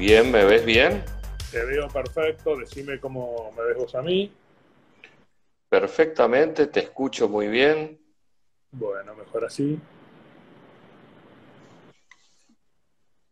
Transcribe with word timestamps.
Bien, 0.00 0.32
¿me 0.32 0.46
ves 0.46 0.64
bien? 0.64 1.04
Te 1.52 1.62
veo 1.62 1.86
perfecto, 1.88 2.56
decime 2.56 2.98
cómo 2.98 3.52
me 3.54 3.64
ves 3.64 3.76
vos 3.76 3.94
a 3.94 4.00
mí. 4.00 4.32
Perfectamente, 5.68 6.68
te 6.68 6.80
escucho 6.80 7.28
muy 7.28 7.48
bien. 7.48 8.00
Bueno, 8.72 9.14
mejor 9.14 9.44
así. 9.44 9.78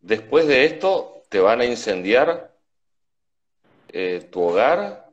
Después 0.03 0.47
de 0.47 0.67
esto, 0.67 1.23
te 1.31 1.41
van 1.41 1.63
a 1.63 1.65
incendiar 1.65 2.55
eh, 3.89 4.29
tu 4.31 4.43
hogar, 4.43 5.09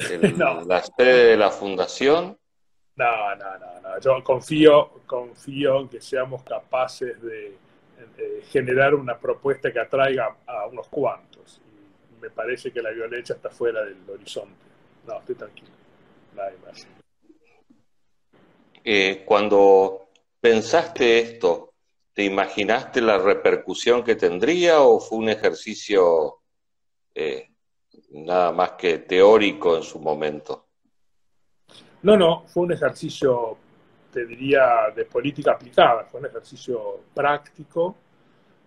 el- 0.00 0.20
No. 0.36 0.62
la 0.64 0.82
sede 0.82 1.26
de 1.28 1.36
la 1.36 1.50
fundación. 1.52 2.36
No, 2.96 3.36
no, 3.36 3.56
no, 3.60 3.80
no. 3.82 4.00
Yo 4.00 4.24
confío, 4.24 4.90
confío 5.06 5.82
en 5.82 5.88
que 5.88 6.00
seamos 6.00 6.42
capaces 6.42 7.22
de, 7.22 7.56
eh, 8.18 8.42
generar 8.48 8.94
una 8.94 9.18
propuesta 9.18 9.72
que 9.72 9.80
atraiga 9.80 10.36
a 10.46 10.66
unos 10.66 10.88
cuantos. 10.88 11.60
Y 12.10 12.20
me 12.20 12.30
parece 12.30 12.72
que 12.72 12.82
la 12.82 12.90
violencia 12.90 13.34
está 13.34 13.50
fuera 13.50 13.84
del 13.84 13.98
horizonte. 14.08 14.64
No, 15.06 15.18
estoy 15.18 15.34
tranquilo. 15.34 15.68
Nadie 16.34 16.58
más. 16.64 16.86
Eh, 18.84 19.22
cuando 19.24 20.08
pensaste 20.40 21.18
esto, 21.18 21.72
¿te 22.12 22.24
imaginaste 22.24 23.00
la 23.00 23.18
repercusión 23.18 24.04
que 24.04 24.14
tendría 24.14 24.82
o 24.82 25.00
fue 25.00 25.18
un 25.18 25.28
ejercicio 25.30 26.40
eh, 27.14 27.48
nada 28.10 28.52
más 28.52 28.72
que 28.72 28.98
teórico 28.98 29.76
en 29.76 29.82
su 29.82 29.98
momento? 29.98 30.66
No, 32.02 32.16
no, 32.16 32.44
fue 32.46 32.64
un 32.64 32.72
ejercicio, 32.72 33.56
te 34.14 34.24
diría, 34.24 34.92
de 34.94 35.04
política 35.04 35.50
aplicada, 35.52 36.04
fue 36.04 36.20
un 36.20 36.26
ejercicio 36.26 37.00
práctico. 37.12 37.96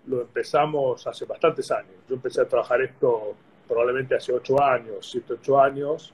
Lo 0.05 0.21
empezamos 0.21 1.07
hace 1.07 1.25
bastantes 1.25 1.71
años. 1.71 1.95
Yo 2.07 2.15
empecé 2.15 2.41
a 2.41 2.45
trabajar 2.45 2.81
esto 2.81 3.35
probablemente 3.67 4.15
hace 4.15 4.33
ocho 4.33 4.61
años, 4.61 5.09
siete, 5.09 5.33
ocho 5.33 5.59
años. 5.59 6.13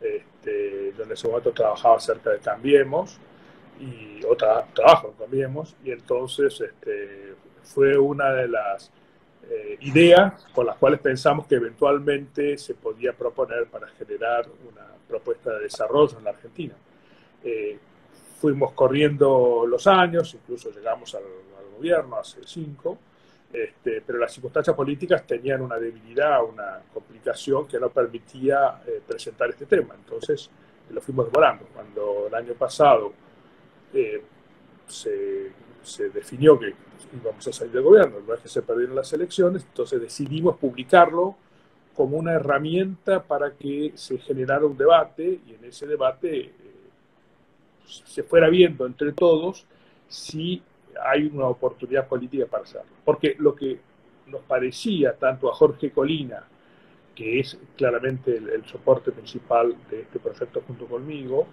Este, 0.00 0.94
yo 0.96 1.04
en 1.04 1.12
ese 1.12 1.28
momento 1.28 1.52
trabajaba 1.52 2.00
cerca 2.00 2.30
de 2.30 2.38
Cambiemos, 2.38 3.18
y, 3.78 4.24
o 4.24 4.36
tra- 4.36 4.64
trabajo 4.74 5.08
en 5.08 5.14
Cambiemos, 5.14 5.76
y 5.84 5.90
entonces 5.90 6.60
este, 6.60 7.34
fue 7.62 7.96
una 7.98 8.30
de 8.32 8.48
las 8.48 8.90
eh, 9.50 9.76
ideas 9.80 10.46
con 10.54 10.64
las 10.66 10.76
cuales 10.76 11.00
pensamos 11.00 11.46
que 11.46 11.56
eventualmente 11.56 12.56
se 12.56 12.74
podía 12.74 13.12
proponer 13.12 13.66
para 13.66 13.88
generar 13.98 14.46
una 14.70 14.86
propuesta 15.08 15.52
de 15.54 15.60
desarrollo 15.64 16.18
en 16.18 16.24
la 16.24 16.30
Argentina. 16.30 16.74
Eh, 17.42 17.78
fuimos 18.40 18.72
corriendo 18.72 19.66
los 19.68 19.86
años, 19.86 20.34
incluso 20.34 20.70
llegamos 20.70 21.14
al, 21.14 21.22
gobierno 21.76 22.16
hace 22.16 22.40
cinco, 22.44 22.98
este, 23.50 24.02
pero 24.06 24.18
las 24.18 24.34
circunstancias 24.34 24.76
políticas 24.76 25.26
tenían 25.26 25.62
una 25.62 25.78
debilidad, 25.78 26.44
una 26.44 26.82
complicación 26.92 27.66
que 27.66 27.80
no 27.80 27.88
permitía 27.88 28.82
eh, 28.86 29.00
presentar 29.06 29.48
este 29.48 29.64
tema. 29.64 29.94
Entonces 29.94 30.50
lo 30.90 31.00
fuimos 31.00 31.32
demorando. 31.32 31.64
Cuando 31.72 32.26
el 32.26 32.34
año 32.34 32.52
pasado 32.52 33.14
eh, 33.94 34.22
se, 34.86 35.52
se 35.82 36.10
definió 36.10 36.58
que 36.58 36.74
íbamos 37.14 37.48
a 37.48 37.52
salir 37.52 37.72
del 37.72 37.82
gobierno, 37.82 38.20
no 38.26 38.34
es 38.34 38.40
que 38.40 38.48
se 38.48 38.60
perdieron 38.60 38.94
las 38.94 39.10
elecciones, 39.14 39.64
entonces 39.64 40.02
decidimos 40.02 40.58
publicarlo 40.58 41.34
como 41.94 42.18
una 42.18 42.34
herramienta 42.34 43.22
para 43.22 43.54
que 43.54 43.92
se 43.94 44.18
generara 44.18 44.66
un 44.66 44.76
debate 44.76 45.40
y 45.46 45.54
en 45.54 45.64
ese 45.64 45.86
debate 45.86 46.40
eh, 46.40 46.52
se 47.90 48.22
fuera 48.22 48.48
viendo 48.48 48.86
entre 48.86 49.12
todos 49.12 49.66
si 50.08 50.62
hay 51.02 51.26
una 51.26 51.46
oportunidad 51.46 52.08
política 52.08 52.46
para 52.46 52.64
hacerlo. 52.64 52.90
Porque 53.04 53.36
lo 53.38 53.54
que 53.54 53.78
nos 54.26 54.42
parecía 54.42 55.14
tanto 55.14 55.50
a 55.50 55.54
Jorge 55.54 55.90
Colina, 55.90 56.44
que 57.14 57.40
es 57.40 57.58
claramente 57.76 58.36
el, 58.36 58.48
el 58.48 58.64
soporte 58.64 59.12
principal 59.12 59.76
de 59.90 60.02
este 60.02 60.18
proyecto 60.18 60.62
junto 60.66 60.86
conmigo, 60.86 61.46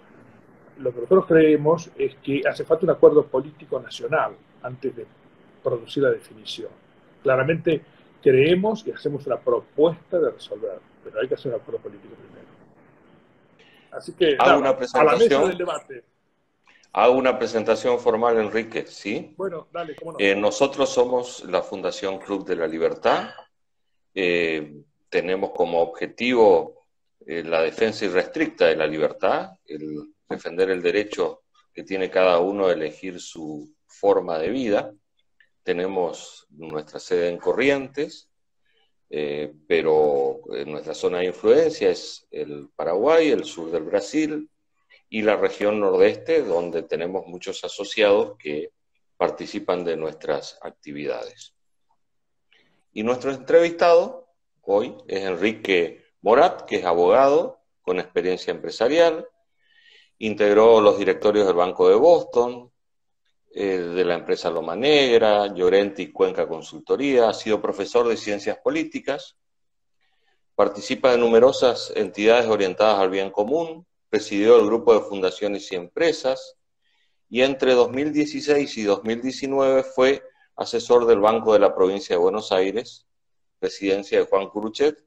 lo 0.78 0.92
que 0.92 1.00
nosotros 1.00 1.26
creemos 1.26 1.90
es 1.96 2.14
que 2.16 2.42
hace 2.48 2.64
falta 2.64 2.84
un 2.84 2.90
acuerdo 2.90 3.26
político 3.26 3.80
nacional 3.80 4.32
antes 4.62 4.94
de 4.94 5.06
producir 5.62 6.02
la 6.04 6.10
definición. 6.10 6.70
Claramente 7.22 7.82
creemos 8.22 8.86
y 8.86 8.92
hacemos 8.92 9.26
una 9.26 9.38
propuesta 9.38 10.18
de 10.18 10.30
resolver, 10.30 10.78
pero 11.04 11.20
hay 11.20 11.28
que 11.28 11.34
hacer 11.34 11.52
un 11.52 11.60
acuerdo 11.60 11.80
político 11.80 12.14
primero. 12.14 12.48
Así 13.90 14.12
que 14.12 14.36
nada, 14.36 14.58
una 14.58 14.70
a 14.70 15.04
la 15.04 15.16
mesa 15.16 15.46
del 15.46 15.58
debate. 15.58 16.04
Hago 16.98 17.14
una 17.14 17.38
presentación 17.38 18.00
formal, 18.00 18.38
Enrique, 18.38 18.84
¿sí? 18.84 19.32
Bueno, 19.36 19.68
dale, 19.72 19.94
cómo 19.94 20.10
no. 20.10 20.18
Eh, 20.18 20.34
nosotros 20.34 20.88
somos 20.88 21.44
la 21.44 21.62
Fundación 21.62 22.18
Club 22.18 22.44
de 22.44 22.56
la 22.56 22.66
Libertad. 22.66 23.30
Eh, 24.12 24.82
tenemos 25.08 25.52
como 25.52 25.80
objetivo 25.80 26.88
eh, 27.24 27.44
la 27.44 27.62
defensa 27.62 28.04
irrestricta 28.04 28.66
de 28.66 28.74
la 28.74 28.88
libertad, 28.88 29.50
el 29.64 30.12
defender 30.28 30.70
el 30.70 30.82
derecho 30.82 31.44
que 31.72 31.84
tiene 31.84 32.10
cada 32.10 32.40
uno 32.40 32.66
a 32.66 32.72
elegir 32.72 33.20
su 33.20 33.72
forma 33.86 34.36
de 34.36 34.48
vida. 34.48 34.92
Tenemos 35.62 36.48
nuestra 36.50 36.98
sede 36.98 37.28
en 37.28 37.38
Corrientes, 37.38 38.28
eh, 39.08 39.52
pero 39.68 40.40
nuestra 40.66 40.94
zona 40.94 41.18
de 41.18 41.26
influencia 41.26 41.90
es 41.90 42.26
el 42.32 42.70
Paraguay, 42.74 43.28
el 43.28 43.44
sur 43.44 43.70
del 43.70 43.84
Brasil 43.84 44.50
y 45.08 45.22
la 45.22 45.36
región 45.36 45.80
nordeste, 45.80 46.42
donde 46.42 46.82
tenemos 46.82 47.26
muchos 47.26 47.64
asociados 47.64 48.36
que 48.38 48.72
participan 49.16 49.84
de 49.84 49.96
nuestras 49.96 50.58
actividades. 50.62 51.54
Y 52.92 53.02
nuestro 53.02 53.30
entrevistado 53.30 54.28
hoy 54.62 54.94
es 55.06 55.24
Enrique 55.24 56.04
Morat, 56.20 56.62
que 56.62 56.76
es 56.76 56.84
abogado 56.84 57.60
con 57.80 57.98
experiencia 58.00 58.50
empresarial, 58.50 59.26
integró 60.18 60.80
los 60.80 60.98
directorios 60.98 61.46
del 61.46 61.56
Banco 61.56 61.88
de 61.88 61.94
Boston, 61.94 62.70
eh, 63.50 63.78
de 63.78 64.04
la 64.04 64.14
empresa 64.14 64.50
Loma 64.50 64.76
Negra, 64.76 65.46
Llorente 65.54 66.02
y 66.02 66.12
Cuenca 66.12 66.46
Consultoría, 66.46 67.30
ha 67.30 67.34
sido 67.34 67.62
profesor 67.62 68.06
de 68.06 68.16
ciencias 68.16 68.58
políticas, 68.58 69.36
participa 70.54 71.12
de 71.12 71.18
numerosas 71.18 71.92
entidades 71.96 72.46
orientadas 72.46 72.98
al 72.98 73.10
bien 73.10 73.30
común, 73.30 73.86
presidió 74.10 74.58
el 74.58 74.66
grupo 74.66 74.94
de 74.94 75.00
fundaciones 75.00 75.70
y 75.72 75.76
empresas, 75.76 76.56
y 77.28 77.42
entre 77.42 77.74
2016 77.74 78.78
y 78.78 78.84
2019 78.84 79.82
fue 79.82 80.22
asesor 80.56 81.06
del 81.06 81.20
Banco 81.20 81.52
de 81.52 81.58
la 81.58 81.74
Provincia 81.74 82.16
de 82.16 82.22
Buenos 82.22 82.52
Aires, 82.52 83.06
presidencia 83.58 84.18
de 84.18 84.26
Juan 84.26 84.48
Curuchet, 84.48 85.04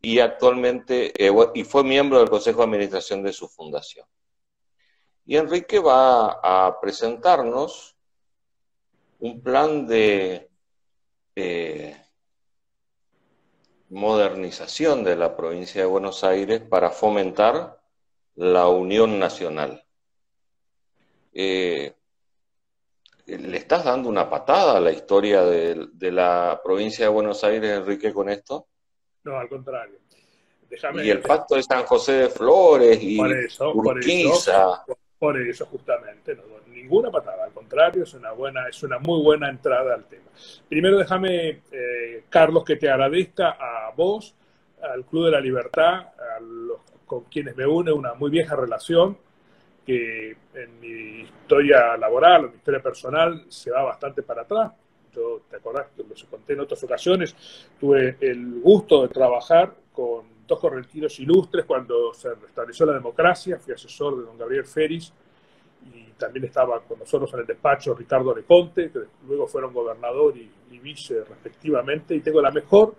y 0.00 0.20
actualmente 0.20 1.12
eh, 1.16 1.32
y 1.54 1.64
fue 1.64 1.82
miembro 1.82 2.18
del 2.18 2.30
Consejo 2.30 2.58
de 2.58 2.64
Administración 2.64 3.22
de 3.22 3.32
su 3.32 3.48
fundación. 3.48 4.06
Y 5.26 5.36
Enrique 5.36 5.78
va 5.78 6.38
a 6.42 6.80
presentarnos 6.80 7.96
un 9.18 9.42
plan 9.42 9.86
de 9.86 10.48
eh, 11.34 11.96
modernización 13.90 15.02
de 15.02 15.16
la 15.16 15.36
provincia 15.36 15.80
de 15.80 15.86
Buenos 15.86 16.22
Aires 16.24 16.60
para 16.60 16.90
fomentar 16.90 17.77
la 18.38 18.68
unión 18.68 19.18
nacional. 19.18 19.82
Eh, 21.32 21.92
¿Le 23.26 23.56
estás 23.56 23.84
dando 23.84 24.08
una 24.08 24.30
patada 24.30 24.78
a 24.78 24.80
la 24.80 24.92
historia 24.92 25.42
de, 25.42 25.88
de, 25.92 26.12
la 26.12 26.60
provincia 26.62 27.04
de 27.04 27.10
Buenos 27.10 27.42
Aires, 27.44 27.78
Enrique, 27.78 28.12
con 28.12 28.28
esto? 28.28 28.68
No, 29.24 29.36
al 29.36 29.48
contrario. 29.48 29.98
Déjame, 30.70 31.04
y 31.04 31.10
el 31.10 31.20
pacto 31.20 31.56
de 31.56 31.62
San 31.62 31.84
José 31.84 32.12
de 32.12 32.28
Flores 32.28 32.98
y 33.02 33.16
por 33.16 33.32
eso, 33.32 33.72
Urquiza. 33.72 34.84
Por 34.86 34.96
eso, 34.96 34.98
por 35.18 35.40
eso 35.40 35.66
justamente, 35.66 36.36
no, 36.36 36.42
ninguna 36.68 37.10
patada, 37.10 37.44
al 37.44 37.52
contrario, 37.52 38.04
es 38.04 38.14
una, 38.14 38.32
buena, 38.32 38.68
es 38.68 38.82
una 38.82 38.98
muy 38.98 39.20
buena 39.20 39.50
entrada 39.50 39.94
al 39.94 40.04
tema. 40.04 40.30
Primero 40.68 40.96
déjame, 40.96 41.62
eh, 41.72 42.24
Carlos, 42.28 42.64
que 42.64 42.76
te 42.76 42.88
agradezca 42.88 43.56
a 43.58 43.92
vos, 43.96 44.34
al 44.80 45.04
Club 45.04 45.26
de 45.26 45.30
la 45.32 45.40
Libertad, 45.40 46.12
a 46.36 46.40
los, 46.40 46.80
con 47.08 47.24
quienes 47.24 47.56
me 47.56 47.66
une 47.66 47.90
una 47.90 48.14
muy 48.14 48.30
vieja 48.30 48.54
relación, 48.54 49.18
que 49.84 50.36
en 50.54 50.80
mi 50.80 51.22
historia 51.22 51.96
laboral, 51.96 52.44
en 52.44 52.50
mi 52.50 52.56
historia 52.58 52.80
personal, 52.80 53.46
se 53.48 53.70
va 53.70 53.82
bastante 53.82 54.22
para 54.22 54.42
atrás. 54.42 54.72
Yo, 55.12 55.40
te 55.50 55.56
acordás, 55.56 55.86
que 55.96 56.02
lo 56.02 56.30
conté 56.30 56.52
en 56.52 56.60
otras 56.60 56.84
ocasiones, 56.84 57.34
tuve 57.80 58.18
el 58.20 58.60
gusto 58.60 59.02
de 59.02 59.08
trabajar 59.08 59.74
con 59.92 60.26
dos 60.46 60.60
correntinos 60.60 61.18
ilustres 61.18 61.64
cuando 61.64 62.12
se 62.12 62.34
restableció 62.34 62.86
la 62.86 62.92
democracia, 62.92 63.58
fui 63.58 63.72
asesor 63.72 64.18
de 64.18 64.24
don 64.24 64.38
Gabriel 64.38 64.66
Feris 64.66 65.12
y 65.92 66.12
también 66.18 66.44
estaba 66.44 66.80
con 66.80 66.98
nosotros 66.98 67.32
en 67.34 67.40
el 67.40 67.46
despacho 67.46 67.94
Ricardo 67.94 68.34
Leconte, 68.34 68.90
que 68.90 69.00
luego 69.26 69.46
fueron 69.46 69.72
gobernador 69.72 70.36
y, 70.36 70.50
y 70.70 70.78
vice 70.78 71.24
respectivamente, 71.24 72.14
y 72.14 72.20
tengo 72.20 72.42
la 72.42 72.50
mejor, 72.50 72.94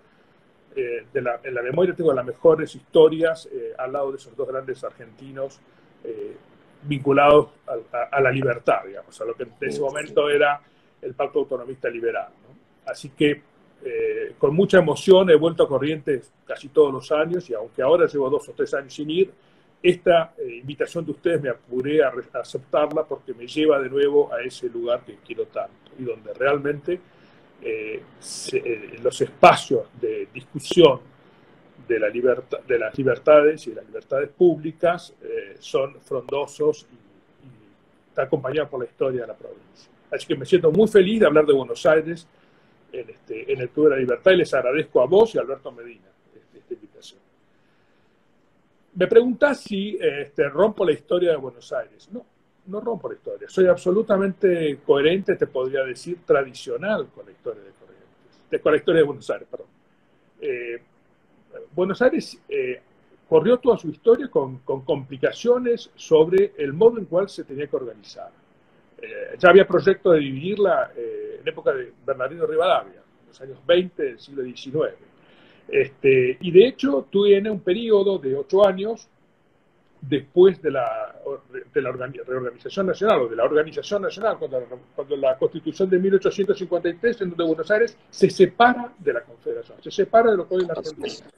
eh, 0.76 1.06
de 1.12 1.22
la, 1.22 1.40
en 1.42 1.54
la 1.54 1.62
memoria 1.62 1.94
tengo 1.94 2.12
las 2.12 2.24
mejores 2.24 2.74
historias 2.74 3.48
eh, 3.52 3.72
al 3.76 3.92
lado 3.92 4.12
de 4.12 4.18
esos 4.18 4.36
dos 4.36 4.48
grandes 4.48 4.82
argentinos 4.84 5.60
eh, 6.04 6.36
vinculados 6.82 7.50
a, 7.66 7.96
a, 7.96 8.02
a, 8.04 8.20
la 8.20 8.30
libertad, 8.30 8.84
digamos, 8.86 9.20
a 9.20 9.24
lo 9.24 9.34
que 9.34 9.42
en 9.44 9.52
ese 9.60 9.80
momento 9.80 10.28
era 10.30 10.60
el 11.02 11.14
pacto 11.14 11.40
autonomista 11.40 11.88
liberal. 11.88 12.28
¿no? 12.42 12.90
Así 12.90 13.10
que 13.10 13.42
con 14.36 14.54
mucha 14.54 14.76
emoción 14.76 15.30
he 15.30 15.36
vuelto 15.36 15.62
a 15.62 15.68
Corrientes 15.68 16.30
casi 16.46 16.68
todos 16.68 16.92
los 16.92 17.10
años 17.12 17.48
y 17.48 17.54
aunque 17.54 17.80
ahora 17.80 18.06
llevo 18.06 18.28
dos 18.28 18.46
o 18.50 18.52
tres 18.52 18.74
años 18.74 18.92
sin 18.92 19.08
ir, 19.08 19.32
esta 19.82 20.34
eh, 20.36 20.56
invitación 20.56 21.04
de 21.04 21.12
ustedes 21.12 21.40
me 21.40 21.48
apuré 21.48 22.02
a, 22.02 22.12
aceptarla 22.34 23.04
porque 23.04 23.32
me 23.32 23.46
lleva 23.46 23.80
de 23.80 23.88
nuevo 23.88 24.32
a 24.32 24.42
ese 24.42 24.68
lugar 24.68 25.02
que 25.04 25.16
quiero 25.26 25.46
tanto 25.46 25.92
y 25.98 26.04
donde 26.04 26.34
realmente 26.34 27.00
eh, 27.62 28.02
los 29.02 29.20
espacios 29.20 29.88
de 30.00 30.28
discusión 30.32 31.00
de, 31.86 31.98
la 31.98 32.08
libertad, 32.08 32.60
de 32.60 32.78
las 32.78 32.96
libertades 32.96 33.66
y 33.66 33.74
las 33.74 33.84
libertades 33.86 34.30
públicas 34.30 35.12
son 35.58 36.00
frondosos 36.00 36.86
y, 36.90 36.94
y 36.94 38.08
está 38.08 38.22
acompañado 38.22 38.68
por 38.68 38.80
la 38.80 38.86
historia 38.86 39.22
de 39.22 39.26
la 39.26 39.36
provincia. 39.36 39.90
Así 40.10 40.26
que 40.26 40.36
me 40.36 40.44
siento 40.44 40.70
muy 40.70 40.88
feliz 40.88 41.20
de 41.20 41.26
hablar 41.26 41.46
de 41.46 41.52
Buenos 41.52 41.84
Aires 41.86 42.26
en, 42.92 43.10
este, 43.10 43.52
el 43.52 43.68
Club 43.70 43.86
de 43.86 43.90
la 43.90 44.00
Libertad 44.00 44.32
y 44.32 44.36
les 44.36 44.52
agradezco 44.52 45.00
a 45.00 45.06
vos 45.06 45.34
y 45.34 45.38
a 45.38 45.42
Alberto 45.42 45.70
Medina 45.72 46.08
este, 46.34 46.58
esta 46.58 46.74
invitación. 46.74 47.20
Me 48.94 49.06
preguntás 49.06 49.60
si 49.60 49.96
este, 50.00 50.48
rompo 50.48 50.84
la 50.84 50.92
historia 50.92 51.30
de 51.30 51.36
Buenos 51.36 51.72
Aires. 51.72 52.08
No, 52.12 52.24
no 52.70 52.80
rompo 52.80 53.08
la 53.08 53.16
historia. 53.16 53.48
Soy 53.48 53.66
absolutamente 53.66 54.78
coherente, 54.86 55.36
te 55.36 55.46
podría 55.46 55.84
decir, 55.84 56.18
tradicional 56.24 57.08
con 57.14 57.26
la 57.26 57.32
historia 57.32 57.62
de 57.62 57.70
Corrientes, 57.70 58.60
con 58.62 58.72
la 58.72 58.78
historia 58.78 59.00
de 59.00 59.06
Buenos 59.06 59.30
Aires, 59.30 59.48
perdón. 59.50 59.66
Eh, 60.40 60.82
Buenos 61.74 62.00
Aires 62.02 62.40
eh, 62.48 62.80
corrió 63.28 63.58
toda 63.58 63.76
su 63.76 63.88
historia 63.88 64.28
con, 64.28 64.58
con, 64.58 64.82
complicaciones 64.82 65.90
sobre 65.94 66.52
el 66.58 66.72
modo 66.72 66.98
en 66.98 67.04
cual 67.04 67.28
se 67.28 67.44
tenía 67.44 67.66
que 67.66 67.76
organizar. 67.76 68.30
Eh, 69.00 69.36
ya 69.38 69.50
había 69.50 69.66
proyecto 69.66 70.10
de 70.10 70.20
dividirla 70.20 70.92
eh, 70.96 71.38
en 71.40 71.48
época 71.48 71.72
de 71.72 71.92
Bernardino 72.04 72.46
Rivadavia, 72.46 73.00
en 73.22 73.28
los 73.28 73.40
años 73.40 73.58
20 73.66 74.02
del 74.02 74.20
siglo 74.20 74.42
XIX. 74.42 74.94
Este, 75.68 76.38
y 76.40 76.50
de 76.50 76.66
hecho, 76.66 77.06
tiene 77.10 77.50
un 77.50 77.60
periodo 77.60 78.18
de 78.18 78.36
ocho 78.36 78.66
años 78.66 79.08
después 80.00 80.60
de 80.62 80.70
la, 80.70 81.14
de 81.72 81.82
la 81.82 81.92
reorganización 81.92 82.86
nacional 82.86 83.22
o 83.22 83.28
de 83.28 83.36
la 83.36 83.44
organización 83.44 84.02
nacional, 84.02 84.38
cuando, 84.38 84.66
cuando, 84.94 85.16
la 85.16 85.36
constitución 85.36 85.90
de 85.90 85.98
1853, 85.98 87.20
en 87.20 87.30
donde 87.30 87.44
Buenos 87.44 87.70
Aires 87.70 87.96
se 88.08 88.30
separa 88.30 88.92
de 88.98 89.12
la 89.12 89.22
Confederación, 89.22 89.82
se 89.82 89.90
separa 89.90 90.30
de 90.30 90.36
lo 90.38 90.48
que 90.48 90.54
hoy 90.54 90.62
es 90.62 90.68
la 90.68 90.74
Argentina. 90.74 91.30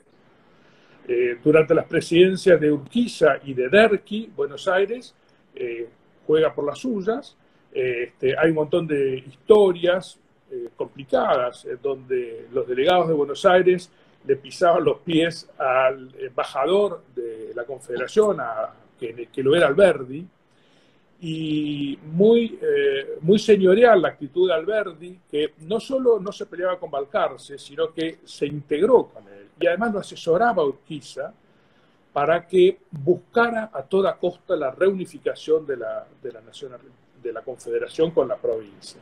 Eh, 1.08 1.38
durante 1.42 1.74
las 1.74 1.86
presidencias 1.86 2.60
de 2.60 2.70
Urquiza 2.70 3.38
y 3.44 3.54
de 3.54 3.68
Derqui, 3.68 4.30
Buenos 4.36 4.68
Aires 4.68 5.14
eh, 5.54 5.88
juega 6.26 6.54
por 6.54 6.64
las 6.64 6.78
suyas, 6.78 7.36
este, 7.72 8.38
hay 8.38 8.50
un 8.50 8.56
montón 8.56 8.86
de 8.86 9.16
historias 9.18 10.20
eh, 10.50 10.68
complicadas 10.76 11.66
donde 11.82 12.46
los 12.52 12.68
delegados 12.68 13.08
de 13.08 13.14
Buenos 13.14 13.44
Aires 13.44 13.90
le 14.24 14.36
pisaban 14.36 14.84
los 14.84 14.98
pies 14.98 15.48
al 15.58 16.14
embajador 16.18 17.02
de 17.14 17.52
la 17.54 17.64
Confederación, 17.64 18.40
a, 18.40 18.72
que, 18.98 19.28
que, 19.32 19.42
lo 19.42 19.54
era 19.54 19.66
Alberdi, 19.66 20.26
y 21.20 21.98
muy, 22.04 22.58
eh, 22.60 23.18
muy 23.20 23.38
señorial 23.38 24.02
la 24.02 24.08
actitud 24.08 24.48
de 24.48 24.54
Alberdi, 24.54 25.20
que 25.30 25.54
no 25.60 25.78
solo 25.78 26.18
no 26.18 26.32
se 26.32 26.46
peleaba 26.46 26.78
con 26.78 26.90
Balcarce, 26.90 27.58
sino 27.58 27.92
que 27.92 28.18
se 28.24 28.46
integró 28.46 29.06
con 29.06 29.26
él, 29.28 29.48
y 29.60 29.66
además 29.66 29.92
lo 29.92 30.00
asesoraba 30.00 30.62
a 30.62 30.66
Urquiza 30.66 31.32
para 32.12 32.46
que 32.46 32.78
buscara 32.90 33.70
a 33.72 33.82
toda 33.82 34.16
costa 34.16 34.54
la 34.56 34.70
reunificación 34.70 35.64
de 35.66 35.76
la, 35.76 36.06
de 36.22 36.32
la 36.32 36.40
nación 36.40 36.72
de 37.22 37.32
la 37.32 37.42
Confederación 37.42 38.10
con 38.10 38.28
la 38.28 38.36
provincia. 38.36 39.00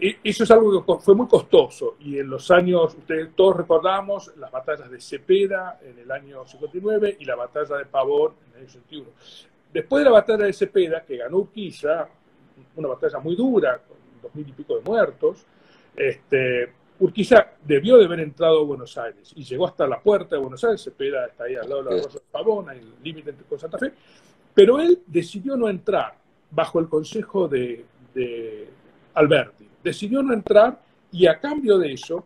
Eso 0.00 0.44
es 0.44 0.50
algo 0.50 0.84
que 0.84 1.02
fue 1.02 1.14
muy 1.14 1.26
costoso. 1.26 1.96
Y 2.00 2.18
en 2.18 2.28
los 2.28 2.50
años, 2.50 2.94
ustedes 2.94 3.34
todos 3.34 3.56
recordamos 3.56 4.32
las 4.36 4.50
batallas 4.50 4.90
de 4.90 5.00
Cepeda 5.00 5.78
en 5.82 5.98
el 5.98 6.10
año 6.10 6.46
59 6.46 7.16
y 7.20 7.24
la 7.24 7.36
batalla 7.36 7.76
de 7.76 7.86
Pavón 7.86 8.34
en 8.46 8.52
el 8.52 8.58
año 8.60 8.68
61. 8.68 9.10
Después 9.72 10.00
de 10.00 10.04
la 10.04 10.12
batalla 10.12 10.44
de 10.44 10.52
Cepeda, 10.52 11.02
que 11.02 11.16
ganó 11.16 11.38
Urquiza, 11.38 12.08
una 12.76 12.88
batalla 12.88 13.18
muy 13.20 13.34
dura, 13.34 13.78
con 13.78 13.96
dos 14.22 14.34
mil 14.34 14.48
y 14.48 14.52
pico 14.52 14.76
de 14.76 14.82
muertos, 14.82 15.46
este, 15.96 16.72
Urquiza 17.00 17.46
debió 17.64 17.96
de 17.96 18.04
haber 18.04 18.20
entrado 18.20 18.60
a 18.60 18.64
Buenos 18.64 18.96
Aires 18.98 19.32
y 19.34 19.44
llegó 19.44 19.66
hasta 19.66 19.86
la 19.86 20.00
puerta 20.00 20.36
de 20.36 20.42
Buenos 20.42 20.62
Aires, 20.64 20.82
Cepeda 20.82 21.26
está 21.26 21.44
ahí 21.44 21.54
al 21.54 21.68
lado 21.68 21.82
de 21.82 21.90
la 21.90 22.02
Rosa 22.02 22.18
de 22.18 22.24
Pavón, 22.30 22.70
en 22.70 22.78
el 22.78 22.94
límite 23.02 23.34
con 23.48 23.58
Santa 23.58 23.78
Fe, 23.78 23.92
pero 24.54 24.78
él 24.78 25.00
decidió 25.06 25.56
no 25.56 25.68
entrar 25.68 26.14
bajo 26.50 26.78
el 26.78 26.88
consejo 26.88 27.48
de, 27.48 27.84
Alberti. 29.14 29.68
Decidió 29.82 30.22
no 30.22 30.32
entrar 30.32 30.80
y 31.10 31.26
a 31.26 31.38
cambio 31.38 31.78
de 31.78 31.92
eso 31.92 32.24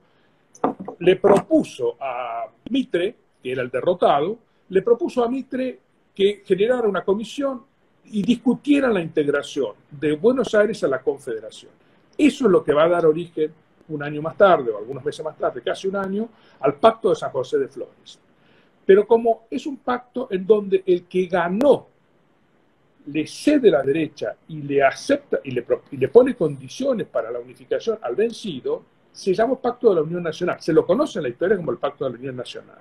le 0.99 1.17
propuso 1.17 1.97
a 2.01 2.47
Mitre, 2.71 3.17
que 3.43 3.53
era 3.53 3.63
el 3.63 3.71
derrotado, 3.71 4.39
le 4.69 4.83
propuso 4.83 5.25
a 5.25 5.29
Mitre 5.29 5.81
que 6.15 6.43
generara 6.45 6.89
una 6.89 7.05
comisión 7.05 7.63
y 8.05 8.23
discutiera 8.23 8.89
la 8.89 9.01
integración 9.01 9.75
de 9.91 10.17
Buenos 10.17 10.55
Aires 10.55 10.83
a 10.85 10.89
la 10.89 11.03
Confederación. 11.03 11.73
Eso 12.17 12.47
es 12.47 12.51
lo 12.51 12.65
que 12.65 12.73
va 12.73 12.85
a 12.85 12.89
dar 12.89 13.07
origen 13.07 13.53
un 13.89 14.03
año 14.03 14.23
más 14.23 14.37
tarde, 14.37 14.71
o 14.71 14.79
algunos 14.79 15.05
meses 15.05 15.25
más 15.25 15.37
tarde, 15.37 15.63
casi 15.63 15.87
un 15.87 15.97
año, 15.97 16.29
al 16.61 16.75
Pacto 16.75 17.11
de 17.11 17.17
San 17.17 17.31
José 17.31 17.59
de 17.59 17.69
Flores. 17.69 18.19
Pero 18.85 19.07
como 19.07 19.47
es 19.51 19.67
un 19.67 19.79
pacto 19.79 20.29
en 20.31 20.47
donde 20.47 20.83
el 20.87 21.05
que 21.05 21.27
ganó 21.27 21.89
le 23.07 23.27
cede 23.27 23.71
la 23.71 23.83
derecha 23.83 24.37
y 24.49 24.63
le 24.63 24.83
acepta 24.83 25.39
y 25.45 25.53
le, 25.53 25.65
y 25.91 25.97
le, 25.97 26.09
pone 26.09 26.35
condiciones 26.35 27.07
para 27.07 27.31
la 27.31 27.39
unificación 27.39 27.99
al 28.03 28.17
vencido, 28.17 28.83
se 29.13 29.33
llama 29.33 29.61
Pacto 29.61 29.91
de 29.91 29.97
la 29.97 30.03
Unión 30.03 30.23
Nacional. 30.23 30.61
Se 30.61 30.73
lo 30.73 30.85
conoce 30.85 31.19
en 31.19 31.25
la 31.25 31.29
historia 31.29 31.57
como 31.57 31.71
el 31.71 31.79
Pacto 31.79 32.05
de 32.05 32.11
la 32.13 32.19
Unión 32.19 32.37
Nacional. 32.37 32.79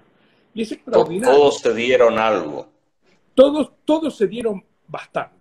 Y 0.54 0.64
es 0.64 0.72
extraordinario. 0.72 1.36
Todos 1.36 1.60
se 1.60 1.74
dieron 1.74 2.18
algo. 2.18 2.68
Todos, 3.34 3.72
todos 3.86 4.16
se 4.16 4.28
dieron 4.28 4.64
bastante. 4.88 5.36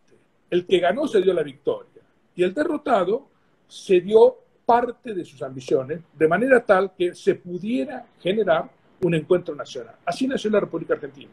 El 0.51 0.67
que 0.67 0.79
ganó 0.79 1.07
se 1.09 1.21
dio 1.21 1.33
la 1.33 1.43
victoria. 1.43 2.03
Y 2.35 2.43
el 2.43 2.53
derrotado 2.53 3.29
se 3.67 4.01
dio 4.01 4.39
parte 4.65 5.15
de 5.15 5.25
sus 5.25 5.43
ambiciones, 5.43 6.01
de 6.13 6.29
manera 6.29 6.65
tal 6.65 6.93
que 6.97 7.15
se 7.15 7.35
pudiera 7.35 8.07
generar 8.21 8.71
un 9.03 9.15
encuentro 9.15 9.55
nacional. 9.55 9.97
Así 10.05 10.27
nació 10.27 10.51
la 10.51 10.61
República 10.61 10.95
Argentina. 10.95 11.31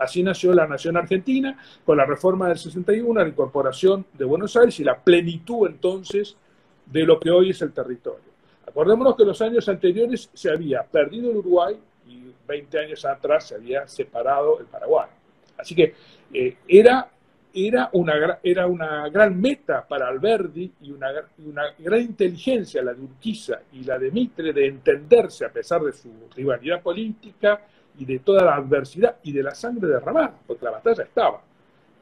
Así 0.00 0.22
nació 0.22 0.54
la 0.54 0.66
nación 0.66 0.96
argentina 0.96 1.58
con 1.84 1.98
la 1.98 2.06
reforma 2.06 2.48
del 2.48 2.56
61, 2.56 3.20
la 3.20 3.28
incorporación 3.28 4.06
de 4.14 4.24
Buenos 4.24 4.56
Aires 4.56 4.80
y 4.80 4.84
la 4.84 4.98
plenitud 4.98 5.68
entonces 5.68 6.38
de 6.86 7.02
lo 7.02 7.20
que 7.20 7.30
hoy 7.30 7.50
es 7.50 7.60
el 7.60 7.72
territorio. 7.72 8.30
Acordémonos 8.66 9.14
que 9.14 9.26
los 9.26 9.42
años 9.42 9.68
anteriores 9.68 10.30
se 10.32 10.50
había 10.50 10.82
perdido 10.84 11.30
el 11.30 11.36
Uruguay 11.36 11.78
y 12.08 12.32
20 12.48 12.78
años 12.78 13.04
atrás 13.04 13.48
se 13.48 13.56
había 13.56 13.86
separado 13.86 14.58
el 14.58 14.66
Paraguay. 14.66 15.10
Así 15.58 15.74
que 15.74 15.94
eh, 16.32 16.56
era, 16.66 17.10
era, 17.52 17.90
una, 17.92 18.38
era 18.42 18.66
una 18.66 19.06
gran 19.10 19.38
meta 19.38 19.86
para 19.86 20.08
Alberdi 20.08 20.72
y 20.80 20.92
una, 20.92 21.08
una 21.44 21.74
gran 21.78 22.00
inteligencia 22.00 22.82
la 22.82 22.94
de 22.94 23.02
Urquiza 23.02 23.60
y 23.74 23.84
la 23.84 23.98
de 23.98 24.10
Mitre 24.10 24.54
de 24.54 24.66
entenderse 24.66 25.44
a 25.44 25.50
pesar 25.50 25.82
de 25.82 25.92
su 25.92 26.10
rivalidad 26.34 26.80
política 26.80 27.60
y 28.00 28.06
de 28.06 28.18
toda 28.20 28.42
la 28.42 28.54
adversidad 28.56 29.16
y 29.22 29.30
de 29.30 29.42
la 29.42 29.54
sangre 29.54 29.86
derramada, 29.86 30.34
porque 30.46 30.64
la 30.64 30.70
batalla 30.70 31.04
estaba, 31.04 31.42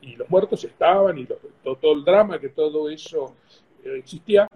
y 0.00 0.14
los 0.14 0.30
muertos 0.30 0.62
estaban, 0.62 1.18
y 1.18 1.26
todo, 1.26 1.92
el 1.92 2.04
drama 2.04 2.38
que 2.38 2.50
todo 2.50 2.88
eso 2.88 3.34
eh, 3.84 3.96
existía, 3.98 4.46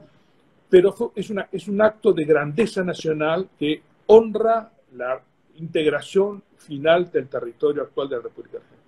pero 0.70 1.12
es, 1.16 1.30
una, 1.30 1.48
es 1.50 1.66
un 1.66 1.82
acto 1.82 2.12
de 2.12 2.24
grandeza 2.24 2.84
nacional 2.84 3.48
que 3.58 3.82
honra 4.06 4.70
la 4.94 5.20
integración 5.56 6.44
final 6.56 7.10
del 7.10 7.26
territorio 7.28 7.82
actual 7.82 8.08
de 8.08 8.16
la 8.16 8.22
República 8.22 8.58
Argentina. 8.58 8.80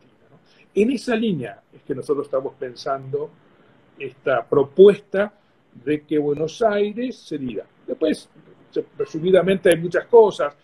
En 0.77 0.91
esa 0.93 1.17
línea 1.17 1.61
es 1.73 1.83
que 1.83 1.95
nosotros 1.95 2.27
estamos 2.27 2.55
pensando 2.55 3.31
esta 3.99 4.45
propuesta 4.47 5.33
de 5.85 6.03
que 6.03 6.19
Buenos 6.19 6.63
Aires 6.63 7.17
sería. 7.19 7.65
Después, 7.85 8.29
resumidamente, 8.97 9.71
hay 9.71 9.81
muchas 9.81 10.07
cosas. 10.07 10.55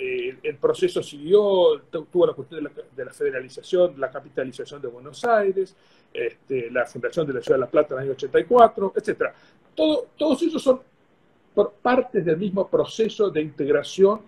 Eh, 0.00 0.36
el 0.44 0.56
proceso 0.56 1.02
siguió, 1.02 1.80
tuvo 1.90 2.26
la 2.26 2.32
cuestión 2.32 2.62
de 2.94 3.04
la, 3.04 3.12
federalización, 3.12 3.98
la 3.98 4.10
capitalización 4.10 4.80
de 4.80 4.86
Buenos 4.86 5.24
Aires, 5.24 5.74
este, 6.12 6.70
la 6.70 6.86
fundación 6.86 7.26
de 7.26 7.32
la 7.34 7.40
Ciudad 7.40 7.56
de 7.56 7.60
La 7.62 7.70
Plata 7.70 7.94
en 7.94 8.00
el 8.00 8.04
año 8.04 8.12
84, 8.12 8.92
etc. 8.94 9.22
Todo, 9.74 10.06
todos 10.16 10.42
esos 10.42 10.62
son 10.62 10.80
partes 11.82 12.24
del 12.24 12.36
mismo 12.36 12.68
proceso 12.68 13.28
de 13.30 13.42
integración 13.42 14.20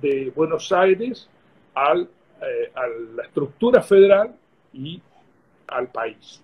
de 0.00 0.32
Buenos 0.34 0.72
Aires 0.72 1.28
al, 1.74 2.08
eh, 2.40 2.72
a 2.74 2.88
la 2.88 3.22
estructura 3.22 3.82
federal 3.82 4.34
y 4.72 5.00
al 5.68 5.88
país. 5.88 6.42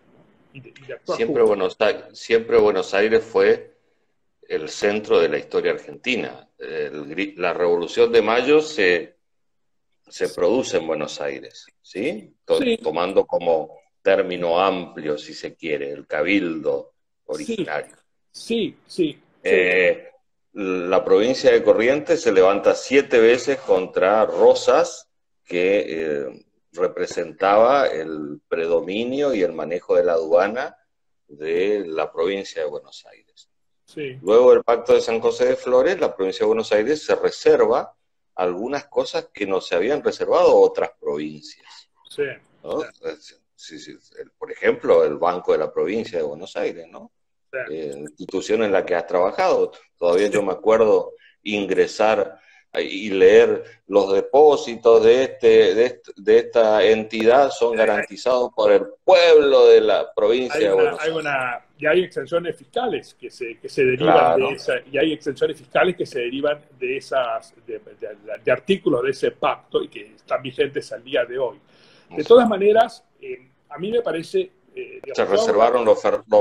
siempre, 1.05 1.43
Buenos 1.43 1.77
Aires, 1.81 2.05
siempre 2.13 2.57
Buenos 2.59 2.95
Aires 2.95 3.25
fue 3.25 3.78
el 4.49 4.69
centro 4.71 5.21
de 5.21 5.29
la 5.29 5.39
historia 5.39 5.73
argentina. 5.73 6.49
la 6.59 7.53
Revolución 7.53 8.11
de 8.11 8.23
Mayo 8.23 8.61
se, 8.61 9.17
se 10.09 10.31
produce 10.31 10.79
en 10.79 10.87
Buenos 10.87 11.21
Aires, 11.21 11.67
¿sí? 11.83 12.35
Tomando 12.83 13.27
como 13.27 13.79
término 14.03 14.59
amplio, 14.59 15.19
si 15.19 15.35
se 15.35 15.55
quiere, 15.55 15.91
el 15.91 16.07
cabildo 16.07 16.95
originario. 17.27 17.97
Sí, 18.31 18.75
sí. 18.87 19.21
Eh, 19.43 20.09
la 20.55 21.05
provincia 21.05 21.53
de 21.53 21.63
Corrientes 21.63 22.23
se 22.23 22.33
levanta 22.33 22.75
siete 22.75 23.19
veces 23.19 23.59
contra 23.59 24.25
Rosas, 24.25 25.09
que 25.45 25.85
eh, 25.87 26.45
representaba 26.73 27.87
el 27.87 28.41
predominio 28.49 29.35
y 29.35 29.43
el 29.43 29.53
manejo 29.53 29.97
de 29.97 30.05
la 30.05 30.15
aduana 30.15 30.77
de 31.27 31.85
la 31.87 32.11
provincia 32.11 32.63
de 32.63 32.69
Buenos 32.69 33.05
Aires. 33.07 33.51
Luego 33.97 34.53
del 34.53 34.63
Pacto 34.63 34.95
de 34.95 35.01
San 35.01 35.21
José 35.21 35.47
de 35.47 35.57
Flores, 35.57 35.99
la 35.99 36.15
provincia 36.15 36.45
de 36.45 36.49
Buenos 36.49 36.73
Aires 36.73 37.05
se 37.05 37.15
reserva 37.15 37.95
algunas 38.35 38.87
cosas 38.87 39.31
que 39.33 39.47
no 39.47 39.61
se 39.61 39.75
habían 39.75 40.03
reservado 40.03 40.55
otras 40.55 40.91
provincias. 41.01 41.91
Sí. 42.09 42.25
Por 44.39 44.53
ejemplo, 44.53 45.05
el 45.05 45.17
Banco 45.17 45.53
de 45.53 45.59
la 45.59 45.73
Provincia 45.73 46.19
de 46.19 46.25
Buenos 46.25 46.57
Aires, 46.57 46.87
¿no? 46.89 47.13
Eh, 47.71 47.95
institución 47.97 48.63
en 48.63 48.73
la 48.73 48.85
que 48.85 48.95
has 48.95 49.07
trabajado. 49.07 49.73
Todavía 49.97 50.29
yo 50.29 50.43
me 50.43 50.53
acuerdo 50.53 51.15
ingresar 51.43 52.39
y 52.75 53.11
leer 53.11 53.65
los 53.87 54.13
depósitos 54.13 55.03
de, 55.03 55.25
este, 55.25 55.75
de, 55.75 56.39
esta 56.39 56.85
entidad 56.85 57.51
son 57.51 57.75
garantizados 57.75 58.51
por 58.55 58.71
el 58.71 58.87
pueblo 59.03 59.67
de 59.67 59.81
la 59.81 60.13
provincia 60.15 60.61
de 60.61 60.75
Buenos 60.75 61.01
Aires. 61.01 61.65
Y 61.79 61.87
hay 61.87 62.03
exenciones 62.03 62.57
fiscales 62.57 63.15
que 63.15 63.31
se, 63.31 63.59
que 63.59 63.69
se 63.69 63.85
derivan 63.85 64.41
de 64.41 64.51
esa, 64.51 64.75
y 64.91 64.99
hay 64.99 65.13
exenciones 65.13 65.57
fiscales 65.57 65.97
que 65.97 66.07
se 66.07 66.21
derivan 66.21 66.59
de 66.79 66.97
esas, 66.97 67.55
de, 67.67 68.53
artículos 68.53 69.05
de 69.05 69.11
ese 69.11 69.31
pacto 69.31 69.83
y 69.83 69.89
que 69.89 70.15
están 70.17 70.43
vigentes 70.43 70.93
al 70.93 71.05
día 71.05 71.25
de 71.25 71.39
hoy. 71.39 71.59
De 72.11 72.25
todas 72.25 72.49
maneras, 72.49 73.05
eh, 73.21 73.49
a 73.69 73.79
mí 73.79 73.93
me 73.93 74.03
parece 74.03 74.51
eh, 74.75 75.01
se 75.13 75.25
reservaron 75.25 75.85
los, 75.85 76.01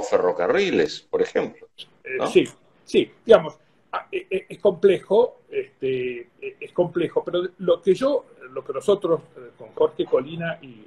ferrocarriles, 0.10 1.02
por 1.02 1.22
ejemplo. 1.22 1.68
Eh, 2.04 2.18
sí, 2.32 2.48
sí, 2.84 3.12
digamos, 3.26 3.60
ah, 3.92 4.08
es 4.12 4.58
complejo, 4.60 5.42
este, 5.52 6.30
es 6.42 6.72
complejo, 6.72 7.24
pero 7.24 7.44
lo 7.60 7.82
que 7.82 7.94
yo, 7.94 8.26
lo 8.52 8.64
que 8.64 8.74
nosotros 8.74 9.22
con 9.58 9.70
Jorge 9.74 10.06
Colina 10.06 10.58
y 10.62 10.86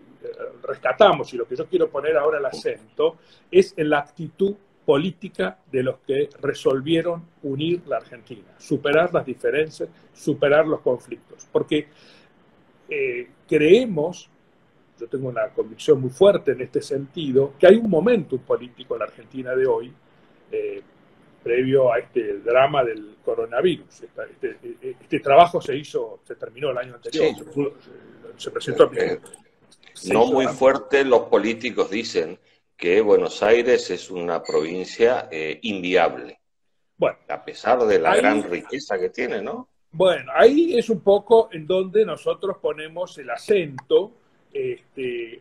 rescatamos 0.63 1.33
y 1.35 1.37
lo 1.37 1.47
que 1.47 1.57
yo 1.57 1.67
quiero 1.67 1.89
poner 1.89 2.17
ahora 2.17 2.39
el 2.39 2.47
acento 2.47 3.17
es 3.51 3.75
en 3.77 3.91
la 3.91 4.01
actitud 4.01 4.55
política 4.85 5.59
de 5.71 5.83
los 5.83 5.99
que 6.07 6.29
resolvieron 6.41 7.25
unir 7.43 7.83
la 7.87 7.99
Argentina, 7.99 8.55
superar 8.59 9.13
las 9.15 9.25
diferencias, 9.25 9.89
superar 10.13 10.67
los 10.67 10.81
conflictos, 10.81 11.47
porque 11.53 11.89
creemos 13.47 14.31
yo 15.01 15.09
tengo 15.09 15.29
una 15.29 15.49
convicción 15.49 16.01
muy 16.01 16.11
fuerte 16.11 16.53
en 16.53 16.61
este 16.61 16.83
sentido, 16.83 17.55
que 17.59 17.67
hay 17.67 17.77
un 17.77 17.89
momento 17.89 18.37
político 18.39 18.95
en 18.95 18.99
la 18.99 19.07
Argentina 19.07 19.57
de 19.57 19.67
hoy, 19.67 19.93
eh, 20.53 20.83
previo 21.43 21.91
a 21.91 21.99
este 21.99 22.39
drama 22.41 22.85
del 22.85 23.17
coronavirus. 23.25 24.03
Este, 24.03 24.59
este, 24.83 25.21
trabajo 25.21 25.61
se 25.61 25.75
hizo, 25.75 26.21
se 26.25 26.35
terminó 26.37 26.71
el 26.71 26.79
año 26.79 26.95
anterior, 26.97 27.35
se, 28.37 28.51
presentó. 28.51 28.93
Eh, 28.93 29.19
no 30.09 30.27
muy 30.27 30.47
fuerte, 30.47 31.05
los 31.05 31.23
políticos 31.23 31.91
dicen 31.91 32.39
que 32.77 33.01
Buenos 33.01 33.43
Aires 33.43 33.91
es 33.91 34.11
una 34.11 34.43
provincia 34.43 35.29
eh, 35.31 35.59
inviable. 35.63 36.41
Bueno, 36.97 37.19
a 37.29 37.45
pesar 37.45 37.79
de 37.87 37.99
la 37.99 38.17
gran 38.17 38.43
riqueza 38.43 38.99
que 38.99 39.11
tiene, 39.11 39.43
¿no? 39.43 39.69
Bueno, 39.93 40.33
ahí 40.35 40.79
es 40.79 40.89
un 40.89 41.01
poco 41.01 41.49
en 41.53 41.67
donde 41.67 42.05
nosotros 42.05 42.59
ponemos 42.59 43.19
el 43.19 43.31
acento 43.31 44.13
este, 44.53 45.41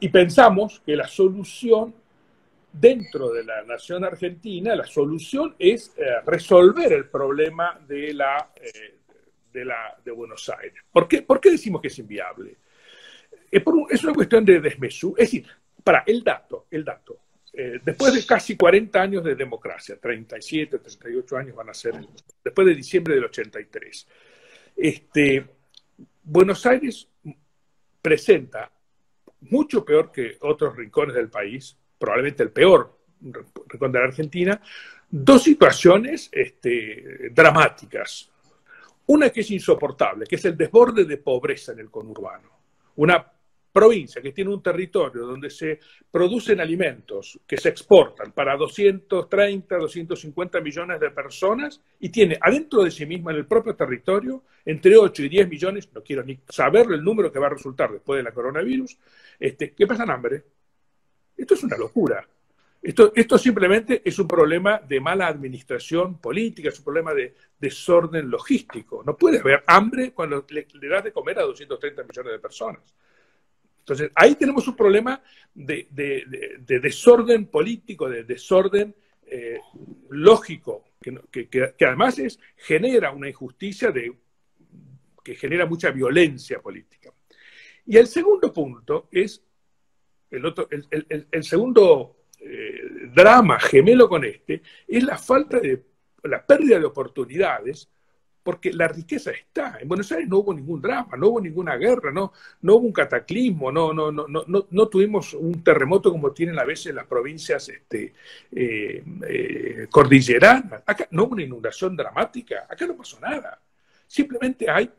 y 0.00 0.08
pensamos 0.08 0.80
que 0.84 0.96
la 0.96 1.06
solución 1.06 1.94
dentro 2.72 3.30
de 3.30 3.44
la 3.44 3.62
nación 3.62 4.04
argentina, 4.04 4.74
la 4.74 4.86
solución 4.86 5.54
es 5.58 5.92
eh, 5.96 6.02
resolver 6.26 6.92
el 6.92 7.08
problema 7.08 7.78
de, 7.86 8.14
la, 8.14 8.50
eh, 8.56 8.98
de, 9.52 9.64
la, 9.64 9.96
de 10.04 10.10
Buenos 10.10 10.48
Aires. 10.48 10.82
¿Por 10.90 11.06
qué, 11.06 11.22
¿Por 11.22 11.40
qué 11.40 11.52
decimos 11.52 11.80
que 11.80 11.88
es 11.88 11.98
inviable? 11.98 12.56
Es, 13.90 14.02
una 14.02 14.14
cuestión 14.14 14.44
de 14.44 14.60
desmesura. 14.60 15.22
Es 15.22 15.30
decir, 15.30 15.46
para 15.82 16.02
el 16.06 16.24
dato, 16.24 16.66
el 16.70 16.84
dato. 16.84 17.18
Eh, 17.52 17.78
después 17.84 18.12
de 18.12 18.26
casi 18.26 18.56
40 18.56 19.00
años 19.00 19.22
de 19.22 19.36
democracia, 19.36 19.96
37, 20.00 20.78
38 20.78 21.36
años 21.36 21.54
van 21.54 21.68
a 21.68 21.74
ser, 21.74 21.94
después 22.42 22.66
de 22.66 22.74
diciembre 22.74 23.14
del 23.14 23.26
83, 23.26 24.08
este, 24.76 25.46
Buenos 26.24 26.66
Aires 26.66 27.06
presenta 28.02 28.72
mucho 29.42 29.84
peor 29.84 30.10
que 30.10 30.36
otros 30.40 30.74
rincones 30.74 31.14
del 31.14 31.28
país, 31.28 31.76
probablemente 31.96 32.42
el 32.42 32.50
peor 32.50 32.98
rincón 33.68 33.92
de 33.92 33.98
la 34.00 34.06
Argentina, 34.06 34.60
dos 35.08 35.44
situaciones 35.44 36.28
este, 36.32 37.30
dramáticas. 37.30 38.30
Una 39.06 39.30
que 39.30 39.42
es 39.42 39.50
insoportable, 39.52 40.26
que 40.26 40.36
es 40.36 40.44
el 40.44 40.56
desborde 40.56 41.04
de 41.04 41.18
pobreza 41.18 41.72
en 41.72 41.78
el 41.78 41.90
conurbano. 41.90 42.50
Una 42.96 43.33
provincia 43.74 44.22
que 44.22 44.30
tiene 44.30 44.54
un 44.54 44.62
territorio 44.62 45.26
donde 45.26 45.50
se 45.50 45.80
producen 46.08 46.60
alimentos 46.60 47.40
que 47.44 47.56
se 47.56 47.70
exportan 47.70 48.30
para 48.30 48.56
230, 48.56 49.76
250 49.76 50.60
millones 50.60 51.00
de 51.00 51.10
personas 51.10 51.80
y 51.98 52.08
tiene 52.08 52.38
adentro 52.40 52.84
de 52.84 52.92
sí 52.92 53.04
misma 53.04 53.32
en 53.32 53.38
el 53.38 53.46
propio 53.46 53.74
territorio 53.74 54.44
entre 54.64 54.96
8 54.96 55.24
y 55.24 55.28
10 55.28 55.48
millones, 55.48 55.88
no 55.92 56.04
quiero 56.04 56.22
ni 56.22 56.38
saber 56.48 56.86
el 56.92 57.02
número 57.02 57.32
que 57.32 57.40
va 57.40 57.48
a 57.48 57.50
resultar 57.50 57.90
después 57.90 58.18
de 58.18 58.22
la 58.22 58.30
coronavirus, 58.30 58.96
este, 59.40 59.72
que 59.72 59.88
pasan 59.88 60.08
hambre. 60.08 60.44
Esto 61.36 61.54
es 61.54 61.64
una 61.64 61.76
locura. 61.76 62.24
Esto, 62.80 63.12
esto 63.12 63.38
simplemente 63.38 64.02
es 64.04 64.16
un 64.20 64.28
problema 64.28 64.78
de 64.78 65.00
mala 65.00 65.26
administración 65.26 66.18
política, 66.18 66.68
es 66.68 66.78
un 66.78 66.84
problema 66.84 67.12
de 67.12 67.34
desorden 67.58 68.30
logístico. 68.30 69.02
No 69.04 69.16
puede 69.16 69.40
haber 69.40 69.64
hambre 69.66 70.12
cuando 70.12 70.46
le, 70.48 70.68
le 70.74 70.88
das 70.88 71.02
de 71.02 71.12
comer 71.12 71.40
a 71.40 71.42
230 71.42 72.04
millones 72.04 72.32
de 72.34 72.38
personas. 72.38 72.82
Entonces, 73.84 74.10
ahí 74.14 74.34
tenemos 74.34 74.66
un 74.66 74.74
problema 74.74 75.22
de, 75.54 75.86
desorden 76.66 77.48
político, 77.48 78.08
de 78.08 78.24
desorden 78.24 78.94
eh, 79.26 79.60
lógico, 80.08 80.86
que, 81.30 81.74
además 81.80 82.18
es, 82.18 82.40
genera 82.56 83.10
una 83.10 83.28
injusticia 83.28 83.90
de, 83.90 84.10
que 85.22 85.34
genera 85.34 85.66
mucha 85.66 85.90
violencia 85.90 86.62
política. 86.62 87.12
Y 87.84 87.98
el 87.98 88.06
segundo 88.06 88.50
punto 88.54 89.08
es, 89.12 89.44
el, 90.30 90.46
otro, 90.46 90.66
el, 90.70 91.44
segundo 91.44 92.24
eh, 92.40 93.10
drama 93.14 93.60
gemelo 93.60 94.08
con 94.08 94.24
este, 94.24 94.62
es 94.88 95.04
la 95.04 95.18
falta 95.18 95.60
de, 95.60 95.84
la 96.22 96.46
pérdida 96.46 96.78
de 96.78 96.86
oportunidades 96.86 97.90
porque 98.44 98.72
la 98.74 98.86
riqueza 98.86 99.30
está. 99.30 99.78
En 99.80 99.88
Buenos 99.88 100.12
Aires 100.12 100.28
no 100.28 100.38
hubo 100.38 100.52
ningún 100.52 100.80
drama, 100.80 101.16
no 101.16 101.28
hubo 101.28 101.40
ninguna 101.40 101.76
guerra, 101.76 102.12
no, 102.12 102.32
hubo 102.62 102.76
un 102.76 102.92
cataclismo, 102.92 103.72
no 103.72 104.88
tuvimos 104.88 105.32
un 105.32 105.64
terremoto 105.64 106.12
como 106.12 106.30
tienen 106.32 106.58
a 106.58 106.64
veces 106.64 106.94
las 106.94 107.06
provincias 107.06 107.70
este, 107.70 108.12
eh, 108.52 109.02
eh, 109.26 109.86
cordilleranas. 109.90 110.82
Acá 110.84 111.08
no 111.10 111.24
hubo 111.24 111.32
una 111.32 111.42
inundación 111.42 111.96
dramática, 111.96 112.66
acá 112.68 112.86
no 112.86 112.94
pasó 112.94 113.18
nada. 113.18 113.58
Simplemente 114.06 114.70
hay 114.70 114.90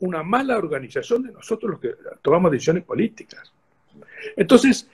una 0.00 0.22
mala 0.22 0.58
organización 0.58 1.22
de 1.22 1.32
nosotros 1.32 1.70
los 1.72 1.80
que 1.80 1.94
tomamos 2.20 2.52
decisiones 2.52 2.84
políticas. 2.84 3.50
Entonces, 4.36 4.86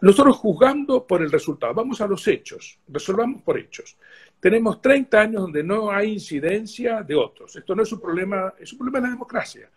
nosotros 0.00 0.36
juzgando 0.36 1.04
por 1.06 1.22
el 1.22 1.32
resultado, 1.32 1.74
vamos 1.74 2.00
a 2.00 2.06
los 2.06 2.26
hechos, 2.28 2.78
resolvamos 2.86 3.42
por 3.42 3.58
hechos. 3.58 3.96
Tenemos 4.40 4.80
30 4.80 5.20
años 5.20 5.42
donde 5.42 5.62
no 5.62 5.90
hay 5.90 6.14
incidencia 6.14 7.02
de 7.02 7.14
otros. 7.14 7.54
Esto 7.54 7.74
no 7.74 7.82
es 7.82 7.92
un 7.92 8.00
problema, 8.00 8.54
es 8.58 8.72
un 8.72 8.78
problema 8.78 8.98
de 8.98 9.04
la 9.04 9.10
democracia. 9.10 9.70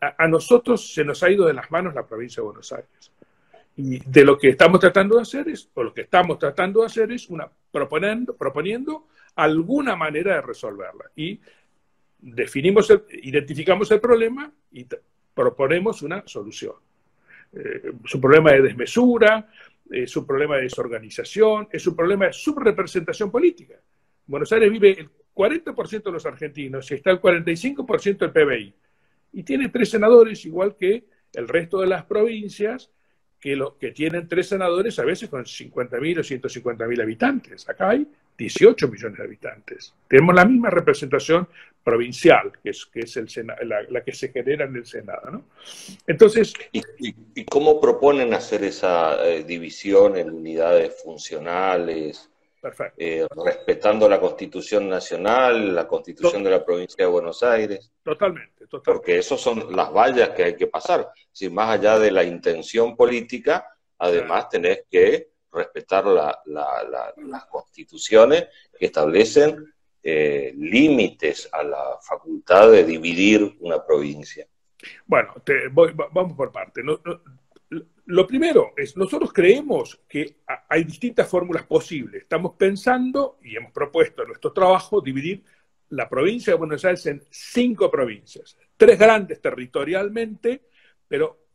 A, 0.00 0.28
nosotros 0.28 0.92
se 0.92 1.02
nos 1.02 1.22
ha 1.22 1.30
ido 1.30 1.46
de 1.46 1.54
las 1.54 1.70
manos 1.70 1.94
la 1.94 2.06
provincia 2.06 2.42
de 2.42 2.46
Buenos 2.46 2.70
Aires. 2.72 3.10
Y 3.76 3.98
de 3.98 4.24
lo 4.24 4.36
que 4.36 4.50
estamos 4.50 4.78
tratando 4.80 5.16
de 5.16 5.22
hacer 5.22 5.48
es, 5.48 5.68
o 5.72 5.82
lo 5.82 5.94
que 5.94 6.02
estamos 6.02 6.38
tratando 6.38 6.80
de 6.80 6.86
hacer 6.86 7.10
es 7.10 7.28
una, 7.30 7.50
proponiendo, 7.70 8.36
proponiendo 8.36 9.08
alguna 9.34 9.96
manera 9.96 10.34
de 10.34 10.42
resolverla. 10.42 11.10
Y 11.16 11.40
definimos, 12.18 12.92
identificamos 13.10 13.90
el 13.90 14.00
problema 14.00 14.52
y 14.72 14.86
proponemos 15.34 16.02
una 16.02 16.22
solución. 16.26 16.74
Eh, 17.54 17.92
es 18.04 18.14
un 18.14 18.20
problema 18.20 18.52
de 18.52 18.60
desmesura, 18.60 19.48
es 19.90 20.14
un 20.16 20.26
problema 20.26 20.56
de 20.56 20.62
desorganización, 20.62 21.68
es 21.72 21.86
un 21.86 21.96
problema 21.96 22.26
de 22.26 22.32
subrepresentación 22.34 23.30
política. 23.30 23.76
Buenos 24.26 24.52
Aires 24.52 24.70
vive 24.70 25.00
el 25.00 25.10
40% 25.34 26.02
de 26.02 26.12
los 26.12 26.26
argentinos 26.26 26.90
y 26.90 26.94
está 26.94 27.10
el 27.10 27.20
45% 27.20 28.18
del 28.18 28.32
PBI. 28.32 28.74
Y 29.34 29.42
tiene 29.42 29.68
tres 29.68 29.90
senadores, 29.90 30.44
igual 30.44 30.76
que 30.76 31.04
el 31.32 31.48
resto 31.48 31.80
de 31.80 31.86
las 31.86 32.04
provincias, 32.04 32.90
que, 33.40 33.56
lo, 33.56 33.76
que 33.76 33.90
tienen 33.90 34.28
tres 34.28 34.48
senadores 34.48 34.98
a 34.98 35.04
veces 35.04 35.28
con 35.28 35.44
50.000 35.44 36.18
o 36.18 36.22
150.000 36.22 37.02
habitantes. 37.02 37.68
Acá 37.68 37.90
hay 37.90 38.06
18 38.38 38.88
millones 38.88 39.18
de 39.18 39.24
habitantes. 39.24 39.94
Tenemos 40.06 40.34
la 40.34 40.44
misma 40.44 40.70
representación 40.70 41.48
provincial, 41.82 42.52
que 42.62 42.70
es, 42.70 42.86
que 42.86 43.00
es 43.00 43.16
el 43.16 43.28
la, 43.88 44.04
que 44.04 44.12
se 44.12 44.28
genera 44.30 44.66
en 44.66 44.76
el 44.76 44.86
Senado. 44.86 45.30
¿no? 45.30 45.44
Entonces, 46.06 46.54
¿Y, 46.72 47.44
cómo 47.44 47.80
proponen 47.80 48.32
hacer 48.32 48.62
esa 48.62 49.26
eh, 49.26 49.42
división 49.42 50.16
en 50.16 50.30
unidades 50.30 51.02
funcionales? 51.02 52.30
Eh, 52.96 53.26
respetando 53.44 54.08
la 54.08 54.20
Constitución 54.20 54.88
Nacional, 54.88 55.74
la 55.74 55.88
Constitución 55.88 56.44
de 56.44 56.50
la 56.50 56.64
Provincia 56.64 57.04
de 57.04 57.10
Buenos 57.10 57.42
Aires. 57.42 57.90
Totalmente, 58.04 58.66
totalmente. 58.66 58.92
Porque 58.92 59.18
esas 59.18 59.40
son 59.40 59.74
las 59.74 59.92
vallas 59.92 60.30
que 60.30 60.44
hay 60.44 60.56
que 60.56 60.68
pasar. 60.68 61.10
Si 61.30 61.50
más 61.50 61.70
allá 61.70 61.98
de 61.98 62.10
la 62.10 62.22
intención 62.22 62.96
política, 62.96 63.66
además 63.98 64.48
tenés 64.48 64.84
que 64.88 65.32
respetar 65.50 66.04
las 66.06 67.44
constituciones 67.50 68.48
que 68.78 68.86
establecen 68.86 69.72
eh, 70.02 70.52
límites 70.56 71.48
a 71.52 71.62
la 71.62 71.98
facultad 72.00 72.70
de 72.70 72.84
dividir 72.84 73.56
una 73.60 73.84
provincia. 73.84 74.46
Bueno, 75.06 75.34
vamos 76.12 76.36
por 76.36 76.50
parte. 76.50 76.82
Lo 78.06 78.26
primero 78.26 78.72
es, 78.76 78.96
nosotros 78.96 79.32
creemos 79.32 80.00
que 80.08 80.36
hay 80.68 80.84
distintas 80.84 81.28
fórmulas 81.28 81.64
posibles. 81.64 82.22
Estamos 82.22 82.54
pensando 82.58 83.38
y 83.42 83.56
hemos 83.56 83.72
propuesto 83.72 84.22
en 84.22 84.28
nuestro 84.28 84.52
trabajo 84.52 85.00
dividir 85.00 85.42
la 85.90 86.08
provincia 86.08 86.52
de 86.52 86.58
Buenos 86.58 86.84
Aires 86.84 87.04
en 87.06 87.22
cinco 87.30 87.90
provincias, 87.90 88.56
tres 88.76 88.98
grandes 88.98 89.40
territorialmente, 89.40 90.62
pero 91.06 91.46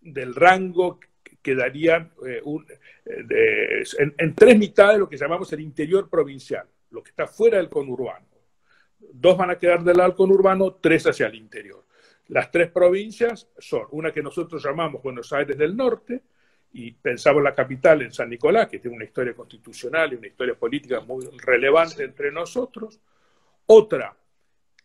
del 0.00 0.34
rango 0.34 0.98
quedarían 1.40 2.12
eh, 2.26 2.42
eh, 3.06 3.82
en, 3.98 4.14
en, 4.18 4.34
tres 4.34 4.58
mitades 4.58 4.98
lo 4.98 5.08
que 5.08 5.16
llamamos 5.16 5.52
el 5.52 5.60
interior 5.60 6.08
provincial, 6.08 6.66
lo 6.90 7.02
que 7.02 7.10
está 7.10 7.26
fuera 7.26 7.58
del 7.58 7.68
conurbano. 7.68 8.26
Dos 8.98 9.38
van 9.38 9.50
a 9.50 9.58
quedar 9.58 9.82
del 9.82 9.96
lado 9.96 10.10
del 10.10 10.16
conurbano, 10.16 10.74
tres 10.74 11.06
hacia 11.06 11.28
el 11.28 11.36
interior. 11.36 11.87
Las 12.28 12.50
tres 12.50 12.70
provincias 12.70 13.48
son 13.58 13.82
una 13.90 14.12
que 14.12 14.22
nosotros 14.22 14.62
llamamos 14.62 15.02
Buenos 15.02 15.32
Aires 15.32 15.56
del 15.56 15.76
Norte, 15.76 16.22
y 16.72 16.92
pensamos 16.92 17.42
la 17.42 17.54
capital 17.54 18.02
en 18.02 18.12
San 18.12 18.28
Nicolás, 18.28 18.68
que 18.68 18.78
tiene 18.78 18.96
una 18.96 19.06
historia 19.06 19.34
constitucional 19.34 20.12
y 20.12 20.16
una 20.16 20.26
historia 20.26 20.54
política 20.54 21.00
muy 21.00 21.26
relevante 21.38 22.04
entre 22.04 22.30
nosotros. 22.30 23.00
Otra 23.66 24.14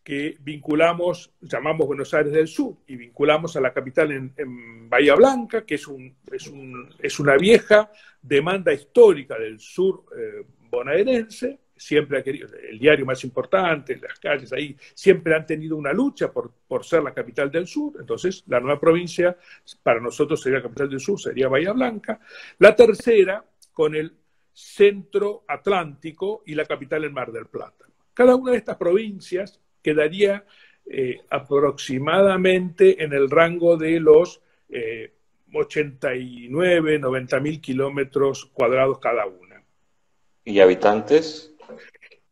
que 0.04 0.38
vinculamos, 0.42 1.34
llamamos 1.42 1.88
Buenos 1.88 2.14
Aires 2.14 2.34
del 2.34 2.48
Sur, 2.48 2.76
y 2.88 2.96
vinculamos 2.96 3.56
a 3.56 3.62
la 3.62 3.74
capital 3.74 4.12
en, 4.12 4.90
Bahía 4.90 5.16
Blanca, 5.16 5.66
que 5.66 5.76
es, 5.76 5.88
un, 5.88 6.16
un, 6.52 6.96
es, 7.00 7.20
una 7.20 7.38
vieja 7.38 7.90
demanda 8.22 8.74
histórica 8.74 9.40
del 9.40 9.60
sur 9.60 10.06
eh, 10.18 10.46
bonaerense, 10.70 11.60
siempre 11.84 12.20
ha 12.20 12.24
querido, 12.24 12.48
el 12.70 12.80
diario 12.80 13.06
más 13.06 13.24
importante, 13.24 13.98
las 13.98 14.20
calles 14.20 14.52
ahí, 14.54 14.76
siempre 14.94 15.36
han 15.36 15.46
tenido 15.46 15.76
una 15.76 15.92
lucha 15.92 16.32
por, 16.32 16.52
por 16.68 16.86
ser 16.86 17.04
la 17.04 17.14
capital 17.14 17.52
del 17.52 17.68
sur, 17.68 17.94
entonces 18.00 18.44
la 18.48 18.60
nueva 18.60 18.80
provincia 18.80 19.38
para 19.82 20.00
nosotros 20.00 20.42
sería 20.42 20.60
la 20.60 20.64
capital 20.64 20.90
del 20.90 21.00
sur, 21.00 21.20
sería 21.20 21.48
Bahía 21.48 21.74
Blanca. 21.74 22.20
La 22.60 22.76
tercera, 22.76 23.44
con 23.72 23.96
el 23.96 24.14
centro 24.54 25.44
atlántico 25.48 26.44
y 26.46 26.56
la 26.56 26.66
capital 26.66 27.04
en 27.04 27.14
Mar 27.14 27.32
del 27.32 27.48
Plata. 27.48 27.86
Cada 28.14 28.36
una 28.36 28.52
de 28.52 28.58
estas 28.58 28.78
provincias 28.78 29.60
quedaría 29.82 30.46
eh, 30.86 31.22
aproximadamente 31.30 33.04
en 33.04 33.14
el 33.14 33.30
rango 33.30 33.78
de 33.78 34.00
los 34.00 34.42
89, 35.54 37.00
90 37.00 37.40
mil 37.40 37.62
kilómetros 37.62 38.46
cuadrados 38.54 39.00
cada 39.00 39.26
una. 39.28 39.64
¿Y 40.46 40.60
habitantes? 40.60 41.53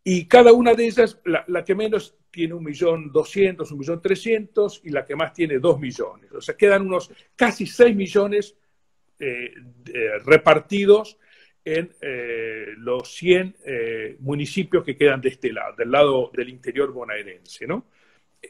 Y 0.03 0.25
cada 0.25 0.51
una 0.51 0.73
de 0.73 0.85
ellas, 0.85 1.19
la, 1.25 1.63
que 1.63 1.75
menos 1.75 2.15
tiene 2.31 2.53
un 2.55 2.63
millón 2.63 3.11
doscientos, 3.11 3.71
un 3.71 3.79
millón 3.79 4.01
trescientos, 4.01 4.81
y 4.83 4.89
la 4.89 5.05
que 5.05 5.15
más 5.15 5.33
tiene 5.33 5.59
dos 5.59 5.79
millones. 5.79 6.31
O 6.31 6.41
sea, 6.41 6.55
quedan 6.55 6.87
unos 6.87 7.11
casi 7.35 7.67
seis 7.67 7.95
millones 7.95 8.55
eh, 9.19 9.53
repartidos 10.25 11.19
en 11.63 11.93
eh, 12.01 12.73
los 12.77 13.13
100 13.13 13.55
eh, 13.65 14.15
municipios 14.19 14.83
que 14.83 14.97
quedan 14.97 15.21
de 15.21 15.29
este 15.29 15.53
lado, 15.53 15.75
del 15.75 15.91
lado 15.91 16.31
del 16.33 16.49
interior 16.49 16.91
bonaerense. 16.91 17.67
¿no? 17.67 17.85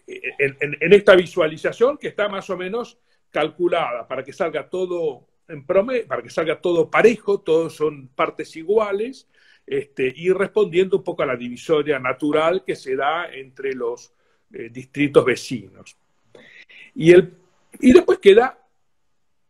En, 0.08 0.94
esta 0.94 1.16
visualización 1.16 1.98
que 1.98 2.10
está 2.10 2.30
más 2.30 2.50
o 2.50 2.58
menos 2.58 2.98
calculada 3.30 4.08
para 4.08 4.24
que 4.24 4.32
salga 4.32 4.70
todo 4.70 5.28
en 5.48 5.66
promedio, 5.66 6.08
para 6.08 6.22
que 6.22 6.30
salga 6.30 6.62
todo 6.62 6.90
parejo, 6.90 7.42
todos 7.42 7.76
son 7.76 8.08
partes 8.10 8.56
iguales, 8.56 9.28
este, 9.66 10.12
y 10.16 10.32
respondiendo 10.32 10.98
un 10.98 11.04
poco 11.04 11.24
a 11.24 11.28
la 11.28 11.36
divisoria 11.36 12.00
natural 12.00 12.64
que 12.66 12.76
se 12.76 12.96
da 12.96 13.32
entre 13.34 13.74
los 13.74 14.14
eh, 14.54 14.70
distritos 14.70 15.24
vecinos. 15.24 15.98
Y, 16.96 17.12
el, 17.12 17.34
y 17.80 17.94
después 17.94 18.20
queda 18.20 18.58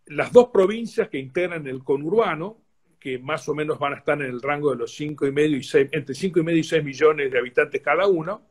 las 0.08 0.32
dos 0.32 0.50
provincias 0.50 1.10
que 1.10 1.18
integran 1.18 1.66
el 1.68 1.84
conurbano, 1.84 2.58
que 3.00 3.18
más 3.18 3.48
o 3.50 3.56
menos 3.56 3.80
van 3.80 3.94
a 3.94 3.98
estar 3.98 4.22
en 4.22 4.30
el 4.30 4.42
rango 4.42 4.72
de 4.72 4.78
los 4.78 4.94
5 4.94 5.26
y 5.26 5.32
medio 5.32 5.58
y 5.58 5.64
6, 5.64 5.90
entre 5.92 6.14
5 6.14 6.40
y 6.40 6.44
medio 6.44 6.60
y 6.60 6.64
6 6.64 6.84
millones 6.84 7.32
de 7.32 7.40
habitantes 7.40 7.82
cada 7.82 8.08
uno, 8.08 8.44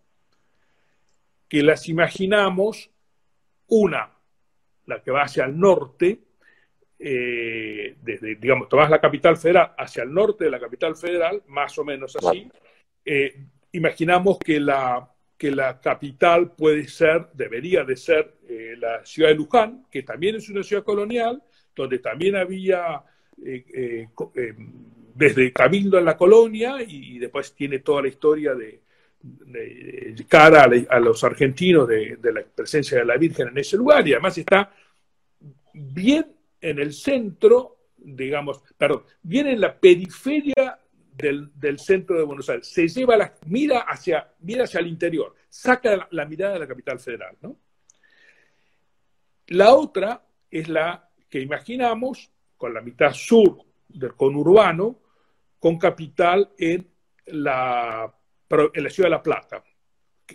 que 1.49 1.63
las 1.63 1.89
imaginamos, 1.89 2.91
una, 3.69 4.11
la 4.87 5.03
que 5.03 5.11
va 5.11 5.23
hacia 5.23 5.45
el 5.45 5.59
norte, 5.59 6.21
eh, 7.03 7.97
desde, 8.03 8.35
digamos, 8.35 8.69
tomás 8.69 8.91
la 8.91 9.01
capital 9.01 9.35
federal 9.39 9.73
hacia 9.79 10.03
el 10.03 10.13
norte 10.13 10.45
de 10.45 10.51
la 10.51 10.61
capital 10.61 10.95
federal, 10.95 11.43
más 11.47 11.79
o 11.79 11.85
menos 11.85 12.15
así, 12.15 12.47
eh, 13.03 13.37
imaginamos 13.73 14.39
que 14.39 14.61
la, 14.61 15.11
que 15.39 15.51
la 15.51 15.81
capital 15.81 16.53
puede 16.53 16.87
ser, 16.89 17.29
debería 17.33 17.85
de 17.85 17.97
ser 17.97 18.35
eh, 18.47 18.75
la 18.79 19.03
ciudad 19.07 19.31
de 19.31 19.35
Luján, 19.35 19.87
que 19.91 20.03
también 20.03 20.37
es 20.37 20.51
una 20.51 20.63
ciudad 20.63 20.85
colonial, 20.85 21.43
donde 21.75 22.01
también 22.01 22.37
había 22.37 23.03
desde 25.15 25.51
Cabildo 25.51 25.99
en 25.99 26.05
la 26.05 26.19
colonia 26.19 26.77
y, 26.87 27.19
después 27.19 27.55
tiene 27.55 27.79
toda 27.79 28.03
la 28.03 28.09
historia 28.09 28.55
de, 28.55 28.83
cara 30.29 30.69
a, 30.91 31.01
los 31.01 31.25
argentinos 31.25 31.89
de, 31.89 32.19
la 32.23 32.43
presencia 32.43 32.99
de 32.99 33.07
la 33.07 33.17
Virgen 33.17 33.49
en 33.49 33.57
ese 33.57 33.79
lugar 33.79 34.07
y 34.07 34.13
además 34.13 34.37
está 34.37 34.71
bien 35.73 36.27
en 36.61 36.79
el 36.79 36.93
centro, 36.93 37.79
digamos, 37.97 38.63
perdón, 38.77 39.05
bien 39.23 39.47
en 39.47 39.61
la 39.61 39.79
periferia 39.79 40.79
del, 41.17 41.79
centro 41.79 42.17
de 42.17 42.25
Buenos 42.25 42.49
Aires. 42.49 42.67
Se 42.67 42.89
lleva 42.89 43.17
la, 43.17 43.35
mira 43.47 43.81
hacia, 43.81 44.33
mira 44.41 44.65
hacia 44.65 44.81
el 44.81 44.87
interior, 44.87 45.35
saca 45.49 46.09
la, 46.11 46.25
mirada 46.25 46.55
de 46.55 46.61
la 46.61 46.69
capital 46.69 46.99
federal, 46.99 47.37
¿no? 47.43 47.57
La 49.49 49.75
otra 49.75 50.25
es 50.51 50.69
la 50.69 51.09
que 51.29 51.41
imaginamos 51.41 52.31
con 52.57 52.73
la 52.73 52.81
mitad 52.81 53.13
sur 53.13 53.59
del 53.89 54.15
conurbano, 54.15 55.01
con 55.59 55.79
capital 55.79 56.53
en 56.57 56.89
la, 57.27 58.15
en 58.73 58.85
la 58.85 58.91
ciudad 58.91 59.09
de 59.09 59.17
La 59.17 59.23
Plata, 59.23 59.63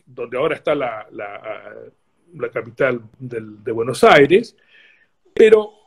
donde 0.05 0.37
ahora 0.37 0.55
está 0.55 0.75
la, 0.75 1.07
la, 1.11 2.49
capital 2.51 3.09
de 3.17 3.71
Buenos 3.71 4.03
Aires, 4.03 4.55
pero, 5.33 5.84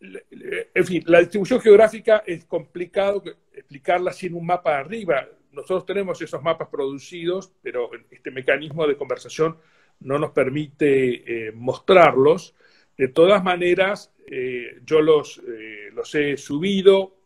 en 0.00 0.84
fin, 0.84 1.02
la 1.06 1.20
distribución 1.20 1.60
geográfica 1.60 2.22
es 2.26 2.44
complicado 2.44 3.22
explicarla 3.52 4.12
sin 4.12 4.34
un 4.34 4.46
mapa 4.46 4.78
arriba. 4.78 5.26
Nosotros 5.52 5.86
tenemos 5.86 6.20
esos 6.20 6.42
mapas 6.42 6.68
producidos, 6.68 7.52
pero 7.62 7.90
este 8.10 8.30
mecanismo 8.30 8.86
de 8.86 8.96
conversación 8.96 9.56
no 10.00 10.18
nos 10.18 10.30
permite 10.32 11.48
eh, 11.48 11.52
mostrarlos. 11.52 12.54
De 12.96 13.08
todas 13.08 13.42
maneras, 13.42 14.12
eh, 14.26 14.80
yo 14.84 15.00
los, 15.00 15.42
eh, 15.48 15.90
los 15.92 16.14
he 16.14 16.36
subido 16.36 17.16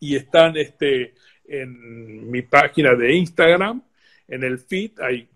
y 0.00 0.16
están 0.16 0.56
este, 0.56 1.14
en 1.46 2.30
mi 2.30 2.42
página 2.42 2.94
de 2.94 3.14
Instagram, 3.14 3.82
en 4.28 4.42
el 4.42 4.58
feed, 4.58 5.00
ahí 5.00 5.28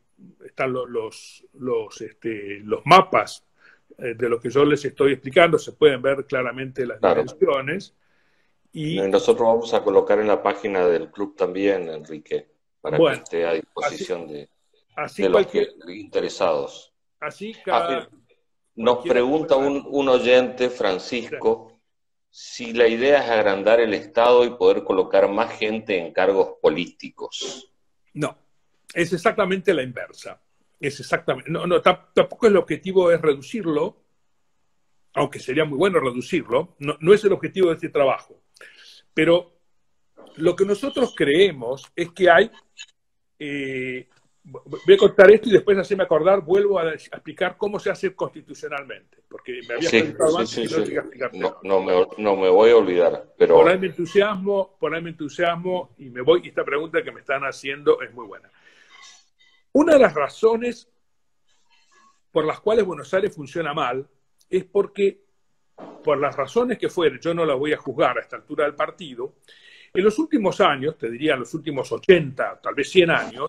están 0.44 0.72
los, 0.72 0.88
los, 0.90 1.46
los, 1.54 2.00
este, 2.00 2.60
los 2.64 2.84
mapas 2.84 3.44
eh, 4.02 4.14
de 4.14 4.28
lo 4.28 4.40
que 4.40 4.50
yo 4.50 4.64
les 4.64 4.84
estoy 4.84 5.12
explicando, 5.12 5.58
se 5.58 5.72
pueden 5.72 6.02
ver 6.02 6.26
claramente 6.26 6.86
las 6.86 7.00
dimensiones. 7.00 7.94
Y 8.72 9.00
nosotros 9.00 9.46
vamos 9.46 9.74
a 9.74 9.82
colocar 9.82 10.20
en 10.20 10.28
la 10.28 10.42
página 10.42 10.86
del 10.86 11.10
club 11.10 11.36
también, 11.36 11.88
Enrique, 11.88 12.48
para 12.80 12.98
que 12.98 13.12
esté 13.12 13.46
a 13.46 13.52
disposición 13.54 14.28
de, 14.28 14.48
los 15.28 15.46
interesados. 15.88 16.92
Así 17.18 17.54
cada, 17.64 18.08
nos 18.76 19.04
pregunta 19.06 19.56
un, 19.56 20.08
oyente, 20.08 20.70
Francisco, 20.70 21.80
si 22.30 22.72
la 22.72 22.86
idea 22.86 23.22
es 23.22 23.30
agrandar 23.30 23.80
el 23.80 23.92
Estado 23.92 24.44
y 24.44 24.50
poder 24.50 24.84
colocar 24.84 25.28
más 25.28 25.52
gente 25.58 25.98
en 25.98 26.12
cargos 26.12 26.54
políticos. 26.62 27.70
No, 28.14 28.38
es 28.94 29.12
exactamente 29.12 29.74
la 29.74 29.82
inversa. 29.82 30.40
Es 30.80 30.98
exactamente. 30.98 31.50
No, 31.50 31.66
no, 31.66 31.82
tampoco 31.82 32.46
el 32.46 32.56
objetivo 32.56 33.12
es 33.12 33.20
reducirlo, 33.20 33.96
aunque 35.12 35.38
sería 35.38 35.66
muy 35.66 35.76
bueno 35.76 36.00
reducirlo, 36.00 36.74
no, 36.78 37.12
es 37.12 37.22
el 37.24 37.32
objetivo 37.32 37.68
de 37.68 37.74
este 37.74 37.90
trabajo. 37.90 38.40
Pero 39.12 39.52
lo 40.36 40.56
que 40.56 40.64
nosotros 40.64 41.14
creemos 41.14 41.84
es 41.94 42.10
que 42.12 42.30
hay, 42.30 42.50
eh, 43.38 44.08
voy 44.42 44.94
a 44.94 44.96
contar 44.96 45.30
esto 45.30 45.50
y 45.50 45.52
después 45.52 45.76
hacerme 45.76 46.04
acordar, 46.04 46.40
vuelvo 46.40 46.78
a, 46.78 46.94
explicar 46.94 47.58
cómo 47.58 47.78
se 47.78 47.90
hace 47.90 48.14
constitucionalmente, 48.14 49.18
porque 49.28 49.60
me 49.68 49.74
había 49.74 49.90
preguntado 49.90 50.38
antes 50.38 50.58
y 50.58 50.64
no 50.64 50.84
llegué 50.84 50.98
a 50.98 51.00
explicar. 51.02 51.30
No, 51.34 51.58
no, 51.62 51.82
me, 51.82 52.06
no, 52.16 52.36
me, 52.36 52.48
voy 52.48 52.70
a 52.70 52.76
olvidar, 52.76 53.34
pero... 53.36 53.56
Por 53.56 53.68
ahí 53.68 53.78
me 53.78 53.88
entusiasmo, 53.88 54.78
por 54.80 54.94
ahí 54.94 55.02
me 55.02 55.10
entusiasmo 55.10 55.94
y 55.98 56.08
me 56.08 56.22
voy, 56.22 56.40
y 56.44 56.48
esta 56.48 56.64
pregunta 56.64 57.02
que 57.02 57.12
me 57.12 57.20
están 57.20 57.42
haciendo 57.42 58.00
es 58.00 58.14
muy 58.14 58.26
buena. 58.26 58.50
Una 59.72 59.94
de 59.94 60.00
las 60.00 60.14
razones 60.14 60.88
por 62.33 62.44
las 62.44 62.61
cuales 62.61 62.85
Buenos 62.85 63.12
Aires 63.14 63.35
funciona 63.35 63.74
mal 63.74 64.09
es 64.48 64.64
porque, 64.64 65.24
por 66.02 66.18
las 66.18 66.37
razones 66.37 66.78
que 66.78 66.88
fueren, 66.88 67.20
yo 67.20 67.35
no 67.35 67.44
las 67.44 67.59
voy 67.59 67.72
a 67.72 67.78
juzgar 67.78 68.18
a 68.18 68.20
esta 68.20 68.37
altura 68.37 68.64
del 68.64 68.74
partido, 68.74 69.37
en 69.92 70.04
los 70.04 70.18
últimos 70.18 70.61
años, 70.61 70.96
te 70.96 71.11
diría 71.11 71.35
en 71.35 71.40
los 71.40 71.52
últimos 71.54 71.90
80, 71.90 72.61
tal 72.62 72.74
vez 72.74 72.90
100 72.90 73.11
años, 73.11 73.48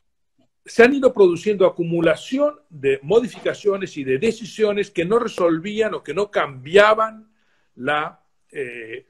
se 0.66 0.84
han 0.84 0.94
ido 0.94 1.14
produciendo 1.14 1.66
acumulación 1.66 2.60
de 2.70 3.00
modificaciones 3.04 3.98
y 3.98 4.04
de 4.04 4.18
decisiones 4.18 4.92
que 4.92 5.06
no 5.06 5.20
resolvían 5.20 5.94
o 5.94 6.04
que 6.04 6.14
no 6.14 6.32
cambiaban 6.32 7.32
la, 7.76 8.24
eh, 8.52 9.06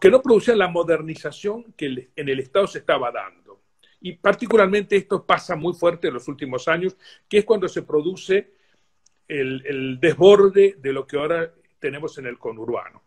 que 0.00 0.10
no 0.10 0.22
producían 0.22 0.58
la 0.58 0.68
modernización 0.68 1.72
que 1.76 2.10
en 2.14 2.28
el 2.28 2.40
Estado 2.40 2.66
se 2.66 2.78
estaba 2.78 3.10
dando. 3.10 3.41
Y 4.02 4.14
particularmente 4.14 4.96
esto 4.96 5.24
pasa 5.24 5.54
muy 5.54 5.74
fuerte 5.74 6.08
en 6.08 6.14
los 6.14 6.26
últimos 6.26 6.66
años, 6.66 6.96
que 7.28 7.38
es 7.38 7.44
cuando 7.44 7.68
se 7.68 7.82
produce 7.82 8.52
el, 9.28 9.98
desborde 10.00 10.76
de 10.78 10.92
lo 10.92 11.06
que 11.06 11.16
ahora 11.16 11.52
tenemos 11.78 12.18
en 12.18 12.26
el 12.26 12.38
conurbano. 12.38 13.02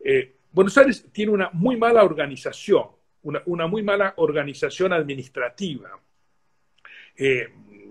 Eh, 0.00 0.36
Buenos 0.50 0.76
Aires 0.78 1.06
tiene 1.12 1.32
una 1.32 1.50
muy 1.52 1.76
mala 1.76 2.02
organización, 2.02 2.86
una, 3.22 3.66
muy 3.66 3.82
mala 3.82 4.14
organización 4.16 4.92
administrativa. 4.92 5.98
Eh, 7.16 7.48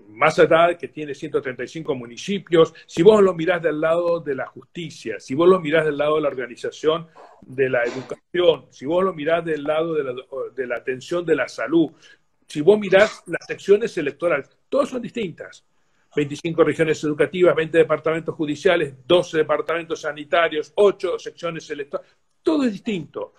más 0.08 0.38
allá 0.38 0.68
de 0.68 0.76
que 0.76 0.88
tiene 0.88 1.14
135 1.14 1.94
municipios, 1.94 2.74
si 2.86 3.02
vos 3.02 3.22
lo 3.22 3.34
mirás 3.34 3.62
del 3.62 3.80
lado 3.80 4.20
de 4.20 4.34
la 4.34 4.46
justicia, 4.46 5.18
si 5.18 5.34
vos 5.34 5.48
lo 5.48 5.58
mirás 5.58 5.86
del 5.86 5.96
lado 5.96 6.16
de 6.16 6.22
la 6.22 6.28
organización 6.28 7.08
de 7.40 7.70
la 7.70 7.82
educación, 7.84 8.66
si 8.70 8.84
vos 8.84 9.02
lo 9.02 9.14
mirás 9.14 9.44
del 9.44 9.64
lado 9.64 9.94
de 9.94 10.04
la, 10.04 10.14
de 10.54 10.66
la 10.66 10.76
atención 10.76 11.24
de 11.24 11.34
la 11.34 11.48
salud, 11.48 11.90
si 12.46 12.60
vos 12.60 12.78
mirás 12.78 13.22
las 13.26 13.46
secciones 13.46 13.96
electorales, 13.96 14.48
todas 14.68 14.88
son 14.88 15.02
distintas. 15.02 15.64
25 16.14 16.62
regiones 16.64 17.02
educativas, 17.04 17.56
20 17.56 17.78
departamentos 17.78 18.34
judiciales, 18.34 18.94
12 19.06 19.38
departamentos 19.38 20.02
sanitarios, 20.02 20.72
8 20.74 21.18
secciones 21.18 21.68
electorales, 21.70 22.12
todo 22.42 22.64
es 22.64 22.72
distinto. 22.72 23.34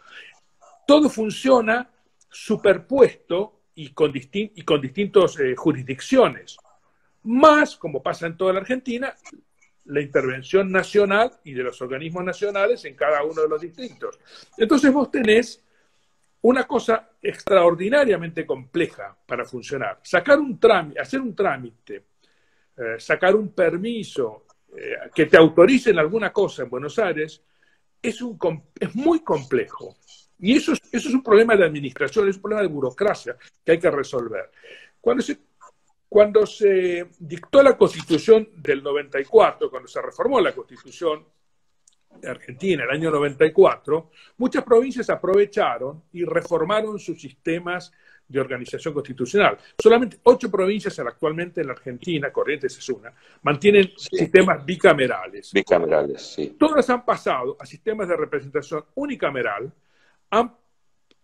Todo 0.87 1.09
funciona 1.09 1.89
superpuesto 2.29 3.61
y 3.75 3.89
con, 3.89 4.11
distintas 4.11 5.39
eh, 5.39 5.55
jurisdicciones. 5.55 6.57
Más, 7.23 7.77
como 7.77 8.01
pasa 8.01 8.27
en 8.27 8.37
toda 8.37 8.53
la 8.53 8.59
Argentina, 8.59 9.15
la 9.85 10.01
intervención 10.01 10.71
nacional 10.71 11.31
y 11.43 11.53
de 11.53 11.63
los 11.63 11.81
organismos 11.81 12.23
nacionales 12.23 12.85
en 12.85 12.95
cada 12.95 13.23
uno 13.23 13.41
de 13.41 13.49
los 13.49 13.61
distritos. 13.61 14.19
Entonces 14.57 14.91
vos 14.91 15.11
tenés 15.11 15.63
una 16.43 16.65
cosa 16.65 17.11
extraordinariamente 17.21 18.45
compleja 18.45 19.15
para 19.25 19.45
funcionar. 19.45 19.99
Sacar 20.03 20.39
un 20.39 20.59
trámite, 20.59 20.99
hacer 20.99 21.21
un 21.21 21.33
trámite, 21.33 22.05
eh, 22.75 22.99
sacar 22.99 23.35
un 23.35 23.53
permiso 23.53 24.45
eh, 24.75 25.09
que 25.13 25.27
te 25.27 25.37
autoricen 25.37 25.97
alguna 25.97 26.33
cosa 26.33 26.63
en 26.63 26.69
Buenos 26.69 26.99
Aires, 26.99 27.41
es, 28.01 28.21
un, 28.21 28.37
es 28.77 28.93
muy 28.93 29.21
complejo. 29.21 29.95
Y 30.39 30.57
eso 30.57 30.73
es, 30.73 30.81
eso 30.91 31.07
es 31.07 31.15
un 31.15 31.23
problema 31.23 31.55
de 31.55 31.63
administración, 31.63 32.27
es 32.27 32.35
un 32.35 32.41
problema 32.41 32.63
de 32.63 32.67
burocracia 32.67 33.37
que 33.63 33.71
hay 33.71 33.79
que 33.79 33.91
resolver. 33.91 34.51
Cuando 34.99 35.23
se, 35.23 35.37
cuando 36.09 36.45
se 36.45 37.07
dictó 37.19 37.63
la 37.63 37.77
constitución 37.77 38.49
del 38.57 38.83
94, 38.83 39.69
cuando 39.69 39.87
se 39.87 40.01
reformó 40.01 40.41
la 40.41 40.51
constitución 40.51 41.25
de 42.21 42.29
Argentina 42.29 42.83
el 42.83 42.89
año 42.89 43.11
94, 43.11 44.11
muchas 44.37 44.63
provincias 44.63 45.09
aprovecharon 45.09 46.03
y 46.13 46.23
reformaron 46.23 46.99
sus 46.99 47.19
sistemas 47.19 47.91
de 48.27 48.39
organización 48.39 48.93
constitucional. 48.93 49.57
Solamente 49.77 50.19
ocho 50.23 50.49
provincias 50.49 50.97
actualmente 50.99 51.61
en 51.61 51.67
la 51.67 51.73
Argentina, 51.73 52.31
Corrientes 52.31 52.77
es 52.77 52.89
una, 52.89 53.13
mantienen 53.41 53.91
sistemas 53.97 54.65
bicamerales. 54.65 55.51
Bicamerales, 55.53 56.21
sí. 56.21 56.55
Todas 56.57 56.89
han 56.89 57.05
pasado 57.05 57.57
a 57.59 57.65
sistemas 57.65 58.07
de 58.07 58.17
representación 58.17 58.85
unicameral, 58.95 59.71
han 60.29 60.55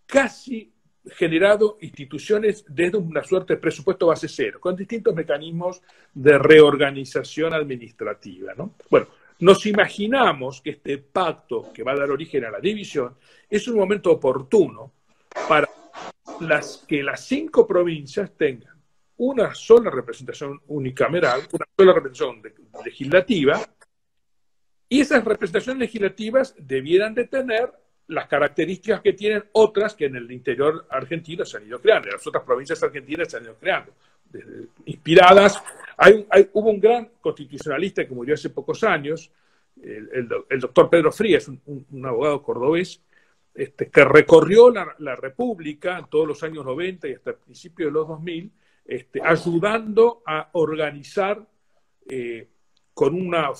casi 0.06 0.72
generado 1.06 1.78
instituciones 1.80 2.64
desde 2.68 2.98
una 2.98 3.24
suerte 3.24 3.54
de 3.54 3.60
presupuesto 3.60 4.06
base 4.06 4.28
cero, 4.28 4.58
con 4.60 4.76
distintos 4.76 5.14
mecanismos 5.14 5.82
de 6.12 6.38
reorganización 6.38 7.54
administrativa. 7.54 8.52
¿no? 8.56 8.74
Bueno, 8.90 9.08
nos 9.40 9.66
imaginamos 9.66 10.60
que 10.60 10.70
este 10.70 10.98
pacto 10.98 11.72
que 11.72 11.82
va 11.82 11.92
a 11.92 11.96
dar 11.96 12.10
origen 12.10 12.44
a 12.44 12.50
la 12.50 12.60
división 12.60 13.16
es 13.48 13.66
un 13.68 13.76
momento 13.76 14.12
oportuno 14.12 14.92
para 15.48 15.68
las, 16.40 16.84
que 16.86 17.02
las 17.02 17.24
cinco 17.24 17.66
provincias 17.66 18.32
tengan 18.36 18.80
una 19.16 19.54
sola 19.54 19.90
representación 19.90 20.60
unicameral, 20.68 21.42
una 21.52 21.66
sola 21.76 21.92
representación 21.92 22.42
legislativa, 22.84 23.60
y 24.88 25.00
esas 25.00 25.24
representaciones 25.24 25.78
legislativas 25.78 26.54
debieran 26.58 27.14
de 27.14 27.26
tener 27.26 27.70
las 28.08 28.26
características 28.26 29.02
que 29.02 29.12
tienen 29.12 29.44
otras 29.52 29.94
que 29.94 30.06
en 30.06 30.16
el 30.16 30.30
interior 30.32 30.86
argentino 30.90 31.44
se 31.44 31.58
han 31.58 31.66
ido 31.66 31.80
creando, 31.80 32.08
en 32.08 32.14
las 32.14 32.26
otras 32.26 32.44
provincias 32.44 32.82
argentinas 32.82 33.30
se 33.30 33.36
han 33.36 33.44
ido 33.44 33.56
creando, 33.56 33.92
inspiradas. 34.84 35.62
Hubo 36.52 36.70
un 36.70 36.80
gran 36.80 37.10
constitucionalista 37.20 38.06
que 38.06 38.14
murió 38.14 38.34
hace 38.34 38.50
pocos 38.50 38.82
años, 38.84 39.30
el, 39.82 40.28
doctor 40.60 40.90
Pedro 40.90 41.12
Frías, 41.12 41.48
un 41.48 42.06
abogado 42.06 42.42
cordobés, 42.42 43.00
este, 43.54 43.90
que 43.90 44.04
recorrió 44.04 44.70
la, 44.70 45.16
República 45.16 45.98
en 45.98 46.06
todos 46.06 46.26
los 46.26 46.42
años 46.42 46.64
90 46.64 47.08
y 47.08 47.12
hasta 47.14 47.30
el 47.30 47.36
principio 47.36 47.86
de 47.86 47.92
los 47.92 48.06
2000, 48.06 48.50
este, 48.84 49.20
ayudando 49.22 50.22
a 50.24 50.50
organizar 50.52 51.44
eh, 52.08 52.48
con, 52.94 53.14
una 53.14 53.50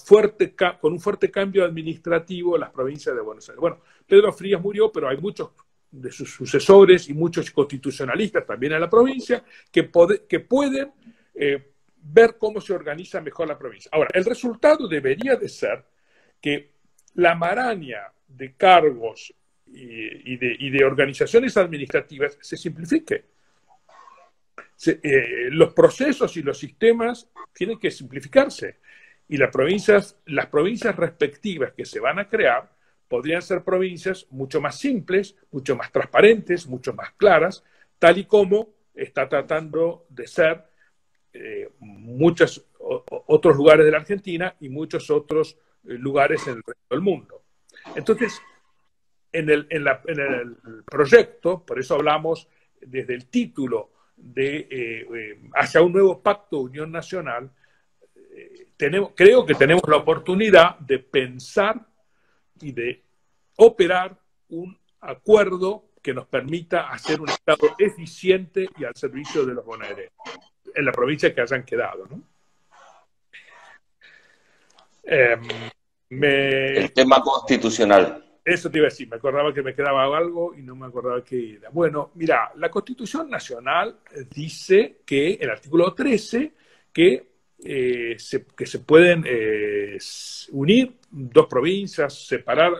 con 0.80 0.92
un 0.92 1.00
fuerte 1.00 1.30
cambio 1.30 1.64
administrativo 1.64 2.56
las 2.56 2.70
provincias 2.70 3.14
de 3.14 3.20
Buenos 3.20 3.48
Aires. 3.48 3.60
Bueno, 3.60 3.80
Pedro 4.06 4.32
Frías 4.32 4.62
murió, 4.62 4.92
pero 4.92 5.08
hay 5.08 5.16
muchos 5.16 5.50
de 5.90 6.12
sus 6.12 6.30
sucesores 6.30 7.08
y 7.08 7.14
muchos 7.14 7.50
constitucionalistas 7.50 8.46
también 8.46 8.74
en 8.74 8.80
la 8.80 8.90
provincia 8.90 9.44
que, 9.70 9.90
que 10.28 10.40
pueden 10.40 10.92
eh, 11.34 11.72
ver 12.02 12.36
cómo 12.38 12.60
se 12.60 12.72
organiza 12.72 13.20
mejor 13.20 13.48
la 13.48 13.58
provincia. 13.58 13.90
Ahora, 13.92 14.10
el 14.14 14.24
resultado 14.24 14.88
debería 14.88 15.36
de 15.36 15.48
ser 15.48 15.84
que 16.40 16.70
la 17.14 17.34
maraña 17.34 18.12
de 18.26 18.54
cargos 18.54 19.34
y, 19.66 20.36
de, 20.36 20.84
organizaciones 20.84 21.56
administrativas 21.56 22.38
se 22.40 22.56
simplifique. 22.56 23.24
Eh, 24.86 25.48
los 25.50 25.74
procesos 25.74 26.36
y 26.36 26.42
los 26.42 26.58
sistemas 26.58 27.28
tienen 27.52 27.78
que 27.78 27.90
simplificarse 27.90 28.78
y 29.28 29.36
las 29.36 29.50
provincias, 29.50 30.16
las 30.26 30.46
provincias 30.46 30.96
respectivas 30.96 31.72
que 31.72 31.84
se 31.84 32.00
van 32.00 32.18
a 32.18 32.28
crear 32.28 32.70
podrían 33.10 33.42
ser 33.42 33.64
provincias 33.64 34.28
mucho 34.30 34.60
más 34.60 34.78
simples, 34.78 35.34
mucho 35.50 35.74
más 35.74 35.90
transparentes, 35.90 36.68
mucho 36.68 36.94
más 36.94 37.10
claras, 37.14 37.64
tal 37.98 38.18
y 38.18 38.24
como 38.24 38.68
está 38.94 39.28
tratando 39.28 40.06
de 40.08 40.28
ser 40.28 40.62
eh, 41.32 41.68
muchos 41.80 42.64
otros 42.78 43.56
lugares 43.56 43.84
de 43.84 43.90
la 43.90 43.98
Argentina 43.98 44.54
y 44.60 44.68
muchos 44.68 45.10
otros 45.10 45.58
eh, 45.88 45.94
lugares 45.94 46.46
en 46.46 46.58
el 46.58 46.62
resto 46.62 46.86
del 46.88 47.00
mundo. 47.00 47.42
Entonces, 47.96 48.40
en 49.32 49.50
el, 49.50 50.56
proyecto, 50.84 51.66
por 51.66 51.80
eso 51.80 51.96
hablamos 51.96 52.46
desde 52.80 53.14
el 53.14 53.26
título 53.26 53.90
de 54.14 54.68
eh, 54.70 55.40
hacia 55.54 55.82
un 55.82 55.92
nuevo 55.92 56.22
pacto 56.22 56.58
de 56.58 56.62
unión 56.62 56.92
nacional, 56.92 57.50
creo 59.16 59.44
que 59.44 59.54
tenemos 59.56 59.82
la 59.88 59.96
oportunidad 59.96 60.78
de 60.78 61.00
pensar 61.00 61.89
y 62.60 62.72
de 62.72 63.02
operar 63.56 64.18
un 64.48 64.78
acuerdo 65.00 65.84
que 66.02 66.14
nos 66.14 66.26
permita 66.26 66.88
hacer 66.88 67.20
un 67.20 67.28
Estado 67.28 67.74
eficiente 67.78 68.68
y 68.78 68.84
al 68.84 68.94
servicio 68.94 69.44
de 69.44 69.54
los 69.54 69.64
bonaerenses 69.64 70.12
en 70.74 70.84
la 70.84 70.92
provincia 70.92 71.34
que 71.34 71.40
hayan 71.40 71.64
quedado. 71.64 72.06
¿no? 72.06 72.22
Em, 75.04 75.40
el 76.10 76.92
tema 76.92 77.20
constitucional. 77.20 78.24
Eso 78.44 78.70
te 78.70 78.78
iba 78.78 78.86
a 78.86 78.90
decir, 78.90 79.08
me 79.08 79.16
acordaba 79.16 79.52
que 79.52 79.62
me 79.62 79.74
quedaba 79.74 80.16
algo 80.16 80.54
y 80.54 80.62
no 80.62 80.74
me 80.74 80.86
acordaba 80.86 81.22
qué 81.22 81.56
era. 81.56 81.68
Bueno, 81.70 82.10
mira, 82.14 82.52
la 82.56 82.70
Constitución 82.70 83.28
Nacional 83.28 83.98
dice 84.34 85.02
que, 85.04 85.34
el 85.34 85.50
artículo 85.50 85.94
13, 85.94 86.52
que, 86.92 87.29
eh, 87.64 88.16
se, 88.18 88.44
que 88.56 88.66
se 88.66 88.80
pueden 88.80 89.24
eh, 89.26 89.98
unir 90.52 90.94
dos 91.10 91.46
provincias, 91.46 92.26
separar, 92.26 92.72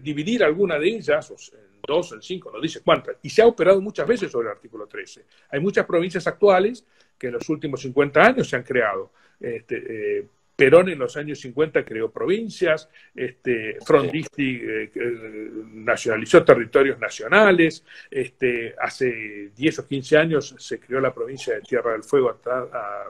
dividir 0.00 0.44
alguna 0.44 0.78
de 0.78 0.88
ellas, 0.88 1.30
o 1.30 1.34
en 1.34 1.80
dos, 1.86 2.12
en 2.12 2.22
cinco, 2.22 2.50
no 2.52 2.60
dice 2.60 2.80
cuántas, 2.84 3.16
y 3.22 3.30
se 3.30 3.42
ha 3.42 3.46
operado 3.46 3.80
muchas 3.80 4.06
veces 4.06 4.30
sobre 4.30 4.48
el 4.48 4.52
artículo 4.52 4.86
13. 4.86 5.24
Hay 5.50 5.60
muchas 5.60 5.86
provincias 5.86 6.26
actuales 6.26 6.84
que 7.18 7.28
en 7.28 7.34
los 7.34 7.48
últimos 7.48 7.80
50 7.80 8.22
años 8.22 8.48
se 8.48 8.56
han 8.56 8.62
creado. 8.62 9.10
Este, 9.40 10.18
eh, 10.18 10.26
Perón 10.58 10.88
en 10.88 10.98
los 10.98 11.16
años 11.16 11.38
50 11.38 11.84
creó 11.84 12.10
provincias, 12.10 12.88
este, 13.14 13.78
Frondizi 13.86 14.60
eh, 14.60 14.90
eh, 14.92 15.50
nacionalizó 15.72 16.44
territorios 16.44 16.98
nacionales, 16.98 17.84
este, 18.10 18.74
hace 18.80 19.52
10 19.56 19.78
o 19.78 19.86
15 19.86 20.16
años 20.18 20.56
se 20.58 20.80
creó 20.80 21.00
la 21.00 21.14
provincia 21.14 21.54
de 21.54 21.60
Tierra 21.60 21.92
del 21.92 22.02
Fuego, 22.02 22.40
a, 22.44 23.04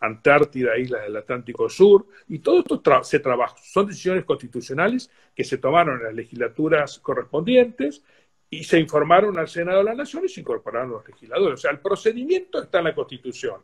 Antártida, 0.00 0.78
islas 0.78 1.02
del 1.02 1.16
Atlántico 1.16 1.68
Sur, 1.68 2.06
y 2.28 2.38
todo 2.38 2.60
esto 2.60 2.80
se 3.02 3.18
trabaja, 3.20 3.56
son 3.62 3.86
decisiones 3.86 4.24
constitucionales 4.24 5.10
que 5.34 5.44
se 5.44 5.58
tomaron 5.58 5.98
en 5.98 6.04
las 6.04 6.14
legislaturas 6.14 6.98
correspondientes 7.00 8.02
y 8.50 8.64
se 8.64 8.78
informaron 8.78 9.38
al 9.38 9.48
Senado 9.48 9.78
de 9.78 9.84
la 9.84 9.94
Nación 9.94 10.24
y 10.24 10.28
se 10.28 10.40
incorporaron 10.40 10.90
los 10.90 11.06
legisladores. 11.06 11.54
O 11.54 11.62
sea, 11.62 11.70
el 11.70 11.80
procedimiento 11.80 12.62
está 12.62 12.78
en 12.78 12.84
la 12.84 12.94
Constitución. 12.94 13.60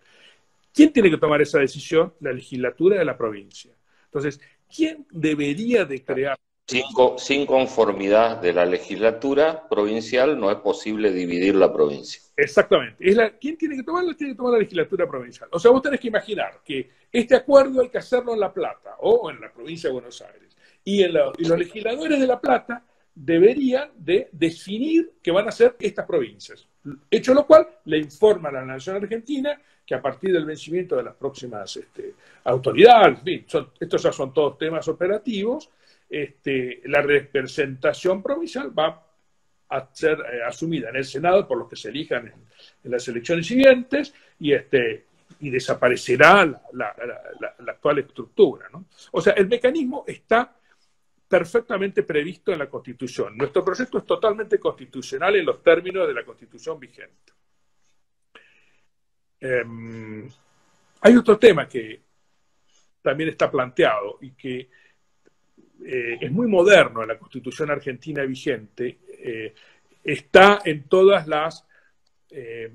¿Quién 0.73 0.93
tiene 0.93 1.11
que 1.11 1.19
tomar 1.19 1.41
esa 1.41 1.59
decisión? 1.59 2.13
La 2.21 2.33
legislatura 2.33 2.99
de 2.99 3.05
la 3.05 3.17
provincia. 3.17 3.73
Entonces, 4.07 4.41
¿quién 4.75 5.07
debería 5.11 5.85
de 5.85 6.03
crear? 6.03 6.39
Sin, 6.67 7.45
conformidad 7.45 8.39
de 8.41 8.55
la 8.55 8.65
legislatura 8.65 9.69
provincial 9.69 10.39
no 10.39 10.51
es 10.51 10.57
posible 10.57 11.13
dividir 11.13 11.55
la 11.55 11.71
provincia. 11.71 12.23
Exactamente. 12.35 13.05
La, 13.15 13.37
¿Quién 13.37 13.59
tiene 13.59 13.77
que 13.77 13.83
tomarla? 13.83 14.15
Tiene 14.15 14.33
que 14.33 14.37
tomar 14.37 14.55
la 14.55 14.61
legislatura 14.61 15.07
provincial. 15.07 15.49
O 15.53 15.59
sea, 15.59 15.71
vos 15.71 15.83
tenés 15.83 16.01
que 16.01 16.09
imaginar 16.09 16.61
que 16.65 16.91
este 17.13 17.37
acuerdo 17.37 17.83
hay 17.83 17.91
que 17.91 17.99
hacerlo 17.99 18.33
en 18.33 18.41
La 18.41 18.53
Plata 18.53 18.97
o 19.01 19.31
en 19.31 19.41
la 19.41 19.53
provincia 19.53 19.89
de 19.89 19.93
Buenos 19.93 20.23
Aires. 20.23 20.57
Y, 20.85 21.03
en 21.03 21.13
y 21.39 21.45
los 21.45 21.59
legisladores 21.59 22.19
de 22.19 22.27
La 22.27 22.41
Plata 22.41 22.83
deberían 23.15 23.91
de 23.97 24.29
definir 24.33 25.13
qué 25.23 25.31
van 25.31 25.47
a 25.47 25.53
ser 25.53 25.77
estas 25.79 26.07
provincias. 26.07 26.67
Hecho 27.11 27.35
lo 27.35 27.47
cual, 27.47 27.69
le 27.85 27.99
informan 27.99 28.57
a 28.57 28.61
la 28.61 28.67
Nación 28.67 28.97
Argentina 28.97 29.61
que 29.87 29.95
a 29.95 30.01
partir 30.01 30.33
del 30.33 30.47
vencimiento 30.47 30.97
de 30.97 31.03
las 31.03 31.15
próximas 31.15 31.77
este, 31.77 32.15
autoridades, 32.45 33.19
estos 33.79 34.03
ya 34.03 34.13
son 34.13 34.33
todos 34.33 34.57
temas 34.59 34.89
operativos, 34.89 35.71
este, 36.09 36.83
la 36.85 37.03
representación 37.03 38.23
provincial 38.23 38.77
va 38.77 39.05
a 39.69 39.89
ser 39.93 40.21
eh, 40.21 40.43
asumida 40.45 40.91
en 40.91 40.97
el 40.97 41.05
Senado 41.05 41.47
por 41.49 41.59
los 41.59 41.69
que 41.69 41.77
se 41.77 41.89
elijan 41.89 42.29
en, 42.29 42.91
las 42.91 43.07
elecciones 43.09 43.47
siguientes 43.47 44.15
y, 44.39 44.53
este, 44.53 45.07
y 45.41 45.51
desaparecerá 45.51 46.45
la, 46.73 46.95
actual 47.69 47.99
estructura. 47.99 48.69
O 49.13 49.21
sea, 49.21 49.33
el 49.33 49.49
mecanismo 49.49 50.05
está 50.07 50.55
perfectamente 51.27 52.03
previsto 52.03 52.53
en 52.53 52.59
la 52.61 52.69
Constitución. 52.69 53.37
Nuestro 53.37 53.65
proyecto 53.65 53.99
es 53.99 54.07
totalmente 54.07 54.59
constitucional 54.59 55.35
en 55.37 55.47
los 55.47 55.63
términos 55.63 56.07
de 56.07 56.15
la 56.15 56.25
Constitución 56.25 56.79
vigente. 56.79 57.33
Em, 59.41 60.29
hay 61.01 61.17
otro 61.17 61.39
tema 61.39 61.69
que 61.69 62.01
también 63.03 63.31
está 63.31 63.51
planteado 63.51 64.19
y 64.23 64.31
que 64.31 64.71
eh, 65.83 66.19
es 66.21 66.31
muy 66.31 66.47
moderno 66.47 67.03
en 67.03 67.09
la 67.09 67.19
Constitución 67.19 67.71
argentina 67.71 68.23
vigente. 68.23 68.99
Eh, 69.09 69.55
está 70.03 70.61
en 70.65 70.85
todas 70.85 71.27
las... 71.27 71.67
Eh, 72.31 72.73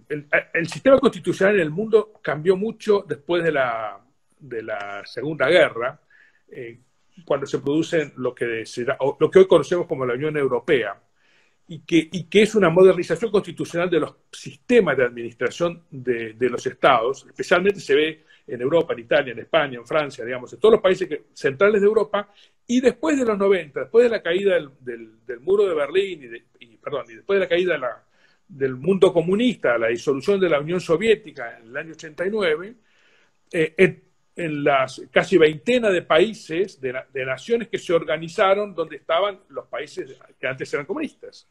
el, 0.54 0.68
sistema 0.68 1.00
constitucional 1.00 1.56
en 1.56 1.62
el 1.62 1.70
mundo 1.70 2.14
cambió 2.22 2.56
mucho 2.56 3.04
después 3.08 3.44
de 3.44 3.52
la, 3.52 4.00
de 4.40 4.64
la 4.64 5.04
Segunda 5.06 5.50
Guerra, 5.50 6.00
cuando 7.26 7.46
se 7.46 7.60
produce 7.60 8.14
lo 8.16 8.34
que, 8.34 8.64
lo 9.20 9.30
que 9.30 9.40
hoy 9.40 9.48
conocemos 9.48 9.86
como 9.86 10.06
la 10.06 10.14
Unión 10.14 10.38
Europea 10.38 10.98
y 11.68 11.80
que, 11.80 12.10
y 12.12 12.24
que 12.24 12.44
es 12.44 12.56
una 12.56 12.70
modernización 12.70 13.30
constitucional 13.30 13.90
de 13.90 14.00
los 14.00 14.16
sistemas 14.32 14.98
de 14.98 15.06
administración 15.06 15.84
de, 15.92 16.34
de, 16.34 16.50
los 16.50 16.66
estados, 16.66 17.26
especialmente 17.28 17.80
se 17.80 17.96
ve 17.96 18.26
en 18.48 18.62
Europa, 18.62 18.94
en 18.94 19.00
Italia, 19.00 19.34
en 19.34 19.40
España, 19.40 19.78
en 19.78 19.86
Francia, 19.86 20.26
digamos, 20.26 20.52
en 20.54 20.60
todos 20.60 20.74
los 20.74 20.82
países 20.82 21.08
centrales 21.34 21.82
de 21.82 21.88
Europa, 21.88 22.32
y 22.72 22.82
después 22.82 23.18
de 23.18 23.26
los 23.26 23.36
90, 23.36 23.80
después 23.80 24.04
de 24.04 24.12
la 24.12 24.22
caída 24.22 24.54
del, 24.54 25.40
muro 25.42 25.66
de 25.66 25.74
Berlín, 25.74 26.32
y, 26.60 26.78
perdón, 26.78 27.06
y 27.10 27.16
después 27.16 27.40
de 27.40 27.46
la 27.46 27.50
caída 27.50 28.06
del 28.48 28.76
mundo 28.76 29.12
comunista, 29.12 29.76
la 29.80 29.88
disolución 29.88 30.40
de 30.40 30.50
la 30.50 30.60
Unión 30.60 30.80
Soviética 30.80 31.58
en 31.58 31.70
el 31.70 31.78
año 31.78 31.94
89, 31.94 32.76
eh, 33.52 34.04
en 34.36 34.64
las 34.64 35.02
casi 35.10 35.40
veintena 35.40 35.90
de 35.90 36.04
países, 36.04 36.80
de, 36.80 36.94
naciones 37.26 37.70
que 37.70 37.80
se 37.80 37.92
organizaron 37.92 38.76
donde 38.76 38.98
estaban 38.98 39.40
los 39.50 39.66
países 39.66 40.16
que 40.40 40.48
antes 40.48 40.72
eran 40.72 40.86
comunistas. 40.86 41.48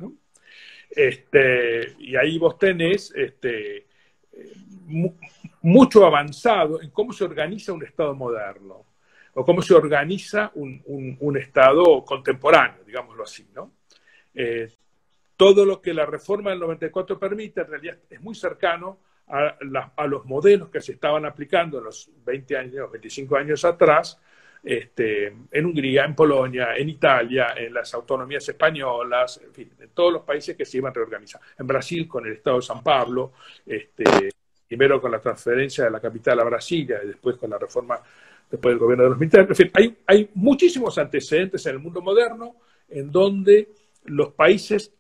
Este, 0.89 1.97
y 1.99 2.15
ahí 2.15 2.39
vos 2.39 2.57
tenés 2.57 3.13
este, 3.17 3.89
mucho 5.63 6.07
avanzado 6.07 6.81
en 6.81 6.91
cómo 6.91 7.13
se 7.13 7.25
organiza 7.25 7.73
un 7.73 7.85
Estado 7.85 8.15
moderno 8.15 8.87
o 9.39 9.45
cómo 9.45 9.63
se 9.63 9.73
organiza 9.73 10.51
un, 10.57 11.37
Estado 11.37 12.05
contemporáneo, 12.05 12.83
digámoslo 12.85 13.23
así. 13.23 13.47
¿no? 13.55 13.71
Eh, 14.35 14.69
todo 15.37 15.65
lo 15.65 15.81
que 15.81 15.95
la 15.95 16.05
reforma 16.05 16.51
del 16.51 16.59
94 16.59 17.17
permite 17.21 17.61
en 17.61 17.67
realidad 17.69 17.99
es 18.11 18.21
muy 18.21 18.35
cercano 18.35 18.99
a, 19.29 19.57
los 20.09 20.25
modelos 20.25 20.71
que 20.71 20.81
se 20.81 20.93
estaban 20.93 21.25
aplicando 21.25 21.79
en 21.79 21.85
los 21.85 22.11
20 22.25 22.57
años, 22.57 22.91
25 22.91 23.37
años 23.37 23.65
atrás, 23.65 24.21
este, 24.65 25.33
en 25.53 25.67
Hungría, 25.67 26.05
en 26.05 26.17
Polonia, 26.17 26.75
en 26.75 26.89
Italia, 26.89 27.55
en 27.57 27.73
las 27.73 27.95
autonomías 27.95 28.49
españolas, 28.49 29.41
en 29.45 29.55
fin, 29.55 29.71
en 29.79 29.91
todos 29.91 30.15
los 30.15 30.23
países 30.23 30.57
que 30.57 30.65
se 30.65 30.79
iban 30.79 30.91
a 30.91 30.95
reorganizar. 30.95 31.41
En 31.57 31.67
Brasil 31.67 32.09
con 32.09 32.27
el 32.27 32.33
Estado 32.33 32.57
de 32.57 32.63
San 32.63 32.83
Pablo, 32.83 33.35
este, 33.65 34.31
primero 34.67 35.01
con 35.01 35.13
la 35.13 35.21
transferencia 35.21 35.85
de 35.85 35.91
la 35.93 36.01
capital 36.01 36.41
a 36.41 36.45
Brasilia 36.45 37.01
y 37.05 37.07
después 37.07 37.37
con 37.37 37.51
la 37.51 37.59
reforma 37.59 38.03
después 38.51 38.73
del 38.73 38.79
gobierno 38.79 39.05
de 39.05 39.11
los 39.11 39.19
militares. 39.19 39.49
En 39.51 39.57
fin, 39.57 39.71
hay, 39.75 39.97
hay 40.07 40.31
muchísimos 40.35 40.97
antecedentes 40.99 41.65
en 41.67 41.73
el 41.73 41.79
mundo 41.79 42.01
moderno 42.01 42.57
en 42.89 43.11
donde 43.11 43.69
los 44.05 44.33
países 44.33 44.93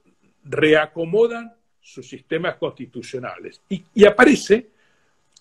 reacomodan 0.44 1.54
sus 1.80 2.08
sistemas 2.08 2.56
constitucionales. 2.56 3.62
Y, 3.68 4.04
aparece 4.04 4.68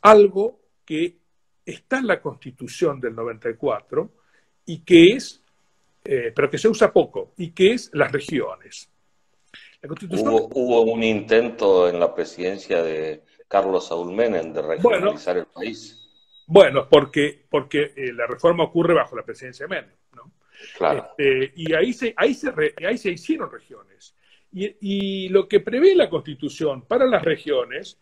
algo 0.01 0.59
que 0.85 1.15
está 1.65 1.99
en 1.99 2.07
la 2.07 2.21
Constitución 2.21 3.01
del 3.01 3.15
94 3.15 4.09
y 4.65 4.79
que 4.79 5.07
es, 5.07 5.41
eh, 6.05 6.31
pero 6.33 6.49
que 6.49 6.57
se 6.57 6.69
usa 6.69 6.91
poco, 6.91 7.33
y 7.37 7.51
que 7.51 7.73
es 7.73 7.89
las 7.93 8.11
regiones. 8.11 8.89
¿Hubo, 9.83 10.81
un 10.81 11.03
intento 11.03 11.87
en 11.89 11.99
la 11.99 12.13
presidencia 12.13 12.81
de 12.81 13.23
Carlos 13.47 13.87
Saúl 13.87 14.13
Menem 14.13 14.53
de 14.53 14.61
regionalizar 14.61 15.37
el 15.37 15.45
país. 15.45 16.06
Bueno, 16.47 16.87
porque, 16.89 17.45
porque 17.49 17.91
eh, 17.95 18.13
la 18.13 18.25
reforma 18.25 18.63
ocurre 18.63 18.93
bajo 18.93 19.15
la 19.15 19.23
presidencia 19.23 19.67
de 19.67 19.75
Menem, 19.75 19.95
¿no? 20.15 20.31
Claro. 20.77 21.09
Este, 21.09 21.51
y 21.57 21.73
ahí 21.73 21.91
se, 21.91 22.13
ahí, 22.15 22.33
se 22.33 22.51
ahí 22.85 22.97
se 22.97 23.11
hicieron 23.11 23.51
regiones. 23.51 24.15
Y, 24.53 25.27
lo 25.29 25.47
que 25.47 25.59
prevé 25.59 25.93
la 25.93 26.09
Constitución 26.09 26.83
para 26.87 27.05
las 27.05 27.21
regiones, 27.21 27.99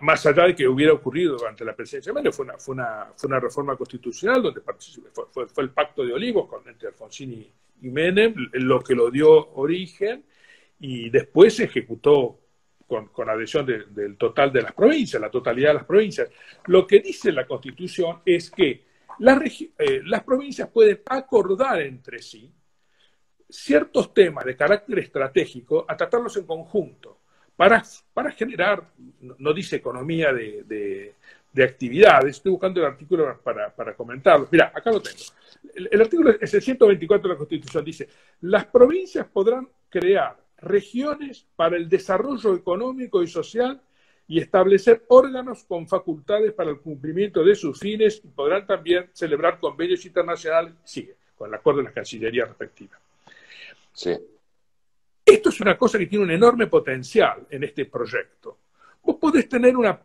más 0.00 0.26
allá 0.26 0.46
de 0.48 0.56
que 0.56 0.66
hubiera 0.66 0.92
ocurrido 0.92 1.38
durante 1.38 1.64
la 1.64 1.76
presidencia 1.76 2.12
de 2.12 2.32
fue 2.32 2.44
una, 2.44 2.58
fue 2.58 2.74
una, 2.74 3.12
fue 3.16 3.28
una 3.28 3.40
reforma 3.40 3.76
constitucional 3.76 4.42
donde 4.42 4.60
fue, 4.60 5.46
fue, 5.46 5.62
el 5.62 5.70
pacto 5.70 6.04
de 6.04 6.12
Olivos 6.12 6.48
con, 6.48 6.68
entre 6.68 6.88
Alfonsín 6.88 7.32
y, 7.32 7.52
Menem, 7.88 8.34
lo 8.52 8.80
que 8.80 8.94
lo 8.94 9.10
dio 9.10 9.52
origen, 9.54 10.24
y 10.80 11.08
después 11.08 11.56
se 11.56 11.64
ejecutó 11.64 12.39
con, 12.90 13.06
con 13.06 13.30
adhesión 13.30 13.64
del 13.64 14.16
total 14.16 14.52
de 14.52 14.62
las 14.62 14.72
provincias, 14.72 15.22
la 15.22 15.30
totalidad 15.30 15.68
de 15.68 15.74
las 15.74 15.84
provincias. 15.84 16.28
Lo 16.66 16.84
que 16.88 16.98
dice 16.98 17.30
la 17.30 17.46
Constitución 17.46 18.20
es 18.26 18.50
que 18.50 18.84
las, 19.20 19.40
eh, 19.78 20.02
las 20.06 20.24
provincias 20.24 20.68
pueden 20.70 21.00
acordar 21.06 21.80
entre 21.82 22.20
sí 22.20 22.52
ciertos 23.48 24.12
temas 24.12 24.44
de 24.44 24.56
carácter 24.56 24.98
estratégico 24.98 25.84
a 25.86 25.96
tratarlos 25.96 26.36
en 26.36 26.46
conjunto 26.46 27.20
para, 27.54 27.80
para 28.12 28.32
generar, 28.32 28.90
no, 29.20 29.52
dice 29.52 29.76
economía 29.76 30.32
de, 30.32 31.14
de, 31.52 31.64
actividades, 31.64 32.36
estoy 32.36 32.52
buscando 32.52 32.80
el 32.80 32.86
artículo 32.86 33.38
para, 33.44 33.72
para 33.72 33.94
comentarlo. 33.94 34.48
Mira, 34.50 34.72
acá 34.74 34.90
lo 34.90 35.00
tengo. 35.00 35.18
El, 35.74 36.00
artículo 36.00 36.30
es 36.40 36.54
el 36.54 36.62
124 36.62 37.28
de 37.28 37.34
la 37.34 37.38
Constitución, 37.38 37.84
dice, 37.84 38.08
las 38.40 38.64
provincias 38.66 39.26
podrán 39.28 39.68
crear 39.88 40.36
regiones 40.62 41.46
para 41.56 41.76
el 41.76 41.88
desarrollo 41.88 42.54
económico 42.54 43.22
y 43.22 43.28
social 43.28 43.80
y 44.28 44.38
establecer 44.38 45.04
órganos 45.08 45.64
con 45.64 45.88
facultades 45.88 46.52
para 46.52 46.70
el 46.70 46.80
cumplimiento 46.80 47.42
de 47.42 47.54
sus 47.54 47.78
fines 47.78 48.20
y 48.24 48.28
podrán 48.28 48.66
también 48.66 49.10
celebrar 49.12 49.58
convenios 49.58 50.04
internacionales, 50.06 50.74
sigue, 50.84 51.16
con 51.36 51.48
el 51.48 51.54
acuerdo 51.54 51.78
de 51.78 51.84
las 51.84 51.94
cancillerías 51.94 52.48
respectivas. 52.48 53.00
Sí. 53.92 54.16
Esto 55.24 55.48
es 55.48 55.60
una 55.60 55.76
cosa 55.76 55.98
que 55.98 56.06
tiene 56.06 56.24
un 56.24 56.30
enorme 56.30 56.66
potencial 56.68 57.46
en 57.50 57.64
este 57.64 57.86
proyecto. 57.86 58.58
Vos 59.02 59.16
podés 59.16 59.48
tener 59.48 59.76
una, 59.76 60.00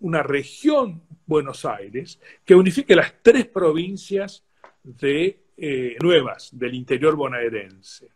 una 0.00 0.22
región 0.22 1.02
Buenos 1.26 1.64
Aires 1.64 2.20
que 2.44 2.54
unifique 2.54 2.94
las 2.94 3.14
tres 3.22 3.46
provincias 3.46 4.44
de, 4.82 5.44
eh, 5.56 5.96
nuevas 6.02 6.50
del 6.52 6.74
interior 6.74 7.14
bonaerense. 7.14 8.08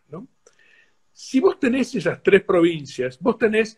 Si 1.20 1.40
vos 1.40 1.58
tenés 1.58 1.92
esas 1.96 2.22
tres 2.22 2.44
provincias, 2.44 3.18
vos 3.18 3.36
tenés 3.36 3.76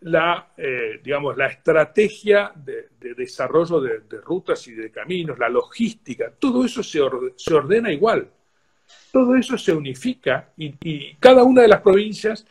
la, 0.00 0.54
eh, 0.56 0.98
digamos, 1.04 1.36
la 1.36 1.48
estrategia 1.48 2.50
de, 2.56 2.88
desarrollo 3.14 3.82
de, 3.82 4.00
rutas 4.22 4.66
y 4.66 4.72
de 4.72 4.90
caminos, 4.90 5.38
la 5.38 5.50
logística, 5.50 6.32
todo 6.32 6.64
eso 6.64 6.82
se, 6.82 7.00
se 7.36 7.52
ordena 7.52 7.92
igual. 7.92 8.30
Todo 9.12 9.36
eso 9.36 9.58
se 9.58 9.74
unifica 9.74 10.54
y, 10.56 11.14
cada 11.16 11.44
una 11.44 11.60
de 11.60 11.68
las 11.68 11.82
provincias 11.82 12.46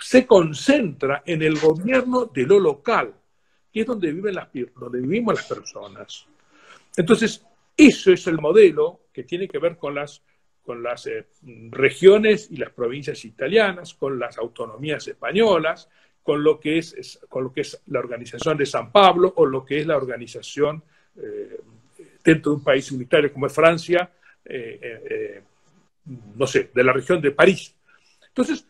se 0.00 0.26
concentra 0.26 1.22
en 1.24 1.42
el 1.42 1.56
gobierno 1.60 2.26
de 2.26 2.42
lo 2.42 2.58
local, 2.58 3.14
que 3.72 3.82
es 3.82 3.86
donde, 3.86 4.10
viven 4.10 4.34
las, 4.34 4.48
donde 4.74 5.00
vivimos 5.00 5.36
las 5.36 5.46
personas. 5.46 6.26
Entonces, 6.96 7.46
eso 7.76 8.12
es 8.12 8.26
el 8.26 8.40
modelo 8.40 9.02
que 9.12 9.22
tiene 9.22 9.46
que 9.46 9.60
ver 9.60 9.78
con 9.78 9.94
las, 9.94 10.24
con 10.64 10.82
las 10.82 11.06
eh, 11.06 11.26
regiones 11.70 12.50
y 12.50 12.56
las 12.56 12.70
provincias 12.70 13.24
italianas, 13.24 13.94
con 13.94 14.18
las 14.18 14.38
autonomías 14.38 15.06
españolas, 15.06 15.88
con 16.22 16.42
lo 16.42 16.58
que 16.58 16.78
es, 16.78 17.20
con 17.28 17.44
lo 17.44 17.52
que 17.52 17.60
es 17.60 17.80
la 17.86 17.98
organización 17.98 18.56
de 18.56 18.64
San 18.64 18.90
Pablo 18.90 19.32
o 19.36 19.44
lo 19.44 19.64
que 19.64 19.80
es 19.80 19.86
la 19.86 19.96
organización 19.96 20.82
eh, 21.16 21.60
dentro 22.24 22.52
de 22.52 22.56
un 22.56 22.64
país 22.64 22.90
unitario 22.90 23.32
como 23.32 23.46
es 23.46 23.52
Francia, 23.52 24.10
eh, 24.46 25.42
no 26.36 26.46
sé, 26.46 26.70
de 26.74 26.84
la 26.84 26.92
región 26.92 27.20
de 27.20 27.30
París. 27.30 27.74
Entonces, 28.28 28.66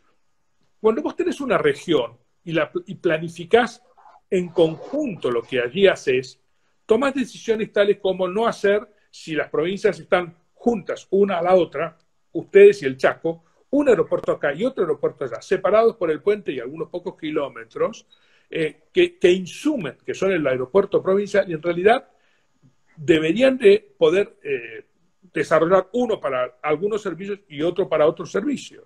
cuando 0.81 1.01
vos 1.01 1.17
tenés 1.17 1.41
una 1.41 1.59
región 1.59 2.19
y, 2.45 2.53
la, 2.53 2.71
y 2.87 2.97
planificás 2.97 3.83
en 4.29 4.49
conjunto 4.49 5.31
lo 5.31 5.43
que 5.43 5.61
allí 5.61 5.87
haces, 5.87 6.41
tomás 6.87 7.15
decisiones 7.15 7.73
tales 7.73 7.99
como 7.99 8.27
no 8.27 8.49
hacer, 8.49 8.87
si 9.11 9.35
las 9.35 9.49
provincias 9.49 9.99
están 10.01 10.37
juntas 10.65 11.07
una 11.11 11.41
a 11.41 11.43
la 11.43 11.55
otra, 11.55 11.99
ustedes 12.33 12.83
y 12.83 12.87
el 12.87 12.97
Chaco, 12.97 13.45
un 13.69 13.87
aeropuerto 13.87 14.33
acá 14.33 14.55
y 14.55 14.65
otro 14.65 14.85
aeropuerto 14.85 15.25
allá, 15.25 15.43
separados 15.43 15.97
por 15.97 16.11
el 16.11 16.23
puente 16.23 16.53
y 16.53 16.59
algunos 16.59 16.89
pocos 16.89 17.19
kilómetros, 17.21 18.07
eh, 18.49 18.85
que, 18.91 19.31
insumen, 19.31 19.99
que 20.07 20.15
son 20.15 20.33
el 20.33 20.47
aeropuerto 20.47 21.03
provincial, 21.03 21.45
y 21.51 21.53
en 21.53 21.61
realidad 21.61 22.09
deberían 22.97 23.59
de 23.59 23.95
poder 23.99 24.37
eh, 24.43 24.87
desarrollar 25.35 25.91
uno 25.93 26.19
para 26.19 26.57
algunos 26.63 27.03
servicios 27.03 27.41
y 27.47 27.61
otro 27.61 27.87
para 27.87 28.07
otros 28.07 28.33
servicios. 28.33 28.85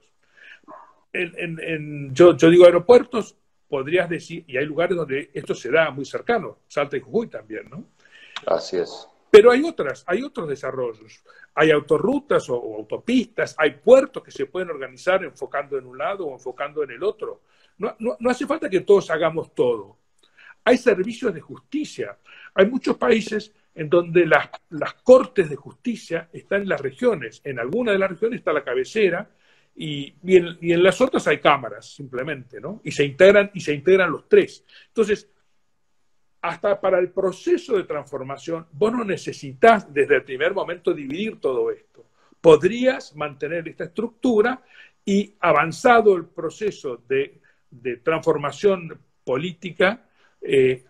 yo, 2.13 2.33
digo 2.51 2.65
aeropuertos, 2.65 3.37
podrías 3.69 4.09
decir, 4.09 4.43
y 4.49 4.57
hay 4.57 4.65
lugares 4.65 4.97
donde 4.97 5.31
esto 5.33 5.55
se 5.55 5.71
da 5.71 5.93
muy 5.93 6.05
cercano, 6.05 6.59
Salta 6.67 6.97
y 6.97 7.01
Jujuy 7.01 7.29
también, 7.29 7.71
¿no? 7.71 7.85
Así 8.47 8.79
es. 8.79 9.09
Pero 9.31 9.51
hay 9.51 9.63
otras, 9.63 10.05
hay 10.07 10.23
otros 10.23 10.49
desarrollos. 10.49 11.23
Hay 11.55 11.71
autorrutas 11.71 12.49
o, 12.49 12.55
autopistas, 12.55 13.55
hay 13.59 13.73
puertos 13.73 14.23
que 14.23 14.31
se 14.31 14.47
pueden 14.47 14.71
organizar 14.71 15.23
enfocando 15.25 15.79
en 15.79 15.87
un 15.87 15.99
lado 15.99 16.27
o 16.27 16.33
enfocando 16.33 16.83
en 16.83 16.93
el 16.93 17.03
otro. 17.03 17.43
No, 17.79 17.95
no 17.99 18.31
hace 18.31 18.47
falta 18.47 18.71
que 18.71 18.81
todos 18.81 19.11
hagamos 19.11 19.55
todo. 19.55 19.99
Hay 20.65 20.79
servicios 20.79 21.33
de 21.33 21.41
justicia. 21.41 22.19
Hay 22.55 22.67
muchos 22.67 22.97
países 22.97 23.53
en 23.79 23.89
donde 23.89 24.27
las, 24.27 24.95
cortes 25.05 25.49
de 25.49 25.55
justicia 25.55 26.29
están 26.33 26.63
en 26.63 26.69
las 26.69 26.81
regiones. 26.81 27.41
En 27.45 27.61
alguna 27.61 27.93
de 27.93 27.99
las 27.99 28.11
regiones 28.11 28.41
está 28.41 28.53
la 28.53 28.65
cabecera 28.65 29.31
y, 29.77 30.15
en, 30.25 30.83
las 30.83 31.01
otras 31.01 31.29
hay 31.29 31.39
cámaras, 31.39 31.95
simplemente, 31.95 32.61
¿no? 32.61 32.81
Y 32.83 32.91
se 32.91 33.05
integran, 33.05 33.53
y 33.55 33.61
se 33.61 33.73
integran 33.73 34.11
los 34.11 34.29
tres. 34.29 34.65
Entonces, 34.89 35.31
hasta 36.41 36.81
para 36.81 36.99
el 36.99 37.11
proceso 37.11 37.77
de 37.77 37.85
transformación, 37.85 38.67
vos 38.73 38.93
no 38.93 39.05
necesitas 39.05 39.93
desde 39.93 40.17
el 40.17 40.25
primer 40.25 40.55
momento 40.55 40.95
dividir 40.95 41.41
todo 41.41 41.71
esto. 41.71 42.05
Podrías 42.41 43.17
mantener 43.17 43.67
esta 43.69 43.85
estructura 43.85 44.63
y 45.05 45.35
avanzado 45.41 46.15
el 46.17 46.27
proceso 46.27 47.03
de, 47.09 47.41
transformación 48.03 48.99
política, 49.25 50.07
eh, 50.41 50.85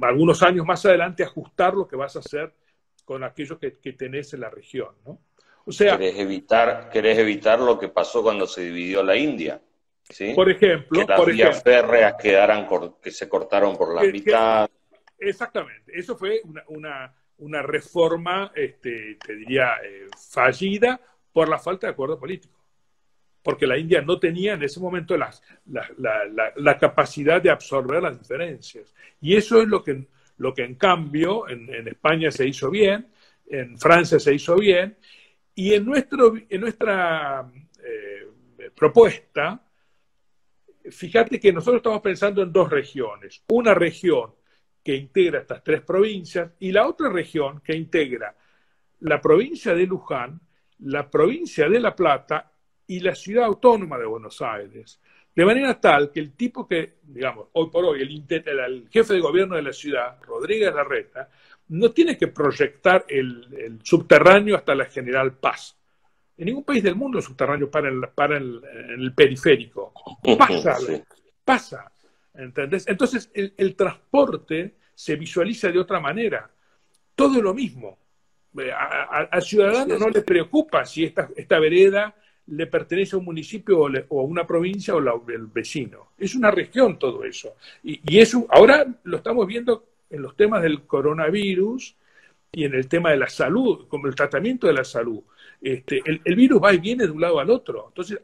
algunos 0.00 0.42
años 0.42 0.66
más 0.66 0.84
adelante 0.86 1.22
ajustar 1.22 1.74
lo 1.74 1.86
que 1.86 1.96
vas 1.96 2.16
a 2.16 2.20
hacer 2.20 2.52
con 3.04 3.22
aquello 3.22 3.58
que, 3.58 3.70
tenés 3.70 4.34
en 4.34 4.40
la 4.40 4.50
región, 4.50 4.94
¿no? 5.04 5.18
O 5.64 5.72
sea, 5.72 5.94
evitar, 5.94 6.90
querés 6.90 7.18
evitar 7.18 7.58
lo 7.58 7.78
que 7.78 7.88
pasó 7.88 8.22
cuando 8.22 8.46
se 8.46 8.62
dividió 8.62 9.02
la 9.02 9.16
India, 9.16 9.60
¿sí? 10.10 10.34
Por 10.34 10.50
ejemplo, 10.50 11.06
que 11.06 11.12
las 11.12 11.26
vías 11.26 11.62
férreas 11.62 12.14
quedaran 12.20 12.66
que 13.02 13.10
se 13.10 13.28
cortaron 13.28 13.76
por 13.76 13.94
la 13.94 14.02
mitad. 14.02 14.68
exactamente, 15.18 15.92
eso 15.94 16.16
fue 16.16 16.40
una, 16.68 17.14
una, 17.38 17.62
reforma, 17.62 18.52
este, 18.54 19.16
te 19.24 19.36
diría, 19.36 19.74
eh, 19.84 20.06
fallida 20.30 21.00
por 21.32 21.48
la 21.48 21.58
falta 21.58 21.86
de 21.86 21.92
acuerdo 21.92 22.18
político 22.18 22.56
porque 23.46 23.68
la 23.68 23.78
India 23.78 24.02
no 24.02 24.18
tenía 24.18 24.54
en 24.54 24.64
ese 24.64 24.80
momento 24.80 25.16
la, 25.16 25.30
la, 26.56 26.78
capacidad 26.78 27.40
de 27.40 27.48
absorber 27.48 28.02
las 28.02 28.18
diferencias. 28.18 28.92
Y 29.20 29.36
eso 29.36 29.62
es 29.62 29.68
lo 29.68 29.84
que, 29.84 30.08
lo 30.38 30.52
que 30.52 30.64
en 30.64 30.74
cambio 30.74 31.48
en, 31.48 31.86
España 31.86 32.32
se 32.32 32.44
hizo 32.44 32.70
bien, 32.70 33.06
en 33.46 33.78
Francia 33.78 34.18
se 34.18 34.34
hizo 34.34 34.56
bien, 34.56 34.96
y 35.54 35.74
en, 35.74 35.84
nuestro, 35.86 36.34
en 36.36 36.60
nuestra 36.60 37.48
eh, 37.84 38.26
propuesta, 38.74 39.64
fíjate 40.90 41.40
que 41.40 41.52
nosotros 41.52 41.80
estamos 41.80 42.00
pensando 42.00 42.42
en 42.42 42.52
dos 42.52 42.70
regiones. 42.70 43.42
Una 43.48 43.74
región 43.74 44.32
que 44.82 44.94
integra 44.94 45.40
estas 45.40 45.64
tres 45.64 45.82
provincias 45.82 46.52
y 46.60 46.72
la 46.72 46.86
otra 46.86 47.08
región 47.08 47.60
que 47.60 47.74
integra 47.74 48.34
la 49.00 49.20
provincia 49.20 49.74
de 49.74 49.86
Luján, 49.86 50.40
la 50.80 51.10
provincia 51.10 51.68
de 51.68 51.80
La 51.80 51.94
Plata 51.94 52.50
y 52.86 53.00
la 53.00 53.14
ciudad 53.14 53.44
autónoma 53.44 53.98
de 53.98 54.06
Buenos 54.06 54.40
Aires. 54.42 55.00
De 55.34 55.44
manera 55.44 55.78
tal 55.78 56.10
que 56.10 56.20
el 56.20 56.32
tipo 56.32 56.66
que, 56.66 56.94
digamos, 57.02 57.48
hoy 57.52 57.68
por 57.70 57.84
hoy, 57.84 58.00
el, 58.00 58.88
jefe 58.90 59.14
de 59.14 59.20
gobierno 59.20 59.56
de 59.56 59.62
la 59.62 59.72
ciudad, 59.72 60.18
Rodríguez 60.22 60.74
Larreta, 60.74 61.28
no 61.68 61.90
tiene 61.90 62.16
que 62.16 62.28
proyectar 62.28 63.04
el, 63.08 63.78
subterráneo 63.82 64.56
hasta 64.56 64.74
la 64.74 64.86
General 64.86 65.34
Paz. 65.34 65.76
En 66.38 66.46
ningún 66.46 66.64
país 66.64 66.82
del 66.82 66.94
mundo 66.94 67.18
el 67.18 67.24
subterráneo 67.24 67.70
para, 67.70 67.88
el, 67.88 68.00
para 68.14 68.36
el, 68.36 68.60
el 68.98 69.14
periférico. 69.14 69.92
Pasa, 70.38 70.76
pasa. 71.44 71.92
¿entendés? 72.34 72.86
Entonces 72.86 73.30
el, 73.34 73.74
transporte 73.74 74.74
se 74.94 75.16
visualiza 75.16 75.70
de 75.70 75.78
otra 75.78 76.00
manera. 76.00 76.50
Todo 77.14 77.36
es 77.36 77.42
lo 77.42 77.54
mismo. 77.54 77.98
Eh, 78.58 78.70
al 78.72 79.42
ciudadano 79.42 79.98
no 79.98 80.08
le 80.08 80.22
preocupa 80.22 80.84
si 80.84 81.04
esta, 81.04 81.28
esta 81.36 81.58
vereda 81.58 82.14
le 82.48 82.66
pertenece 82.66 83.16
a 83.16 83.18
un 83.18 83.24
municipio 83.24 83.80
o, 83.80 84.20
a 84.20 84.24
una 84.24 84.46
provincia 84.46 84.94
o 84.94 84.98
al 84.98 85.46
vecino. 85.52 86.12
Es 86.18 86.34
una 86.34 86.50
región 86.50 86.98
todo 86.98 87.24
eso. 87.24 87.56
Y, 87.82 88.18
eso 88.18 88.46
ahora 88.50 88.86
lo 89.04 89.16
estamos 89.16 89.46
viendo 89.46 89.84
en 90.10 90.22
los 90.22 90.36
temas 90.36 90.62
del 90.62 90.82
coronavirus 90.82 91.96
y 92.52 92.64
en 92.64 92.74
el 92.74 92.88
tema 92.88 93.10
de 93.10 93.16
la 93.16 93.28
salud, 93.28 93.88
como 93.88 94.06
el 94.06 94.14
tratamiento 94.14 94.66
de 94.66 94.74
la 94.74 94.84
salud. 94.84 95.22
Este, 95.66 96.00
el, 96.06 96.36
virus 96.36 96.62
va 96.62 96.72
y 96.72 96.78
viene 96.78 97.06
de 97.06 97.10
un 97.10 97.20
lado 97.20 97.40
al 97.40 97.50
otro. 97.50 97.86
Entonces, 97.88 98.20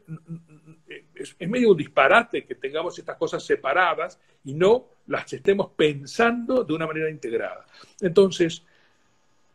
es, 1.13 1.35
medio 1.49 1.71
un 1.71 1.77
disparate 1.77 2.45
que 2.45 2.55
tengamos 2.55 2.97
estas 2.97 3.17
cosas 3.17 3.43
separadas 3.43 4.17
y 4.45 4.53
no 4.53 4.85
las 5.07 5.33
estemos 5.33 5.71
pensando 5.75 6.63
de 6.63 6.73
una 6.73 6.87
manera 6.87 7.09
integrada. 7.09 7.65
Entonces, 7.99 8.63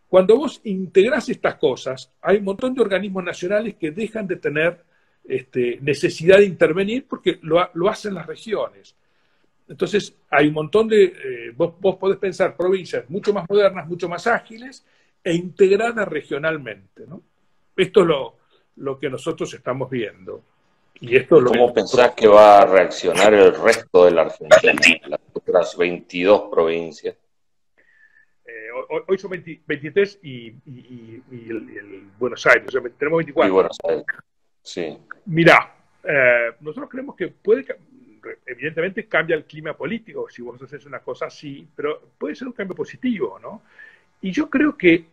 cuando 0.07 0.37
vos 0.37 0.61
integrás 0.65 1.31
estas 1.31 1.55
cosas, 1.55 2.13
hay 2.21 2.37
un 2.37 2.45
montón 2.45 2.75
de 2.75 2.83
organismos 2.83 3.25
nacionales 3.25 3.77
que 3.77 3.91
dejan 3.91 4.27
de 4.27 4.37
tener 4.37 4.85
este, 5.27 5.79
necesidad 5.81 6.37
de 6.37 6.45
intervenir 6.45 7.07
porque 7.09 7.39
lo, 7.41 7.89
hacen 7.89 8.13
las 8.13 8.27
regiones. 8.27 8.95
Entonces, 9.67 10.15
hay 10.29 10.49
un 10.49 10.55
montón 10.55 10.89
de, 10.89 11.05
eh, 11.05 11.53
vos, 11.57 11.97
podés 11.99 12.19
pensar 12.19 12.55
provincias 12.55 13.09
mucho 13.09 13.33
más 13.33 13.49
modernas, 13.49 13.89
mucho 13.89 14.11
más 14.11 14.27
ágiles 14.27 14.85
e 15.25 15.33
integradas 15.33 16.07
regionalmente. 16.07 17.07
¿no? 17.07 17.23
Esto 17.79 18.01
es 18.01 18.07
lo, 18.07 18.37
lo 18.77 18.99
que 18.99 19.09
nosotros 19.09 19.55
estamos 19.55 19.89
viendo. 19.89 20.43
Y 21.01 21.17
esto 21.17 21.43
¿Cómo 21.45 21.73
pensás 21.73 22.13
que 22.13 22.27
va 22.27 22.59
a 22.59 22.67
reaccionar 22.67 23.33
el 23.33 23.55
resto 23.55 24.05
de 24.05 24.11
la 24.11 24.23
Argentina, 24.23 25.09
las 25.09 25.21
otras 25.33 25.77
22 25.77 26.51
provincias? 26.51 27.17
hoy 29.07 29.19
son 29.19 29.31
23 29.31 30.21
y, 30.23 30.49
el, 30.49 32.09
Buenos 32.19 32.47
Aires, 32.47 32.71
tenemos 32.99 33.19
24. 33.19 33.49
Y 33.49 33.53
Buenos 33.53 33.77
Aires, 33.85 34.05
sí. 34.63 34.99
Mirá, 35.27 35.75
eh, 36.03 36.53
nosotros 36.61 36.89
creemos 36.91 37.15
que 37.15 37.29
puede, 37.29 37.67
evidentemente 38.47 39.07
cambia 39.07 39.37
el 39.37 39.45
clima 39.45 39.75
político 39.75 40.29
si 40.29 40.43
vos 40.43 40.61
haces 40.63 40.85
una 40.87 41.01
cosa 41.01 41.27
así, 41.27 41.69
pero 41.77 42.01
puede 42.19 42.35
ser 42.35 42.49
un 42.49 42.55
cambio 42.55 42.75
positivo, 42.75 43.39
¿no? 43.39 43.63
Y 44.23 44.33
yo 44.33 44.49
creo 44.49 44.77
que 44.77 45.05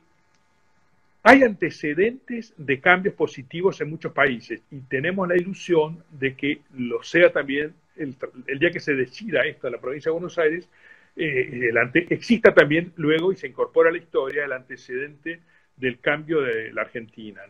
hay 1.27 1.41
antecedentes 1.41 2.53
de 2.55 2.79
cambios 2.79 3.15
positivos 3.15 3.81
en 3.81 3.89
muchos 3.89 4.13
países 4.13 4.61
y 4.69 4.81
tenemos 4.81 5.27
la 5.27 5.35
ilusión 5.35 6.03
de 6.11 6.35
que 6.35 6.61
lo 6.77 7.01
sea 7.01 7.31
también 7.31 7.73
el, 7.95 8.15
día 8.59 8.69
que 8.69 8.79
se 8.79 8.93
decida 8.93 9.41
esto 9.41 9.65
en 9.65 9.73
la 9.73 9.81
provincia 9.81 10.09
de 10.09 10.13
Buenos 10.13 10.37
Aires, 10.37 10.69
eh, 11.15 11.71
exista 12.09 12.53
también 12.53 12.93
luego 12.97 13.31
y 13.31 13.37
se 13.37 13.47
incorpora 13.47 13.89
a 13.89 13.91
la 13.91 13.97
historia 13.97 14.45
el 14.45 14.51
antecedente 14.51 15.39
del 15.75 15.99
cambio 15.99 16.41
de 16.41 16.71
la 16.71 16.83
Argentina. 16.83 17.41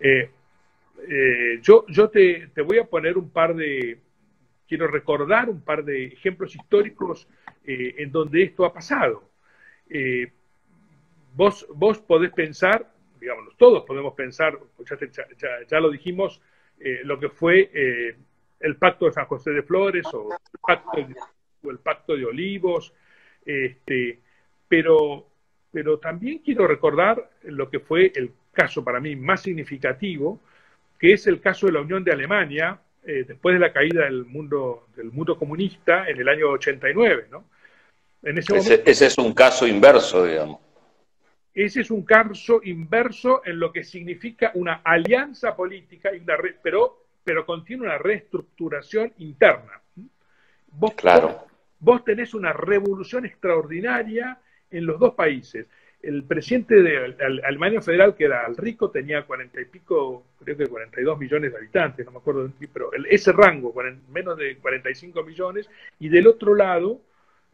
Eh, 0.00 0.30
eh, 1.06 1.60
yo 1.60 2.08
te, 2.08 2.48
voy 2.64 2.78
a 2.78 2.84
poner 2.84 3.18
un 3.18 3.28
par 3.28 3.54
de, 3.54 3.98
quiero 4.66 4.86
recordar 4.86 5.50
un 5.50 5.60
par 5.60 5.84
de 5.84 6.06
ejemplos 6.06 6.56
históricos 6.56 7.28
eh, 7.62 7.96
en 7.98 8.10
donde 8.10 8.42
esto 8.42 8.64
ha 8.64 8.72
pasado. 8.72 9.30
Vos, 11.36 11.66
vos 11.74 11.98
podés 11.98 12.32
pensar, 12.32 12.90
digamos, 13.20 13.56
todos 13.56 13.84
podemos 13.84 14.14
pensar, 14.14 14.58
ya, 15.68 15.80
lo 15.80 15.90
dijimos, 15.90 16.40
eh, 16.80 17.00
lo 17.04 17.20
que 17.20 17.28
fue 17.28 17.70
el 18.60 18.76
pacto 18.76 19.06
de 19.06 19.12
San 19.12 19.26
José 19.26 19.50
de 19.50 19.62
Flores 19.62 20.06
o 20.12 20.32
el 20.32 20.58
pacto 20.60 20.96
de, 20.96 21.14
el 21.70 21.78
pacto 21.78 22.16
de 22.16 22.24
Olivos, 22.24 22.92
este, 23.44 24.20
pero, 24.68 25.26
pero 25.72 25.98
también 25.98 26.38
quiero 26.38 26.66
recordar 26.66 27.30
lo 27.42 27.70
que 27.70 27.80
fue 27.80 28.12
el 28.14 28.32
caso 28.52 28.82
para 28.82 29.00
mí 29.00 29.14
más 29.16 29.42
significativo, 29.42 30.40
que 30.98 31.12
es 31.12 31.26
el 31.26 31.40
caso 31.40 31.66
de 31.66 31.72
la 31.72 31.80
Unión 31.80 32.02
de 32.02 32.12
Alemania, 32.12 32.80
eh, 33.04 33.24
después 33.26 33.54
de 33.54 33.60
la 33.60 33.72
caída 33.72 34.04
del 34.04 34.24
mundo, 34.24 34.86
del 34.96 35.12
mundo 35.12 35.38
comunista 35.38 36.08
en 36.08 36.18
el 36.18 36.28
año 36.28 36.50
89. 36.50 37.26
¿no? 37.30 37.44
En 38.22 38.38
ese, 38.38 38.82
ese, 38.84 39.06
es 39.06 39.18
un 39.18 39.32
caso 39.32 39.66
inverso, 39.66 40.24
digamos. 40.24 40.60
Ese 41.56 41.80
es 41.80 41.90
un 41.90 42.04
caso 42.04 42.60
inverso 42.62 43.42
en 43.44 43.58
lo 43.58 43.72
que 43.72 43.82
significa 43.82 44.52
una 44.54 44.82
alianza 44.84 45.56
política, 45.56 46.14
y 46.14 46.22
pero, 46.62 47.06
pero 47.24 47.44
contiene 47.44 47.84
una 47.84 47.98
reestructuración 47.98 49.12
interna. 49.18 49.80
Vos, 50.72 50.92
claro. 50.94 51.46
vos 51.80 52.04
tenés 52.04 52.34
una 52.34 52.52
revolución 52.52 53.24
extraordinaria 53.24 54.38
en 54.70 54.86
los 54.86 55.00
dos 55.00 55.14
países 55.14 55.66
el 56.06 56.22
presidente 56.24 56.82
de 56.82 57.16
Alemania 57.44 57.80
Federal, 57.80 58.14
que 58.14 58.24
era 58.24 58.46
el 58.46 58.56
rico, 58.56 58.90
tenía 58.90 59.24
cuarenta 59.24 59.60
y 59.60 59.64
pico, 59.64 60.26
creo 60.38 60.56
que 60.56 60.66
42 60.66 61.18
millones 61.18 61.50
de 61.50 61.58
habitantes, 61.58 62.06
no 62.06 62.12
me 62.12 62.18
acuerdo, 62.18 62.48
pero 62.72 62.90
ese 63.08 63.32
rango, 63.32 63.74
menos 64.12 64.38
de 64.38 64.56
45 64.58 65.24
millones, 65.24 65.68
y 65.98 66.08
del 66.08 66.28
otro 66.28 66.54
lado 66.54 67.00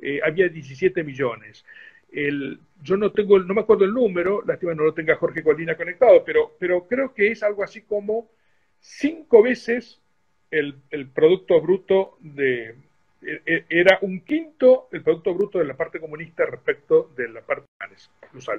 eh, 0.00 0.20
había 0.22 0.48
17 0.48 1.02
millones. 1.02 1.64
El, 2.12 2.60
yo 2.82 2.96
no 2.96 3.10
tengo, 3.10 3.38
no 3.38 3.54
me 3.54 3.62
acuerdo 3.62 3.84
el 3.84 3.94
número, 3.94 4.42
lástima 4.46 4.74
no 4.74 4.84
lo 4.84 4.94
tenga 4.94 5.16
Jorge 5.16 5.42
Colina 5.42 5.76
conectado, 5.76 6.22
pero, 6.24 6.56
pero 6.58 6.86
creo 6.86 7.14
que 7.14 7.30
es 7.30 7.42
algo 7.42 7.64
así 7.64 7.82
como 7.82 8.30
cinco 8.78 9.42
veces 9.42 10.00
el, 10.50 10.76
el 10.90 11.08
Producto 11.08 11.60
Bruto 11.60 12.18
de, 12.20 12.74
e, 13.22 13.42
e, 13.46 13.64
era 13.68 13.98
un 14.02 14.20
quinto 14.20 14.88
el 14.92 15.02
Producto 15.02 15.32
Bruto 15.32 15.58
de 15.58 15.64
la 15.64 15.76
parte 15.76 16.00
comunista 16.00 16.44
respecto 16.44 17.10
de 17.16 17.28
la 17.28 17.40
parte 17.40 17.66
alemanes, 17.78 18.10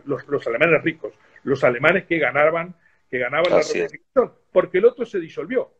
los, 0.05 0.27
los, 0.27 0.47
alemanes 0.47 0.83
ricos, 0.83 1.13
los 1.43 1.63
alemanes 1.63 2.05
que 2.05 2.17
ganaban, 2.17 2.73
que 3.09 3.19
ganaban 3.19 3.51
la 3.51 3.61
revolución, 3.61 4.33
porque 4.51 4.77
el 4.77 4.85
otro 4.85 5.05
se 5.05 5.19
disolvió. 5.19 5.71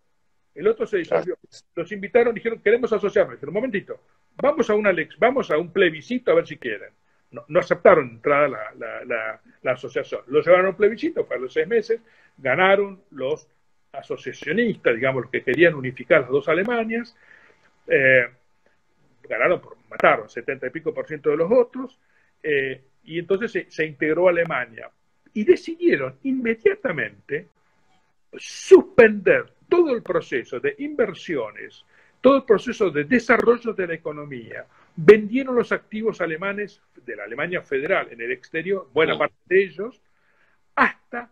El 0.54 0.68
otro 0.68 0.86
se 0.86 0.98
disolvió. 0.98 1.36
Los 1.76 1.92
invitaron, 1.92 2.36
dijeron, 2.36 2.62
queremos 2.62 2.94
asociarnos. 2.94 3.36
Dijeron, 3.36 3.56
un 3.56 3.62
momentito, 3.62 4.00
vamos 4.36 4.70
a, 4.70 4.76
una, 4.76 4.94
vamos 5.18 5.50
a 5.50 5.58
un 5.58 5.72
plebiscito 5.72 6.32
a 6.32 6.36
ver 6.36 6.46
si 6.46 6.58
quieren. 6.58 6.90
No, 7.34 7.44
no 7.48 7.60
aceptaron 7.60 8.10
entrada 8.10 8.48
la, 8.48 9.04
la, 9.06 9.42
la, 9.62 9.72
asociación. 9.72 10.22
Los 10.28 10.46
llevaron 10.46 10.68
a 10.68 10.70
un 10.70 10.76
plebiscito 10.76 11.26
para 11.26 11.42
los 11.42 11.52
seis 11.52 11.68
meses, 11.68 12.00
ganaron 12.38 13.02
los 13.12 13.48
asociacionistas, 13.92 14.96
digamos, 14.96 15.24
los 15.24 15.32
que 15.32 15.44
querían 15.44 15.76
unificar 15.76 16.22
las 16.22 16.30
dos 16.30 16.48
Alemanias. 16.48 17.16
Eh, 17.88 18.28
ganaron, 19.28 19.62
por, 19.62 19.78
mataron 19.90 20.30
70 20.30 20.68
y 20.68 20.70
pico 20.70 20.94
por 20.94 21.08
ciento 21.08 21.30
de 21.30 21.38
los 21.38 21.50
votos, 21.50 22.00
eh, 22.42 22.82
y 23.04 23.20
entonces 23.20 23.68
se, 23.68 23.86
integró 23.86 24.30
Alemania. 24.30 24.90
Y 25.34 25.44
decidieron 25.44 26.18
inmediatamente 26.24 27.48
suspender 28.36 29.54
todo 29.68 29.96
el 29.96 30.04
proceso 30.04 30.60
de 30.60 30.76
inversiones, 30.80 31.86
todo 32.22 32.38
el 32.38 32.44
proceso 32.44 32.90
de 32.90 33.06
desarrollo 33.06 33.74
de 33.74 33.88
la 33.88 33.94
economía. 33.96 34.66
Vendieron 34.96 35.56
los 35.56 35.72
activos 35.72 36.22
alemanes 36.22 36.82
de 37.06 37.16
la 37.16 37.24
Alemania 37.24 37.62
federal 37.62 38.10
en 38.12 38.22
el 38.22 38.32
exterior, 38.32 38.90
buena 38.94 39.18
parte 39.18 39.36
de 39.48 39.64
ellos, 39.64 40.02
hasta 40.76 41.30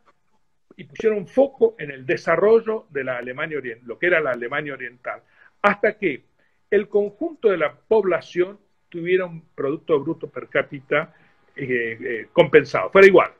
y 0.77 0.83
pusieron 0.85 1.27
foco 1.27 1.75
en 1.77 1.91
el 1.91 2.05
desarrollo 2.05 2.87
de 2.89 3.03
la 3.03 3.17
Alemania 3.17 3.57
oriental, 3.57 3.87
lo 3.87 3.99
que 3.99 4.07
era 4.07 4.19
la 4.19 4.31
Alemania 4.31 4.73
oriental, 4.73 5.21
hasta 5.61 5.97
que 5.97 6.23
el 6.71 6.87
conjunto 6.87 7.49
de 7.49 7.57
la 7.57 7.73
población 7.73 8.59
tuviera 8.89 9.25
un 9.25 9.41
Producto 9.53 9.99
Bruto 9.99 10.27
per 10.27 10.47
cápita 10.47 11.13
eh, 11.55 11.97
eh, 12.01 12.27
compensado, 12.33 12.89
fuera 12.89 13.07
igual. 13.07 13.31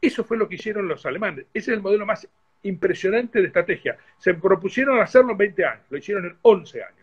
Eso 0.00 0.24
fue 0.24 0.36
lo 0.36 0.48
que 0.48 0.54
hicieron 0.56 0.88
los 0.88 1.04
alemanes. 1.06 1.46
Ese 1.52 1.72
es 1.72 1.76
el 1.76 1.82
modelo 1.82 2.06
más 2.06 2.26
impresionante 2.62 3.40
de 3.40 3.48
estrategia. 3.48 3.96
Se 4.18 4.34
propusieron 4.34 5.00
hacerlo 5.00 5.32
en 5.32 5.38
20 5.38 5.64
años, 5.64 5.86
lo 5.90 5.98
hicieron 5.98 6.24
en 6.26 6.36
11 6.42 6.82
años. 6.82 7.01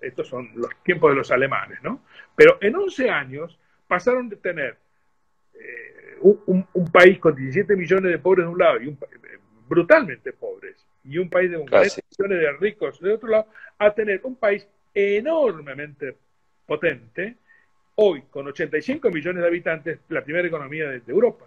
Estos 0.00 0.28
son 0.28 0.50
los 0.54 0.70
tiempos 0.82 1.10
de 1.10 1.16
los 1.16 1.30
alemanes, 1.30 1.82
¿no? 1.82 2.02
Pero 2.34 2.58
en 2.60 2.76
11 2.76 3.10
años 3.10 3.58
pasaron 3.86 4.28
de 4.28 4.36
tener 4.36 4.76
eh, 5.54 6.16
un, 6.20 6.66
país 6.92 7.18
con 7.18 7.34
17 7.34 7.76
millones 7.76 8.12
de 8.12 8.18
pobres 8.18 8.46
de 8.46 8.52
un 8.52 8.58
lado 8.58 8.80
y 8.80 8.86
un, 8.86 8.98
brutalmente 9.68 10.32
pobres, 10.32 10.84
y 11.04 11.18
un 11.18 11.30
país 11.30 11.50
de 11.50 11.56
un 11.56 11.64
millones 11.64 12.40
de 12.40 12.52
ricos 12.58 13.00
de 13.00 13.12
otro 13.12 13.28
lado, 13.28 13.46
a 13.78 13.92
tener 13.92 14.20
un 14.24 14.36
país 14.36 14.66
enormemente 14.92 16.16
potente, 16.66 17.36
hoy 17.96 18.22
con 18.30 18.46
85 18.48 19.10
millones 19.10 19.42
de 19.42 19.48
habitantes, 19.48 20.00
la 20.08 20.24
primera 20.24 20.46
economía 20.46 20.88
de, 20.88 21.02
Europa, 21.06 21.46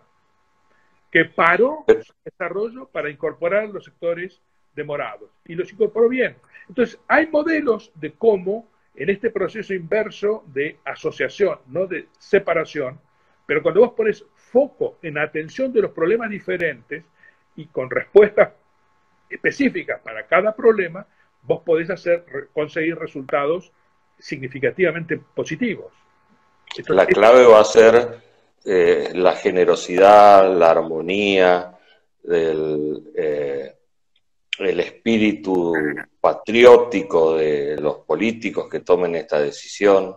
que 1.11 1.25
paró 1.25 1.85
su 1.87 2.13
desarrollo 2.23 2.87
para 2.87 3.09
incorporar 3.09 3.69
los 3.69 3.85
sectores 3.85 4.41
demorados 4.75 5.29
y 5.45 5.55
los 5.55 5.71
incorporó 5.71 6.09
bien. 6.09 6.35
Entonces, 6.67 6.99
hay 7.07 7.27
modelos 7.27 7.91
de 7.95 8.13
cómo 8.13 8.67
en 8.95 9.09
este 9.09 9.31
proceso 9.31 9.73
inverso 9.73 10.43
de 10.47 10.77
asociación, 10.85 11.59
no 11.67 11.87
de 11.87 12.07
separación, 12.19 12.99
pero 13.45 13.61
cuando 13.61 13.81
vos 13.81 13.93
pones 13.93 14.25
foco 14.35 14.97
en 15.01 15.17
atención 15.17 15.73
de 15.73 15.81
los 15.81 15.91
problemas 15.91 16.29
diferentes 16.29 17.03
y 17.55 17.65
con 17.67 17.89
respuestas 17.89 18.53
específicas 19.29 19.99
para 20.01 20.27
cada 20.27 20.55
problema, 20.55 21.05
vos 21.41 21.61
podés 21.63 21.89
hacer, 21.89 22.25
conseguir 22.53 22.95
resultados 22.97 23.71
significativamente 24.19 25.17
positivos. 25.17 25.91
la 26.87 27.05
clave 27.05 27.45
va 27.45 27.59
a 27.59 27.65
ser 27.65 28.21
eh, 28.63 29.09
la 29.13 29.33
generosidad, 29.33 30.55
la 30.55 30.71
armonía, 30.71 31.77
el, 32.23 33.11
eh, 33.15 33.75
el 34.59 34.79
espíritu 34.79 35.73
patriótico 36.19 37.37
de 37.37 37.77
los 37.79 37.97
políticos 37.99 38.69
que 38.69 38.81
tomen 38.81 39.15
esta 39.15 39.39
decisión. 39.39 40.15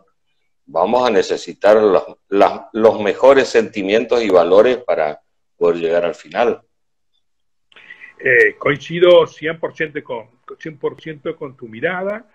Vamos 0.67 1.09
a 1.09 1.11
necesitar 1.11 1.77
los, 1.77 2.05
los 2.73 3.01
mejores 3.01 3.49
sentimientos 3.49 4.23
y 4.23 4.31
valores 4.31 4.79
para 4.79 5.21
poder 5.57 5.77
llegar 5.77 6.05
al 6.05 6.15
final. 6.15 6.61
Eh, 8.19 8.57
coincido 8.59 9.27
100% 9.27 10.03
con, 10.03 10.29
100 10.59 11.21
con 11.37 11.57
tu 11.57 11.69
mirada. 11.69 12.29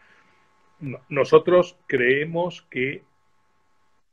Nosotros 1.09 1.77
creemos 1.87 2.63
que 2.69 3.03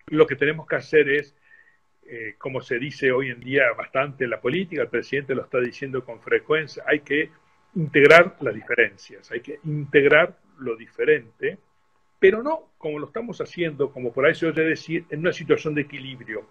lo 0.07 0.27
que 0.27 0.37
tenemos 0.37 0.67
que 0.67 0.77
hacer 0.77 1.09
es, 1.09 1.35
eh, 2.07 2.35
como 2.39 2.61
se 2.61 2.79
dice 2.79 3.13
hoy 3.13 3.31
en 3.31 3.41
día 3.41 3.65
bastante 3.77 4.25
en 4.25 4.31
la 4.31 4.41
política, 4.41 4.83
el 4.83 4.89
presidente 4.89 5.35
lo 5.35 5.45
está 5.45 5.61
diciendo 5.61 6.05
con 6.05 6.21
frecuencia, 6.21 6.83
hay 6.87 7.01
que 7.01 7.31
integrar 7.75 8.37
las 8.41 8.55
diferencias, 8.55 9.31
hay 9.31 9.41
que 9.41 9.61
integrar 9.65 10.37
lo 10.59 10.77
diferente, 10.77 11.59
pero 12.19 12.43
no 12.43 12.71
como 12.79 12.99
lo 12.99 13.07
estamos 13.07 13.41
haciendo, 13.41 13.93
como 13.93 14.13
por 14.13 14.27
ahí 14.27 14.35
se 14.35 14.47
oye 14.47 14.63
decir, 14.63 15.05
en 15.11 15.21
una 15.21 15.33
situación 15.33 15.75
de 15.75 15.83
equilibrio. 15.83 16.47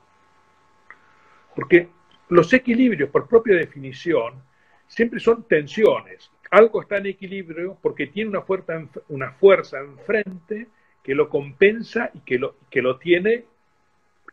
Porque 1.55 1.89
los 2.29 2.53
equilibrios, 2.53 3.09
por 3.09 3.27
propia 3.27 3.55
definición, 3.55 4.41
siempre 4.87 5.19
son 5.19 5.47
tensiones. 5.47 6.31
Algo 6.51 6.81
está 6.81 6.97
en 6.97 7.07
equilibrio 7.07 7.77
porque 7.81 8.07
tiene 8.07 8.29
una 8.29 8.41
fuerza, 8.41 8.85
una 9.09 9.31
fuerza 9.31 9.79
enfrente 9.79 10.67
que 11.03 11.15
lo 11.15 11.29
compensa 11.29 12.11
y 12.13 12.19
que 12.19 12.37
lo, 12.37 12.55
que 12.69 12.81
lo 12.81 12.97
tiene, 12.97 13.45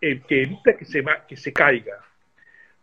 eh, 0.00 0.20
que 0.26 0.42
evita 0.42 0.76
que 0.76 0.84
se, 0.84 1.04
que 1.26 1.36
se 1.36 1.52
caiga. 1.52 2.04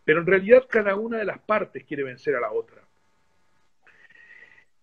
Pero 0.04 0.20
en 0.20 0.26
realidad 0.26 0.66
cada 0.68 0.96
una 0.96 1.18
de 1.18 1.24
las 1.24 1.38
partes 1.38 1.84
quiere 1.84 2.02
vencer 2.02 2.34
a 2.34 2.40
la 2.40 2.52
otra. 2.52 2.81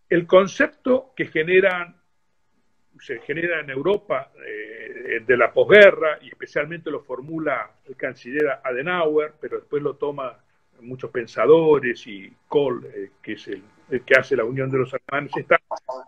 El 0.09 0.25
concepto 0.25 1.13
que 1.15 1.25
se 1.25 3.19
genera 3.19 3.59
en 3.59 3.69
Europa 3.69 4.31
eh, 4.45 5.23
de 5.25 5.37
la 5.37 5.53
posguerra, 5.53 6.17
y 6.21 6.29
especialmente 6.29 6.89
lo 6.89 7.01
formula 7.01 7.71
el 7.85 7.95
canciller 7.95 8.59
Adenauer, 8.63 9.33
pero 9.39 9.59
después 9.59 9.83
lo 9.83 9.95
toma 9.95 10.37
muchos 10.81 11.11
pensadores 11.11 12.05
y 12.07 12.33
Kohl, 12.47 12.85
eh, 12.85 13.11
que 13.21 13.33
es 13.33 13.47
el, 13.47 13.63
que 14.03 14.13
hace 14.17 14.35
la 14.35 14.45
unión 14.45 14.69
de 14.69 14.79
los 14.79 14.93
alemanes, 14.93 15.31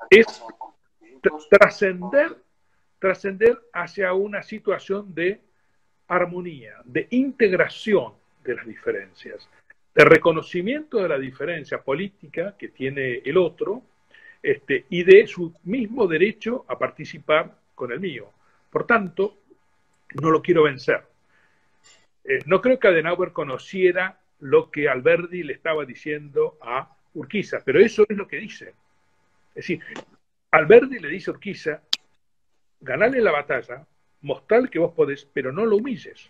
es 0.09 0.43
trascender, 1.49 2.35
trascender 2.99 3.59
hacia 3.73 4.13
una 4.13 4.41
situación 4.41 5.13
de 5.13 5.41
armonía, 6.07 6.75
de 6.83 7.07
integración 7.11 8.13
de 8.43 8.55
las 8.55 8.65
diferencias, 8.65 9.47
de 9.93 10.05
reconocimiento 10.05 10.97
de 10.97 11.09
la 11.09 11.19
diferencia 11.19 11.81
política 11.81 12.55
que 12.57 12.69
tiene 12.69 13.21
el 13.25 13.37
otro, 13.37 13.83
este, 14.41 14.85
y 14.89 15.03
de 15.03 15.27
su 15.27 15.53
mismo 15.63 16.07
derecho 16.07 16.65
a 16.67 16.77
participar 16.77 17.55
con 17.75 17.91
el 17.91 17.99
mío. 17.99 18.29
Por 18.69 18.85
tanto, 18.85 19.37
no 20.21 20.31
lo 20.31 20.41
quiero 20.41 20.63
vencer. 20.63 21.03
Eh, 22.23 22.39
no 22.45 22.61
creo 22.61 22.79
que 22.79 22.87
Adenauer 22.87 23.31
conociera 23.31 24.19
lo 24.39 24.71
que 24.71 24.89
Alberdi 24.89 25.43
le 25.43 25.53
estaba 25.53 25.85
diciendo 25.85 26.57
a 26.61 26.95
Urquiza, 27.13 27.61
pero 27.63 27.79
eso 27.79 28.05
es 28.07 28.17
lo 28.17 28.27
que 28.27 28.37
dice. 28.37 28.69
Es 29.49 29.55
decir, 29.67 29.81
Alberdi 30.51 30.99
le 30.99 31.09
dice 31.09 31.29
a 31.29 31.33
Urquiza, 31.33 31.81
ganale 32.79 33.21
la 33.21 33.31
batalla, 33.31 33.85
mostrar 34.21 34.69
que 34.69 34.79
vos 34.79 34.93
podés, 34.93 35.25
pero 35.25 35.51
no 35.51 35.65
lo 35.65 35.77
humilles. 35.77 36.29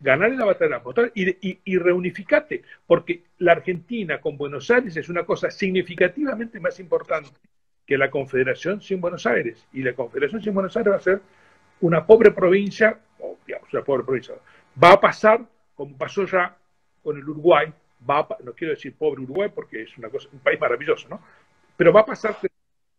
Ganale 0.00 0.34
la 0.36 0.46
batalla, 0.46 0.78
mostrar 0.78 1.12
y, 1.14 1.60
y, 1.64 1.76
reunificate, 1.76 2.62
porque 2.86 3.24
la 3.38 3.52
Argentina 3.52 4.20
con 4.20 4.38
Buenos 4.38 4.70
Aires 4.70 4.96
es 4.96 5.08
una 5.10 5.24
cosa 5.24 5.50
significativamente 5.50 6.58
más 6.58 6.80
importante 6.80 7.30
que 7.86 7.98
la 7.98 8.10
Confederación 8.10 8.80
sin 8.80 9.00
Buenos 9.00 9.26
Aires. 9.26 9.66
Y 9.72 9.82
la 9.82 9.92
Confederación 9.92 10.42
sin 10.42 10.54
Buenos 10.54 10.74
Aires 10.76 10.92
va 10.92 10.96
a 10.96 11.00
ser 11.00 11.20
una 11.82 12.06
pobre 12.06 12.30
provincia, 12.30 12.98
o 13.18 13.36
digamos, 13.46 13.72
una 13.74 13.84
pobre 13.84 14.04
provincia. 14.04 14.34
Va 14.82 14.92
a 14.92 15.00
pasar, 15.00 15.40
como 15.74 15.96
pasó 15.98 16.24
ya 16.24 16.56
con 17.02 17.18
el 17.18 17.28
Uruguay, 17.28 17.70
va 18.08 18.26
no 18.42 18.52
quiero 18.52 18.72
decir 18.72 18.94
pobre 18.94 19.22
Uruguay 19.22 19.50
porque 19.54 19.82
es 19.82 19.98
una 19.98 20.08
cosa, 20.08 20.28
un 20.32 20.38
país 20.38 20.58
maravilloso, 20.58 21.08
¿no? 21.08 21.20
Pero 21.76 21.92
va 21.92 22.00
a 22.00 22.06
pasar 22.06 22.36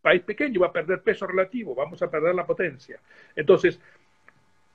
país 0.02 0.22
pequeño, 0.24 0.60
va 0.62 0.68
a 0.68 0.74
perder 0.74 1.02
peso 1.02 1.28
relativo, 1.28 1.76
vamos 1.76 2.02
a 2.02 2.10
perder 2.10 2.36
la 2.36 2.46
potencia. 2.46 3.00
Entonces, 3.36 3.80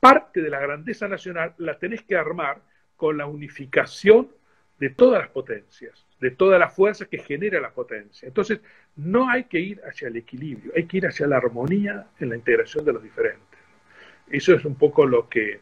parte 0.01 0.41
de 0.41 0.51
la 0.51 0.61
grandeza 0.61 1.09
nacional 1.09 1.55
la 1.59 1.79
tenés 1.79 2.03
que 2.03 2.17
armar 2.17 2.61
con 2.97 3.17
la 3.19 3.27
unificación 3.27 4.29
de 4.79 4.91
todas 4.91 5.21
las 5.21 5.31
potencias, 5.31 6.07
de 6.21 6.31
toda 6.31 6.59
la 6.59 6.69
fuerza 6.69 7.07
que 7.07 7.19
genera 7.19 7.61
la 7.61 7.71
potencia. 7.71 8.27
Entonces, 8.27 8.61
no 8.97 9.29
hay 9.29 9.45
que 9.45 9.59
ir 9.59 9.81
hacia 9.85 10.09
el 10.09 10.17
equilibrio, 10.17 10.73
hay 10.77 10.87
que 10.87 10.99
ir 10.99 11.07
hacia 11.07 11.27
la 11.27 11.37
armonía 11.37 12.07
en 12.21 12.29
la 12.31 12.37
integración 12.37 12.85
de 12.85 12.93
los 12.93 13.03
diferentes. 13.03 13.59
Eso 14.29 14.55
es 14.55 14.65
un 14.65 14.75
poco 14.75 15.07
lo 15.07 15.29
que 15.29 15.61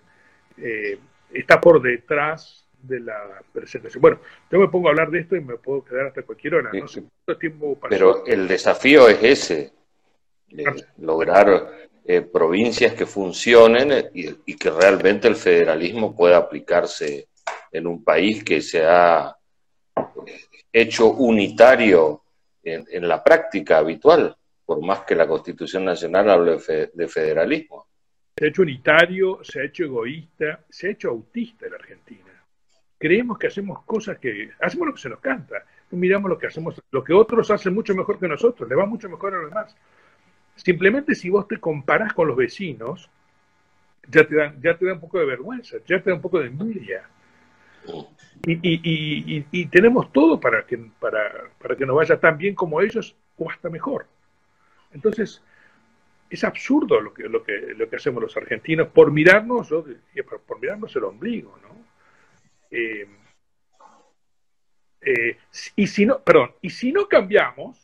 eh, 0.59 0.99
está 1.33 1.61
por 1.61 1.83
detrás 1.83 2.67
de 2.83 3.01
la 3.01 3.43
presentación. 3.53 4.01
Bueno, 4.01 4.21
yo 4.51 4.59
me 4.59 4.69
pongo 4.69 4.89
a 4.89 4.91
hablar 4.91 5.11
de 5.11 5.21
esto 5.21 5.37
y 5.37 5.41
me 5.41 5.57
puedo 5.57 5.85
quedar 5.85 6.07
hasta 6.07 6.23
cualquier 6.23 6.57
hora. 6.57 6.71
No 6.73 6.89
sé 6.89 7.03
cuánto 7.03 7.39
tiempo 7.39 7.79
Pero 7.89 8.27
el 8.27 8.47
desafío 8.47 9.09
es 9.09 9.23
ese, 9.23 9.73
eh, 10.51 10.65
lograr 10.99 11.89
eh, 12.05 12.21
provincias 12.21 12.95
que 12.95 13.07
funcionen 13.07 13.93
eh, 13.93 14.11
y, 14.15 14.57
que 14.57 14.71
realmente 14.71 15.29
el 15.29 15.37
federalismo 15.37 16.15
pueda 16.15 16.37
aplicarse 16.37 17.29
en 17.73 17.87
un 17.87 18.05
país 18.05 18.45
que 18.45 18.61
se 18.61 18.85
ha 18.85 19.35
hecho 20.73 21.11
unitario 21.13 22.23
en, 22.63 23.07
la 23.07 23.23
práctica 23.23 23.79
habitual, 23.79 24.35
por 24.65 24.81
más 24.83 25.01
que 25.01 25.15
la 25.15 25.27
Constitución 25.27 25.85
Nacional 25.85 26.31
hable 26.31 26.59
de 26.95 27.09
federalismo. 27.09 27.87
Se 28.37 28.47
ha 28.47 28.49
hecho 28.49 28.63
unitario, 28.63 29.41
se 29.43 29.61
ha 29.61 29.65
hecho 29.65 29.85
egoísta, 29.85 30.65
se 30.69 30.89
ha 30.89 30.91
hecho 30.91 31.11
autista 31.11 31.67
en 31.67 31.73
la 31.73 31.77
Argentina 31.77 32.35
creemos 33.05 33.37
que 33.37 33.49
hacemos 33.49 33.83
cosas 33.85 34.19
que 34.19 34.49
hacemos 34.61 34.87
lo 34.87 34.95
que 34.95 35.01
se 35.03 35.11
nos 35.11 35.21
canta, 35.21 35.63
miramos 35.91 36.31
lo 36.31 36.39
que 36.39 36.47
hacemos, 36.47 36.81
lo 36.91 37.05
que 37.05 37.13
otros 37.13 37.51
hacen 37.51 37.75
mucho 37.75 37.95
mejor 37.95 38.19
que 38.19 38.27
nosotros, 38.27 38.67
le 38.67 38.75
va 38.75 38.87
mucho 38.87 39.11
mejor 39.11 39.35
a 39.35 39.43
los 39.43 39.51
demás. 39.51 39.77
Simplemente 40.57 41.15
si 41.15 41.31
vos 41.31 41.49
te 41.49 41.59
comparás 41.59 42.13
con 42.13 42.29
los 42.29 42.37
vecinos, 42.37 43.11
ya 44.09 44.27
te 44.27 44.37
dan, 44.37 44.61
ya 44.61 44.77
te 44.77 44.87
da 44.87 44.95
un 44.95 45.01
poco 45.01 45.19
de 45.19 45.27
vergüenza, 45.27 45.77
ya 45.87 46.03
te 46.03 46.11
da 46.11 46.17
un 46.17 46.23
poco 46.23 46.41
de 46.41 46.47
envidia. 46.47 47.09
Y, 48.47 49.67
tenemos 49.67 50.13
todo 50.13 50.39
para 50.41 50.65
que, 50.67 50.79
para, 50.99 51.51
para 51.61 51.77
que 51.77 51.87
nos 51.87 51.97
vaya 51.97 52.19
tan 52.19 52.39
bien 52.39 52.55
como 52.55 52.81
ellos 52.81 53.17
o 53.37 53.51
hasta 53.51 53.69
mejor. 53.69 54.07
Entonces, 54.93 55.43
es 56.31 56.45
absurdo 56.45 57.01
lo 57.01 57.13
que, 57.13 57.25
lo 57.25 57.43
que, 57.43 57.75
lo 57.77 57.89
que 57.89 57.97
hacemos 57.97 58.23
los 58.23 58.37
argentinos 58.37 58.89
por 58.89 59.11
mirarnos, 59.11 59.69
por 60.47 60.61
mirarnos 60.61 60.95
el 60.97 61.05
ombligo, 61.05 61.59
¿no? 61.63 61.75
Eh, 62.71 63.07
eh, 65.01 65.37
y 65.77 65.87
si 65.87 66.07
no, 66.07 66.23
perdón, 66.23 66.53
y 66.63 66.71
si 66.71 66.91
no 66.91 67.07
cambiamos, 67.07 67.84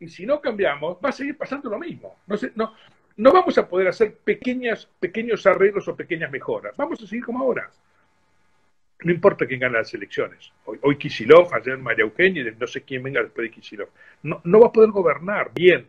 y 0.00 0.08
si 0.08 0.26
no 0.26 0.40
cambiamos, 0.40 0.96
va 1.04 1.10
a 1.10 1.12
seguir 1.12 1.36
pasando 1.36 1.68
lo 1.68 1.78
mismo. 1.78 2.16
No, 2.26 2.36
no, 2.56 2.74
no 3.18 3.32
vamos 3.32 3.56
a 3.58 3.68
poder 3.68 3.88
hacer 3.88 4.14
pequeñas, 4.14 4.88
pequeños 4.98 5.46
arreglos 5.46 5.86
o 5.88 5.94
pequeñas 5.94 6.32
mejoras. 6.32 6.74
Vamos 6.76 7.02
a 7.02 7.06
seguir 7.06 7.24
como 7.24 7.44
ahora. 7.44 7.70
No 9.02 9.12
importa 9.12 9.46
quién 9.46 9.60
gana 9.60 9.78
las 9.78 9.92
elecciones. 9.92 10.52
Hoy, 10.64 10.78
hoy 10.82 10.96
Kisilov, 10.96 11.54
ayer 11.54 11.76
María 11.76 12.04
Eugenia, 12.04 12.44
no 12.58 12.66
sé 12.66 12.82
quién 12.82 13.02
venga 13.02 13.22
después 13.22 13.48
de 13.48 13.54
Kisilov. 13.54 13.88
No, 14.22 14.60
va 14.60 14.68
a 14.68 14.72
poder 14.72 14.90
gobernar 14.90 15.52
bien, 15.54 15.86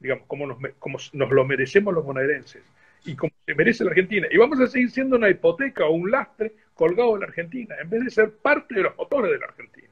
digamos, 0.00 0.26
como 0.26 0.46
nos, 0.46 1.12
lo 1.12 1.44
merecemos 1.44 1.92
los 1.92 2.04
bonaerenses 2.04 2.62
y 3.04 3.16
como 3.16 3.32
se 3.44 3.54
merece 3.54 3.84
la 3.84 3.90
Argentina. 3.90 4.28
Y 4.30 4.38
vamos 4.38 4.60
a 4.60 4.66
seguir 4.66 4.90
siendo 4.90 5.16
una 5.16 5.28
hipoteca 5.28 5.84
o 5.84 5.92
un 5.92 6.10
lastre 6.10 6.52
colgado 6.74 7.14
en 7.14 7.20
la 7.20 7.26
Argentina, 7.26 7.74
en 7.82 7.90
vez 7.90 8.04
de 8.04 8.10
ser 8.10 8.32
parte 8.32 8.76
de 8.76 8.82
los 8.82 8.96
motores 8.96 9.30
de 9.30 9.38
la 9.38 9.46
Argentina. 9.46 9.91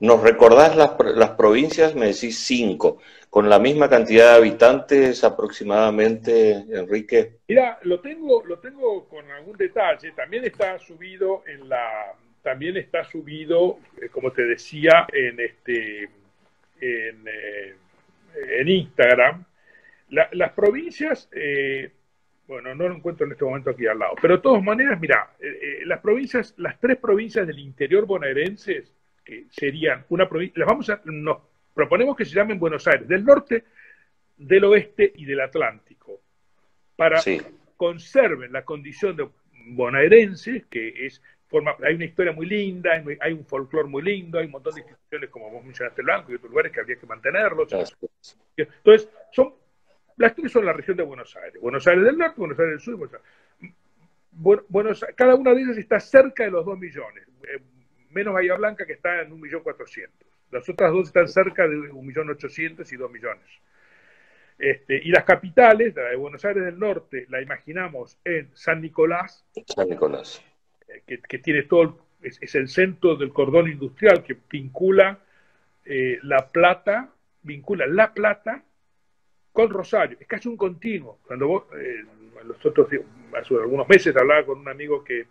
¿Nos 0.00 0.22
recordás 0.22 0.76
las, 0.76 0.92
las 1.14 1.30
provincias? 1.30 1.94
Me 1.94 2.06
decís 2.06 2.38
cinco, 2.38 3.00
con 3.30 3.48
la 3.48 3.58
misma 3.58 3.88
cantidad 3.88 4.32
de 4.32 4.36
habitantes 4.36 5.24
aproximadamente, 5.24 6.64
Enrique. 6.70 7.38
Mira, 7.48 7.78
lo 7.82 8.00
tengo, 8.00 8.44
lo 8.44 8.58
tengo 8.58 9.08
con 9.08 9.30
algún 9.30 9.56
detalle. 9.56 10.12
También 10.12 10.44
está 10.44 10.78
subido 10.78 11.42
en 11.46 11.68
la, 11.68 12.14
también 12.42 12.76
está 12.76 13.04
subido, 13.04 13.80
eh, 14.00 14.08
como 14.08 14.30
te 14.30 14.42
decía, 14.42 15.06
en 15.12 15.40
este, 15.40 16.04
en, 16.80 17.24
eh, 17.26 17.74
en 18.60 18.68
Instagram. 18.68 19.44
las 20.10 20.52
provincias 20.52 21.28
eh, 21.32 21.90
bueno, 22.46 22.74
no 22.74 22.88
lo 22.88 22.94
encuentro 22.94 23.26
en 23.26 23.32
este 23.32 23.44
momento 23.44 23.70
aquí 23.70 23.86
al 23.86 23.98
lado. 23.98 24.14
Pero 24.22 24.36
de 24.36 24.42
todas 24.42 24.62
maneras, 24.62 25.00
mira, 25.00 25.30
las 25.84 26.00
provincias, 26.00 26.54
las 26.56 26.78
tres 26.78 26.96
provincias 26.98 27.46
del 27.46 27.58
interior 27.58 28.06
bonaerenses, 28.06 28.95
que 29.26 29.46
serían 29.50 30.06
una 30.08 30.28
provincia, 30.28 30.60
las 30.60 30.68
vamos 30.68 30.88
a, 30.88 31.00
nos 31.04 31.38
proponemos 31.74 32.16
que 32.16 32.24
se 32.24 32.34
llamen 32.34 32.60
Buenos 32.60 32.86
Aires, 32.86 33.08
del 33.08 33.24
norte, 33.24 33.64
del 34.36 34.64
oeste 34.64 35.12
y 35.16 35.24
del 35.24 35.40
Atlántico, 35.40 36.20
para 36.94 37.20
que 37.20 37.42
conserven 37.76 38.52
la 38.52 38.64
condición 38.64 39.16
de 39.16 39.28
bonaerenses, 39.70 40.66
que 40.66 41.06
es 41.06 41.20
forma, 41.48 41.74
hay 41.84 41.96
una 41.96 42.04
historia 42.04 42.32
muy 42.32 42.46
linda, 42.46 43.02
hay 43.20 43.32
un 43.32 43.44
folclore 43.44 43.88
muy 43.88 44.02
lindo, 44.02 44.38
hay 44.38 44.46
un 44.46 44.52
montón 44.52 44.74
de 44.74 44.82
instituciones, 44.82 45.28
como 45.30 45.50
vos 45.50 45.64
mencionaste, 45.64 46.02
el 46.02 46.06
Blanco 46.06 46.30
y 46.30 46.36
otros 46.36 46.50
lugares 46.50 46.72
que 46.72 46.80
habría 46.80 46.96
que 46.96 47.06
mantenerlos. 47.06 47.68
Entonces, 48.56 49.10
son 49.32 49.54
las 50.16 50.34
tres 50.34 50.50
son 50.50 50.64
la 50.64 50.72
región 50.72 50.96
de 50.96 51.02
Buenos 51.02 51.36
Aires. 51.36 51.60
Buenos 51.60 51.86
Aires 51.86 52.04
del 52.04 52.16
Norte, 52.16 52.34
Buenos 52.38 52.58
Aires 52.58 52.72
del 52.72 52.80
Sur. 52.80 53.10
Buenos 54.68 55.02
Aires. 55.02 55.16
cada 55.16 55.34
una 55.34 55.52
de 55.52 55.62
ellas 55.62 55.76
está 55.76 56.00
cerca 56.00 56.44
de 56.44 56.50
los 56.50 56.64
2 56.64 56.78
millones. 56.78 57.26
Menos 58.16 58.32
Bahía 58.32 58.54
Blanca 58.54 58.86
que 58.86 58.94
está 58.94 59.20
en 59.20 59.30
1.400.000. 59.30 60.08
Las 60.50 60.66
otras 60.70 60.90
dos 60.90 61.08
están 61.08 61.28
cerca 61.28 61.68
de 61.68 61.76
1.800.000 61.76 62.90
y 62.90 62.96
2 62.96 63.10
millones. 63.10 63.44
Este, 64.58 65.02
y 65.04 65.10
las 65.10 65.24
capitales, 65.24 65.94
la 65.94 66.04
de 66.04 66.16
Buenos 66.16 66.42
Aires 66.46 66.64
del 66.64 66.78
Norte, 66.78 67.26
la 67.28 67.42
imaginamos 67.42 68.18
en 68.24 68.48
San 68.54 68.80
Nicolás. 68.80 69.44
San 69.66 69.90
Nicolás. 69.90 70.42
Eh, 70.88 71.20
que, 71.28 71.38
tiene 71.40 71.64
todo, 71.64 72.06
es, 72.22 72.54
el 72.54 72.68
centro 72.68 73.16
del 73.16 73.34
cordón 73.34 73.70
industrial 73.70 74.22
que 74.22 74.34
vincula 74.48 75.18
eh, 75.84 76.18
La 76.22 76.48
Plata, 76.48 77.10
vincula 77.42 77.86
La 77.86 78.14
Plata 78.14 78.64
con 79.52 79.68
Rosario. 79.68 80.16
Es 80.18 80.26
casi 80.26 80.48
un 80.48 80.56
continuo. 80.56 81.18
Cuando 81.26 81.48
vos, 81.48 81.64
eh, 81.78 82.02
nosotros 82.46 82.88
hace 83.34 83.54
algunos 83.56 83.86
meses 83.86 84.16
hablaba 84.16 84.46
con 84.46 84.58
un 84.58 84.68
amigo 84.70 85.04
que, 85.04 85.26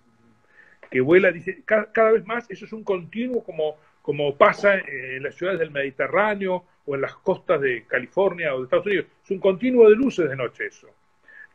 que 0.89 1.01
vuela, 1.01 1.31
dice, 1.31 1.63
cada, 1.65 2.11
vez 2.11 2.25
más 2.25 2.49
eso 2.49 2.65
es 2.65 2.73
un 2.73 2.83
continuo 2.83 3.43
como, 3.43 3.77
como 4.01 4.35
pasa 4.35 4.75
en 4.75 5.23
las 5.23 5.35
ciudades 5.35 5.59
del 5.59 5.71
Mediterráneo 5.71 6.65
o 6.85 6.95
en 6.95 7.01
las 7.01 7.15
costas 7.15 7.61
de 7.61 7.85
California 7.85 8.53
o 8.53 8.59
de 8.59 8.63
Estados 8.65 8.85
Unidos. 8.85 9.05
Es 9.23 9.31
un 9.31 9.39
continuo 9.39 9.89
de 9.89 9.95
luces 9.95 10.29
de 10.29 10.35
noche 10.35 10.67
eso. 10.67 10.87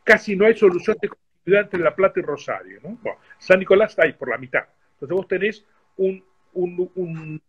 Casi 0.03 0.35
no 0.35 0.45
hay 0.45 0.55
solución 0.55 0.97
de 1.01 1.09
continuidad 1.09 1.63
entre 1.63 1.79
La 1.79 1.95
Plata 1.95 2.19
y 2.19 2.23
Rosario. 2.23 2.79
¿no? 2.83 2.97
San 3.37 3.59
Nicolás 3.59 3.91
está 3.91 4.05
ahí 4.05 4.13
por 4.13 4.29
la 4.29 4.37
mitad. 4.37 4.65
Entonces 4.93 5.15
vos 5.15 5.27
tenés 5.27 5.65
un, 5.97 6.23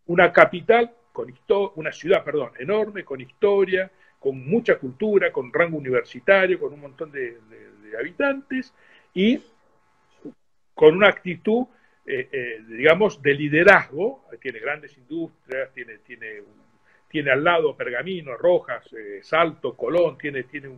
una 0.06 0.32
capital, 0.32 0.92
con 1.12 1.32
una 1.76 1.92
ciudad, 1.92 2.24
perdón, 2.24 2.52
enorme, 2.58 3.04
con 3.04 3.20
historia, 3.20 3.90
con 4.22 4.48
mucha 4.48 4.78
cultura, 4.78 5.32
con 5.32 5.52
rango 5.52 5.76
universitario, 5.76 6.58
con 6.58 6.72
un 6.72 6.80
montón 6.80 7.10
de, 7.10 7.38
habitantes 7.98 8.72
y 9.12 9.38
con 10.74 10.96
una 10.96 11.08
actitud, 11.08 11.66
eh, 12.06 12.28
eh, 12.32 12.62
digamos, 12.68 13.22
de 13.22 13.34
liderazgo. 13.34 14.24
Tiene 14.40 14.58
grandes 14.60 14.96
industrias, 14.96 15.72
tiene, 15.72 15.98
tiene, 15.98 16.42
tiene 17.08 17.30
al 17.30 17.44
lado 17.44 17.76
Pergamino, 17.76 18.36
Rojas, 18.36 18.92
eh, 18.92 19.20
Salto, 19.22 19.76
Colón, 19.76 20.18
tiene, 20.18 20.44
tiene 20.44 20.70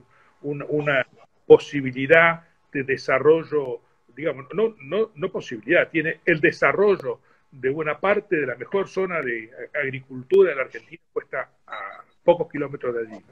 una 0.42 1.06
posibilidad 1.46 2.42
de 2.72 2.82
desarrollo, 2.82 3.80
digamos, 4.14 4.46
no, 4.52 4.74
no, 4.82 5.10
no 5.14 5.28
posibilidad, 5.30 5.88
tiene 5.88 6.20
el 6.26 6.40
desarrollo 6.40 7.20
de 7.50 7.70
buena 7.70 7.98
parte 7.98 8.36
de 8.36 8.46
la 8.46 8.56
mejor 8.56 8.88
zona 8.88 9.22
de 9.22 9.50
agricultura 9.72 10.50
de 10.50 10.56
la 10.56 10.62
Argentina, 10.62 11.02
puesta 11.12 11.50
a 11.66 12.04
pocos 12.24 12.50
kilómetros 12.50 12.94
de 12.94 13.00
allí. 13.00 13.24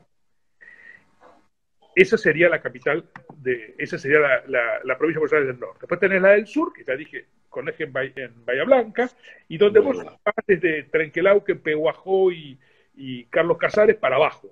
Esa 1.95 2.17
sería 2.17 2.49
la 2.49 2.61
capital, 2.61 3.05
de, 3.37 3.75
esa 3.79 3.99
sería 3.99 4.19
la, 4.47 4.99
provincia 4.99 5.15
de 5.15 5.19
Buenos 5.19 5.33
Aires 5.33 5.49
del 5.49 5.61
Norte. 5.61 5.79
Después 5.81 6.01
tenés 6.01 6.23
la 6.23 6.31
del 6.31 6.47
sur, 6.47 6.73
que 6.73 6.85
ya 6.85 6.97
dije, 6.97 7.27
con 7.49 7.69
eje 7.69 7.85
en, 7.85 7.93
Bahía, 7.93 8.65
Blanca, 8.65 9.11
y 9.49 9.59
donde 9.59 9.81
vos 9.81 10.03
vas 10.03 10.35
desde 10.47 10.85
Trenquelauque, 10.85 11.55
Pehuajó 11.57 12.33
y, 12.33 12.59
y 12.95 13.25
Carlos 13.27 13.59
Casares 13.59 13.97
para 13.97 14.17
abajo. 14.17 14.49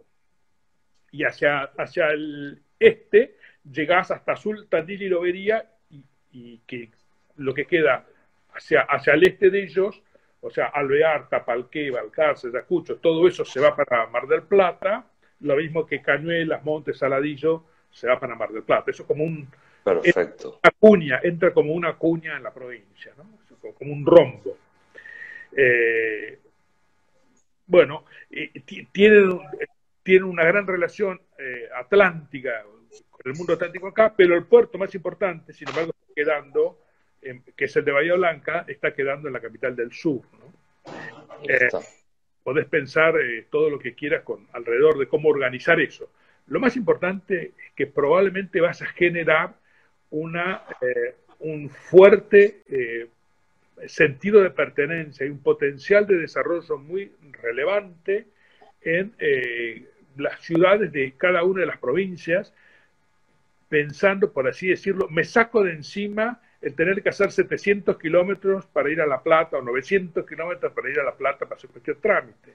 Y 1.12 1.24
hacia, 1.24 1.62
hacia 1.78 2.08
el 2.08 2.62
este 2.78 3.36
llegás 3.70 4.10
hasta 4.10 4.32
Azul, 4.32 4.68
Tandil 4.68 5.02
y 5.02 5.08
Lobería, 5.08 5.68
y, 6.32 6.58
que 6.66 6.90
lo 7.36 7.54
que 7.54 7.66
queda 7.66 8.06
hacia, 8.52 8.82
hacia 8.82 9.14
el 9.14 9.26
este 9.26 9.50
de 9.50 9.64
ellos, 9.64 10.02
o 10.40 10.50
sea, 10.50 10.66
Alvear, 10.66 11.28
Tapalqué, 11.28 11.90
Balcarce, 11.90 12.50
Yacucho, 12.52 12.96
todo 12.96 13.26
eso 13.26 13.44
se 13.44 13.60
va 13.60 13.74
para 13.74 14.06
Mar 14.06 14.26
del 14.26 14.42
Plata, 14.42 15.09
lo 15.40 15.56
mismo 15.56 15.86
que 15.86 16.02
Cañuelas, 16.02 16.64
Montes, 16.64 16.98
Saladillo, 16.98 17.64
se 17.90 18.06
va 18.06 18.18
para 18.18 18.34
Mar 18.34 18.50
del 18.50 18.62
Plata. 18.62 18.90
Eso 18.90 19.02
es 19.02 19.06
como 19.06 19.24
un... 19.24 19.48
Perfecto. 19.82 20.60
Una 20.62 20.72
cuña, 20.78 21.20
entra 21.22 21.52
como 21.52 21.72
una 21.72 21.94
cuña 21.96 22.36
en 22.36 22.42
la 22.42 22.52
provincia, 22.52 23.12
¿no? 23.16 23.40
como 23.74 23.92
un 23.92 24.06
rombo. 24.06 24.56
Eh, 25.56 26.38
bueno, 27.66 28.04
tienen, 28.92 29.40
tiene 30.02 30.24
una 30.24 30.44
gran 30.44 30.66
relación 30.66 31.20
eh, 31.38 31.68
atlántica 31.74 32.64
con 33.10 33.20
el 33.24 33.36
mundo 33.36 33.54
atlántico 33.54 33.88
acá, 33.88 34.12
pero 34.16 34.34
el 34.34 34.44
puerto 34.44 34.78
más 34.78 34.94
importante, 34.94 35.52
sin 35.52 35.68
embargo, 35.68 35.92
está 35.92 36.14
quedando, 36.14 36.78
que 37.56 37.64
es 37.64 37.76
el 37.76 37.84
de 37.84 37.92
Bahía 37.92 38.14
Blanca, 38.14 38.64
está 38.66 38.92
quedando 38.94 39.28
en 39.28 39.34
la 39.34 39.40
capital 39.40 39.76
del 39.76 39.92
sur. 39.92 40.22
¿no? 40.32 40.92
Eh, 41.48 41.68
podés 42.42 42.66
pensar 42.66 43.16
eh, 43.20 43.46
todo 43.50 43.70
lo 43.70 43.78
que 43.78 43.94
quieras 43.94 44.22
con 44.22 44.46
alrededor 44.52 44.98
de 44.98 45.08
cómo 45.08 45.28
organizar 45.28 45.80
eso. 45.80 46.10
Lo 46.46 46.60
más 46.60 46.76
importante 46.76 47.52
es 47.56 47.72
que 47.74 47.86
probablemente 47.86 48.60
vas 48.60 48.82
a 48.82 48.86
generar 48.86 49.54
una, 50.10 50.64
un 51.38 51.70
fuerte 51.70 52.62
sentido 53.86 54.42
de 54.42 54.50
pertenencia 54.50 55.26
y 55.26 55.30
un 55.30 55.38
potencial 55.38 56.06
de 56.06 56.18
desarrollo 56.18 56.78
muy 56.78 57.12
relevante 57.42 58.26
en 58.82 59.12
eh, 59.18 59.86
las 60.16 60.40
ciudades 60.40 60.92
de 60.92 61.12
cada 61.16 61.44
una 61.44 61.60
de 61.60 61.66
las 61.66 61.78
provincias, 61.78 62.52
pensando, 63.68 64.32
por 64.32 64.48
así 64.48 64.68
decirlo, 64.68 65.08
me 65.08 65.24
saco 65.24 65.62
de 65.62 65.72
encima 65.72 66.40
el 66.60 66.74
tener 66.74 67.02
que 67.02 67.08
hacer 67.08 67.32
700 67.32 67.98
kilómetros 67.98 68.66
para 68.66 68.90
ir 68.90 69.00
a 69.00 69.06
La 69.06 69.22
Plata 69.22 69.56
o 69.58 69.62
900 69.62 70.26
kilómetros 70.26 70.72
para 70.72 70.90
ir 70.90 71.00
a 71.00 71.04
La 71.04 71.14
Plata 71.14 71.46
para 71.46 71.56
hacer 71.56 71.70
cualquier 71.70 71.96
trámite. 71.96 72.54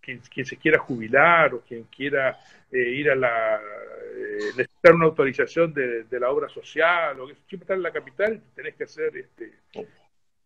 Quien, 0.00 0.44
se 0.44 0.58
quiera 0.58 0.78
jubilar 0.78 1.54
o 1.54 1.60
quien 1.60 1.84
quiera 1.84 2.38
eh, 2.70 2.78
ir 2.78 3.10
a 3.10 3.14
la 3.14 3.56
eh, 3.56 4.38
necesitar 4.58 4.94
una 4.94 5.06
autorización 5.06 5.72
de, 5.72 6.04
la 6.10 6.30
obra 6.30 6.50
social 6.50 7.18
o 7.18 7.26
que 7.26 7.34
siempre 7.48 7.64
está 7.64 7.72
en 7.72 7.82
la 7.82 7.90
capital 7.90 8.42
tenés 8.54 8.74
que 8.74 8.84
hacer 8.84 9.16
este, 9.16 9.52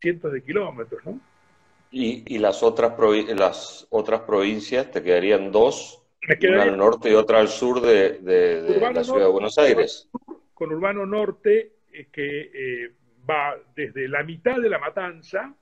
cientos 0.01 0.33
de 0.33 0.41
kilómetros, 0.41 1.05
¿no? 1.05 1.21
Y, 1.91 2.33
y 2.33 2.39
las, 2.39 2.63
otras 2.63 2.93
las 3.35 3.89
otras 3.91 4.21
provincias 4.21 4.89
te 4.93 5.03
quedarían 5.03 5.51
dos, 5.51 6.01
una 6.41 6.63
al 6.63 6.77
norte 6.77 7.11
y 7.11 7.15
otra 7.15 7.41
al 7.41 7.49
sur 7.49 7.81
de, 7.81 8.19
de, 8.19 8.79
la 8.79 9.03
ciudad 9.03 9.21
de 9.21 9.33
Buenos 9.33 9.59
Aires. 9.59 10.09
Con 10.55 10.73
Urbano 10.73 11.07
Norte, 11.07 11.73
que 12.07 12.51
eh, 12.55 12.93
va 13.29 13.57
desde 13.75 14.09
la 14.09 14.23
mitad 14.23 14.57
de 14.57 14.71
la 14.71 14.79
matanza, 14.79 15.55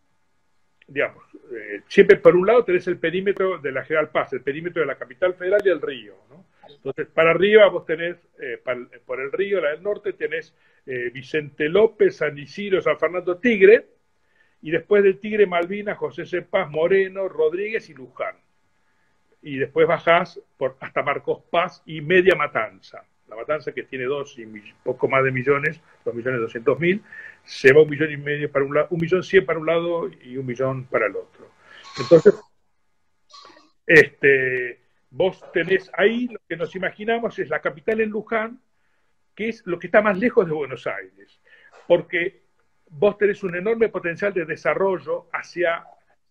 digamos, 0.86 1.24
eh, 1.52 1.82
siempre 1.88 2.16
por 2.16 2.36
un 2.36 2.46
lado 2.46 2.64
tenés 2.64 2.86
el 2.86 2.98
perímetro 2.98 3.58
de 3.58 3.72
la 3.72 3.84
General 3.84 4.10
Paz, 4.10 4.32
el 4.32 4.42
perímetro 4.42 4.80
de 4.80 4.86
la 4.86 4.96
capital 4.96 5.34
federal 5.34 5.60
y 5.64 5.68
el 5.68 5.80
río, 5.80 6.14
¿no? 6.30 6.46
Entonces, 6.68 7.06
para 7.06 7.30
arriba 7.30 7.68
vos 7.68 7.86
tenés, 7.86 8.16
por 9.04 9.20
el 9.20 9.30
río, 9.30 9.60
la 9.60 9.70
del 9.70 9.82
norte, 9.84 10.12
tenés 10.12 10.52
Vicente 11.12 11.68
López, 11.68 12.16
San 12.16 12.36
Isidro, 12.38 12.82
San 12.82 12.98
Fernando 12.98 13.38
Tigre, 13.38 13.86
y 14.62 14.70
después 14.72 15.02
del 15.04 15.20
Tigre 15.20 15.46
Malvinas, 15.46 15.96
José 15.96 16.26
Cepaz, 16.26 16.68
Moreno, 16.70 17.28
Rodríguez 17.28 17.88
y 17.88 17.94
Luján. 17.94 18.36
Y 19.42 19.58
después 19.58 19.86
bajás 19.86 20.40
por, 20.56 20.76
hasta 20.80 21.02
Marcos 21.02 21.42
Paz 21.50 21.82
y 21.86 22.00
Media 22.00 22.34
Matanza. 22.34 23.04
La 23.28 23.36
Matanza, 23.36 23.72
que 23.72 23.82
tiene 23.82 24.04
dos 24.04 24.38
y 24.38 24.46
poco 24.82 25.08
más 25.08 25.24
de 25.24 25.32
millones, 25.32 25.80
dos 26.04 26.14
millones 26.14 26.40
doscientos 26.40 26.78
mil, 26.78 27.02
se 27.44 27.72
va 27.72 27.82
un 27.82 27.90
millón 27.90 28.12
y 28.12 28.16
medio 28.16 28.50
para 28.50 28.64
un 28.64 28.74
lado, 28.74 28.88
un 28.90 29.00
millón 29.00 29.22
cien 29.22 29.44
para 29.44 29.58
un 29.58 29.66
lado 29.66 30.08
y 30.08 30.36
un 30.36 30.46
millón 30.46 30.84
para 30.84 31.06
el 31.06 31.16
otro. 31.16 31.50
Entonces, 31.98 32.40
este, 33.86 34.80
vos 35.10 35.42
tenés 35.52 35.90
ahí 35.94 36.28
lo 36.28 36.40
que 36.48 36.56
nos 36.56 36.74
imaginamos 36.76 37.38
es 37.38 37.48
la 37.48 37.60
capital 37.60 38.00
en 38.00 38.10
Luján, 38.10 38.60
que 39.34 39.48
es 39.48 39.62
lo 39.66 39.78
que 39.78 39.88
está 39.88 40.00
más 40.02 40.18
lejos 40.18 40.46
de 40.46 40.52
Buenos 40.52 40.86
Aires, 40.86 41.40
porque 41.86 42.42
vos 42.90 43.18
tenés 43.18 43.42
un 43.42 43.56
enorme 43.56 43.88
potencial 43.88 44.32
de 44.32 44.44
desarrollo 44.44 45.28
hacia, 45.32 45.84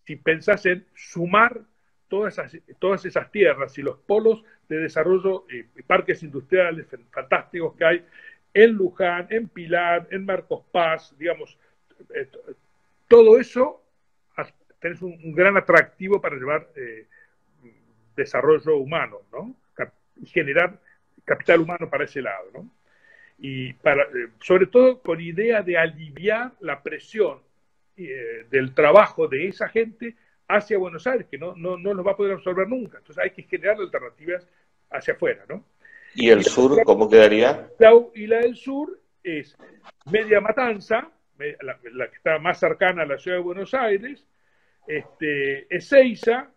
si 0.04 0.16
pensás 0.16 0.66
en 0.66 0.86
sumar 0.94 1.60
todas 2.08 2.38
esas, 2.38 2.56
todas 2.78 3.04
esas 3.04 3.30
tierras 3.30 3.76
y 3.78 3.82
los 3.82 3.98
polos 3.98 4.44
de 4.68 4.78
desarrollo 4.78 5.44
y, 5.50 5.62
parques 5.82 6.22
industriales 6.22 6.86
fantásticos 7.10 7.74
que 7.76 7.84
hay 7.84 8.04
en 8.54 8.72
Luján, 8.72 9.26
en 9.30 9.48
Pilar, 9.48 10.08
en 10.10 10.24
Marcos 10.24 10.64
Paz, 10.72 11.14
digamos, 11.18 11.58
eh, 12.14 12.28
todo 13.08 13.38
eso 13.38 13.82
tenés 14.78 15.00
un, 15.02 15.34
gran 15.34 15.56
atractivo 15.56 16.20
para 16.20 16.36
llevar 16.36 16.68
eh, 16.76 17.06
desarrollo 18.14 18.76
humano, 18.76 19.18
¿no? 19.32 19.54
Generar 20.26 20.78
capital 21.24 21.60
humano 21.60 21.90
para 21.90 22.04
ese 22.04 22.22
lado, 22.22 22.50
¿no? 22.54 22.70
y 23.38 23.74
para, 23.74 24.02
eh, 24.04 24.28
sobre 24.40 24.66
todo 24.66 25.00
con 25.00 25.20
idea 25.20 25.62
de 25.62 25.76
aliviar 25.76 26.52
la 26.60 26.82
presión 26.82 27.40
eh, 27.96 28.46
del 28.50 28.74
trabajo 28.74 29.28
de 29.28 29.48
esa 29.48 29.68
gente 29.68 30.14
hacia 30.48 30.78
Buenos 30.78 31.06
Aires, 31.06 31.26
que 31.30 31.38
no, 31.38 31.54
no, 31.56 31.76
no 31.76 31.94
lo 31.94 32.04
va 32.04 32.12
a 32.12 32.16
poder 32.16 32.34
absorber 32.34 32.68
nunca. 32.68 32.98
Entonces 32.98 33.22
hay 33.22 33.30
que 33.30 33.42
generar 33.42 33.76
alternativas 33.78 34.46
hacia 34.90 35.14
afuera, 35.14 35.44
¿no? 35.48 35.64
¿Y 36.14 36.30
el 36.30 36.44
sur 36.44 36.82
cómo 36.84 37.08
quedaría? 37.08 37.68
y 38.14 38.26
la 38.26 38.38
del 38.38 38.56
sur 38.56 38.98
es 39.22 39.56
Media 40.10 40.40
Matanza, 40.40 41.10
la, 41.60 41.78
que 42.08 42.16
está 42.16 42.38
más 42.38 42.58
cercana 42.58 43.02
a 43.02 43.06
la 43.06 43.18
ciudad 43.18 43.36
de 43.36 43.42
Buenos 43.42 43.74
Aires, 43.74 44.24
este, 44.86 45.74
Ezeiza, 45.74 46.50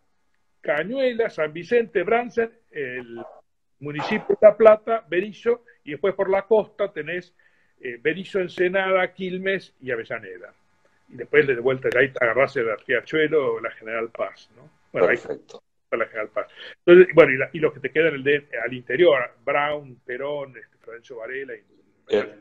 Cañuela, 0.61 1.29
San 1.29 1.51
Vicente, 1.51 2.03
Bransen, 2.03 2.51
el 2.71 3.19
municipio 3.79 4.27
de 4.29 4.47
La 4.47 4.55
Plata, 4.55 5.03
Berizo 5.09 5.63
y 5.83 5.91
después 5.91 6.13
por 6.13 6.29
la 6.29 6.43
costa 6.43 6.91
tenés 6.91 7.33
eh, 7.81 7.97
Berizo, 8.01 8.39
Ensenada, 8.39 9.13
Quilmes 9.13 9.73
y 9.81 9.91
Avellaneda. 9.91 10.53
Y 11.09 11.15
después 11.15 11.47
de 11.47 11.59
vuelta 11.59 11.89
ahí 11.97 12.11
agarrás 12.19 12.55
el 12.57 12.67
Riachuelo 12.85 13.55
o 13.55 13.59
la 13.59 13.71
General 13.71 14.09
Paz, 14.09 14.49
¿no? 14.55 14.69
Bueno, 14.91 15.07
Perfecto. 15.07 15.63
Ahí 15.91 15.99
la 15.99 16.05
General 16.05 16.29
Paz. 16.29 16.47
Entonces, 16.85 17.13
bueno, 17.15 17.47
y, 17.51 17.59
los 17.59 17.73
que 17.73 17.79
te 17.79 17.91
quedan 17.91 18.13
el 18.15 18.47
al 18.63 18.73
interior, 18.73 19.35
Brown, 19.43 19.99
Perón, 20.05 20.55
este, 20.57 20.77
Florencio 20.77 21.17
Varela. 21.17 21.53
Y, 21.55 21.63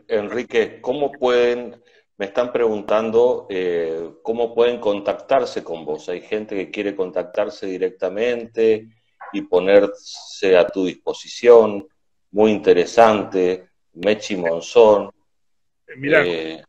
Enrique, 0.09 0.79
¿cómo 0.81 1.13
pueden, 1.13 1.77
me 2.17 2.27
están 2.27 2.53
preguntando, 2.53 3.47
eh, 3.51 4.11
cómo 4.23 4.55
pueden 4.55 4.81
contactarse 4.81 5.63
con 5.63 5.85
vos? 5.85 6.09
Hay 6.09 6.21
gente 6.23 6.55
que 6.57 6.71
quiere 6.71 6.95
contactarse 6.95 7.67
directamente 7.67 8.89
y 9.33 9.43
ponerse 9.43 10.57
a 10.57 10.67
tu 10.67 10.87
disposición 10.87 11.87
muy 12.31 12.51
interesante, 12.53 13.69
Mechi 13.95 14.37
Monzón, 14.37 15.11
eh, 15.87 16.63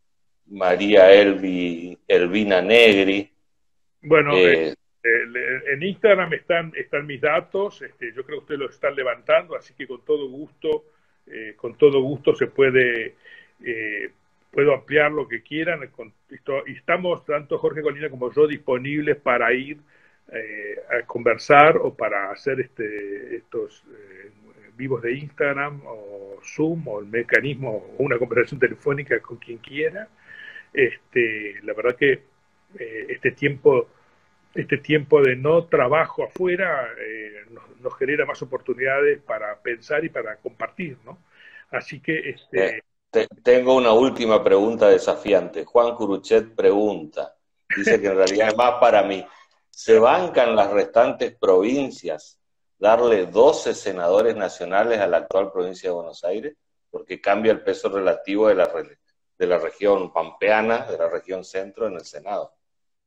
María 0.50 1.12
Elvi, 1.12 1.96
Elvina 2.06 2.60
Negri. 2.60 3.30
Bueno, 4.02 4.36
eh, 4.36 4.74
eh, 5.02 5.62
en 5.72 5.82
Instagram 5.82 6.32
están, 6.34 6.72
están 6.76 7.06
mis 7.06 7.20
datos, 7.20 7.82
este, 7.82 8.12
yo 8.12 8.24
creo 8.24 8.38
que 8.38 8.42
ustedes 8.42 8.60
los 8.60 8.74
están 8.74 8.94
levantando, 8.94 9.56
así 9.56 9.74
que 9.74 9.86
con 9.86 10.04
todo 10.04 10.28
gusto, 10.28 10.84
con 11.56 11.76
todo 11.76 12.00
gusto 12.00 12.34
se 12.34 12.48
puede, 12.48 13.14
puedo 14.50 14.74
ampliar 14.74 15.12
lo 15.12 15.28
que 15.28 15.42
quieran. 15.42 15.88
y 16.66 16.72
estamos, 16.72 17.24
tanto 17.24 17.56
Jorge 17.56 17.82
Colina 17.82 18.10
como 18.10 18.32
yo, 18.32 18.48
disponibles 18.48 19.16
para 19.16 19.52
ir 19.52 19.78
a 20.28 21.06
conversar 21.06 21.76
o 21.76 21.94
para 21.94 22.32
hacer 22.32 22.60
este, 22.60 23.36
estos 23.36 23.84
vivos 24.76 25.02
de 25.02 25.12
Instagram 25.12 25.82
o 25.86 26.38
Zoom 26.42 26.88
o 26.88 27.00
el 27.00 27.06
mecanismo 27.06 27.94
o 27.96 28.02
una 28.02 28.18
conversación 28.18 28.58
telefónica 28.58 29.20
con 29.20 29.36
quien 29.36 29.58
quiera. 29.58 30.08
Este, 30.72 31.56
la 31.62 31.74
verdad 31.74 31.96
que 31.96 32.12
eh, 32.78 33.06
este 33.08 33.32
tiempo 33.32 33.88
este 34.54 34.78
tiempo 34.78 35.22
de 35.22 35.36
no 35.36 35.66
trabajo 35.66 36.24
afuera 36.24 36.88
eh, 36.98 37.44
nos, 37.80 37.94
genera 37.96 38.26
más 38.26 38.42
oportunidades 38.42 39.20
para 39.22 39.56
pensar 39.60 40.04
y 40.04 40.08
para 40.08 40.36
compartir, 40.36 40.98
¿no? 41.04 41.18
Así 41.70 42.00
que 42.00 42.30
este... 42.30 42.78
Eh, 43.12 43.26
tengo 43.42 43.74
una 43.74 43.92
última 43.92 44.42
pregunta 44.42 44.88
desafiante. 44.88 45.64
Juan 45.64 45.94
Curuchet 45.94 46.54
pregunta, 46.54 47.34
dice 47.76 48.00
que 48.00 48.08
en 48.08 48.16
realidad 48.16 48.48
es 48.48 48.56
más 48.56 48.74
para 48.80 49.02
mí. 49.02 49.24
¿Se 49.68 49.98
bancan 49.98 50.54
las 50.54 50.70
restantes 50.70 51.34
provincias 51.36 52.38
darle 52.78 53.26
12 53.26 53.74
senadores 53.74 54.36
nacionales 54.36 54.98
a 55.00 55.06
la 55.06 55.18
actual 55.18 55.50
provincia 55.52 55.88
de 55.88 55.94
Buenos 55.94 56.22
Aires? 56.24 56.54
Porque 56.90 57.20
cambia 57.20 57.52
el 57.52 57.62
peso 57.62 57.88
relativo 57.88 58.48
de 58.48 58.54
la, 58.56 58.70
de 59.40 59.46
la 59.46 59.58
región 59.58 60.12
pampeana, 60.12 60.84
de 60.84 60.98
la 60.98 61.08
región 61.08 61.44
centro 61.44 61.86
en 61.86 61.94
el 61.94 62.04
Senado. 62.04 62.52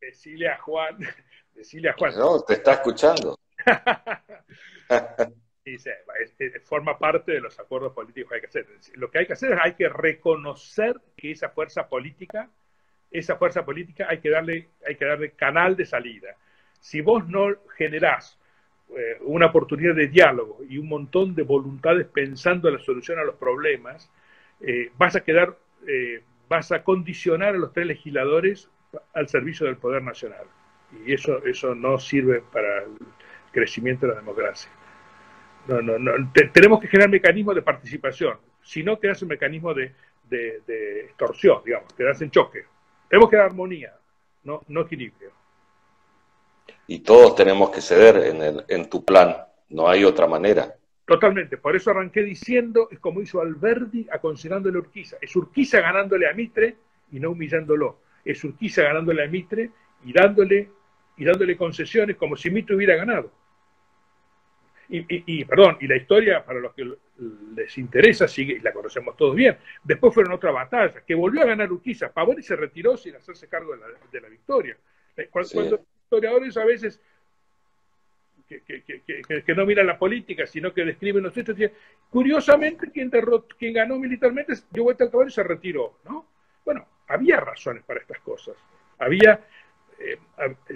Decile 0.02 0.50
a 0.50 0.58
Juan, 0.58 0.98
decile 1.54 1.90
a 1.90 1.94
Juan. 1.94 2.12
No, 2.18 2.42
te 2.42 2.56
está 2.56 2.74
escuchando. 2.74 3.38
Dice, 5.64 5.94
forma 6.64 6.98
parte 6.98 7.34
de 7.34 7.40
los 7.40 7.60
acuerdos 7.60 7.94
políticos 7.94 8.30
que 8.30 8.36
hay 8.36 8.42
que 8.42 8.48
hacer. 8.48 8.66
Lo 8.96 9.12
que 9.12 9.20
hay 9.20 9.28
que 9.28 9.34
hacer 9.34 9.52
es 9.54 9.60
hay 9.62 9.76
que 9.76 9.88
reconocer 9.88 11.00
que 11.16 11.30
esa 11.32 11.50
fuerza 11.50 11.88
política, 11.88 12.50
esa 13.12 13.36
fuerza 13.36 13.64
política 13.64 14.08
hay 14.10 14.18
que 14.18 14.32
darle, 14.32 14.70
hay 14.88 14.96
que 14.96 15.06
darle 15.06 15.34
canal 15.34 15.76
de 15.76 15.86
salida. 15.86 16.36
Si 16.80 17.02
vos 17.02 17.28
no 17.28 17.56
generás 17.78 18.40
eh, 18.90 19.20
una 19.22 19.46
oportunidad 19.46 19.94
de 19.94 20.08
diálogo 20.08 20.62
y 20.68 20.80
un 20.80 20.90
montón 20.90 21.36
de 21.36 21.44
voluntades 21.44 22.08
pensando 22.08 22.68
en 22.68 22.74
la 22.74 22.82
solución 22.82 23.20
a 23.20 23.24
los 23.24 23.36
problemas, 23.36 24.10
eh, 24.62 24.92
vas 24.98 25.16
a 25.16 25.22
quedar, 25.22 25.56
eh, 25.88 26.24
vas 26.50 26.72
a 26.72 26.84
condicionar 26.84 27.56
a 27.56 27.58
los 27.58 27.74
tres 27.74 27.88
legisladores 27.88 28.70
al 29.14 29.28
servicio 29.28 29.66
del 29.66 29.78
poder 29.78 30.04
nacional. 30.04 30.46
Y 31.06 31.14
eso, 31.14 31.44
eso 31.46 31.74
no 31.74 31.98
sirve 31.98 32.44
para 32.52 32.84
el 32.84 32.98
crecimiento 33.52 34.06
de 34.06 34.14
la 34.14 34.20
democracia. 34.20 34.70
No, 35.68 35.82
no, 35.82 36.12
tenemos 36.54 36.80
que 36.82 36.88
generar 36.88 37.10
mecanismos 37.10 37.56
de 37.56 37.62
participación. 37.62 38.38
Si 38.62 38.84
no, 38.84 39.00
quedas 39.00 39.22
un 39.22 39.30
mecanismo 39.30 39.74
de, 39.74 39.94
de, 40.30 41.06
extorsión, 41.06 41.62
digamos, 41.66 41.94
quedas 41.94 42.22
en 42.22 42.32
choque. 42.32 42.66
Tenemos 43.10 43.30
que 43.30 43.38
dar 43.38 43.46
armonía, 43.46 43.94
no, 44.44 44.62
no 44.68 44.82
equilibrio. 44.82 45.32
Y 46.88 47.00
todos 47.00 47.36
tenemos 47.36 47.70
que 47.70 47.82
ceder 47.82 48.18
en, 48.18 48.42
el, 48.42 48.66
en 48.68 48.90
tu 48.90 49.06
plan, 49.06 49.38
no 49.70 49.88
hay 49.88 50.04
otra 50.04 50.28
manera. 50.28 50.76
Totalmente, 51.06 51.58
por 51.58 51.76
eso 51.76 51.91
arranqué 51.91 52.24
diciendo, 52.24 52.88
es 52.89 52.99
como 52.99 53.22
hizo 53.22 53.41
Alberdi 53.41 54.08
aconsejándole 54.10 54.78
a 54.78 54.82
Urquiza, 54.82 55.18
es 55.22 55.36
Urquiza 55.36 55.82
ganándole 55.82 56.30
a 56.30 56.34
Mitre 56.34 56.78
y 57.12 57.20
no 57.20 57.32
humillándolo, 57.32 57.99
es 58.24 58.41
Urquiza 58.43 58.84
ganándole 58.84 59.24
a 59.24 59.28
Mitre 59.28 59.70
y 60.06 60.14
dándole, 60.14 60.70
y 61.18 61.26
dándole 61.26 61.58
concesiones 61.58 62.16
como 62.16 62.38
si 62.38 62.49
Mitre 62.49 62.76
hubiera 62.76 62.95
ganado. 62.95 63.32
Y, 64.89 65.43
perdón, 65.45 65.78
y 65.82 65.88
la 65.88 65.95
historia, 65.95 66.45
para 66.45 66.60
los 66.60 66.74
que 66.74 66.88
les 67.56 67.78
interesa, 67.80 68.28
sigue, 68.28 68.54
y 68.54 68.60
la 68.60 68.72
conocemos 68.72 69.18
todos 69.18 69.36
bien. 69.36 69.58
Después 69.84 70.14
fueron 70.14 70.34
otra 70.34 70.51
batalla, 70.51 71.01
que 71.04 71.16
volvió 71.16 71.41
a 71.41 71.45
ganar 71.45 71.72
Urquiza. 71.72 72.12
Pavoni 72.12 72.43
se 72.43 72.56
retiró 72.56 72.95
sin 72.95 73.16
hacerse 73.16 73.47
cargo 73.47 73.74
de 73.74 73.80
la, 73.80 73.88
de 74.12 74.22
la 74.22 74.30
victoria. 74.30 74.78
Eh, 75.18 75.30
cuando, 75.32 75.49
los 75.64 75.80
historiadores 76.04 76.58
a 76.58 76.66
veces 76.66 77.01
que, 78.62 79.56
no 79.56 79.66
miran 79.66 79.88
la 79.88 79.97
política, 79.97 80.45
sino 80.45 80.74
que 80.74 80.86
describen 80.86 81.24
los 81.24 81.36
hechos. 81.36 81.56
Curiosamente, 82.10 82.91
quien, 82.91 83.74
ganó 83.74 83.97
militarmente 83.97 84.54
dio 84.72 84.84
vuelta 84.84 85.04
al 85.04 85.12
caballo 85.12 85.30
y 85.30 85.34
se 85.34 85.43
retiró, 85.43 85.99
¿no? 86.06 86.28
Bueno, 86.64 86.86
había 87.08 87.39
razones 87.39 87.84
para 87.84 87.99
estas 87.99 88.20
cosas. 88.20 88.56
Había 88.99 89.39
eh, 89.99 90.18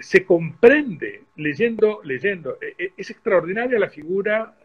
se 0.01 0.25
comprende 0.25 1.23
leyendo, 1.35 2.01
leyendo. 2.03 2.57
Eh, 2.61 2.75
eh, 2.77 2.91
es 2.95 3.09
extraordinaria 3.09 3.79
la 3.79 3.89
figura 3.89 4.55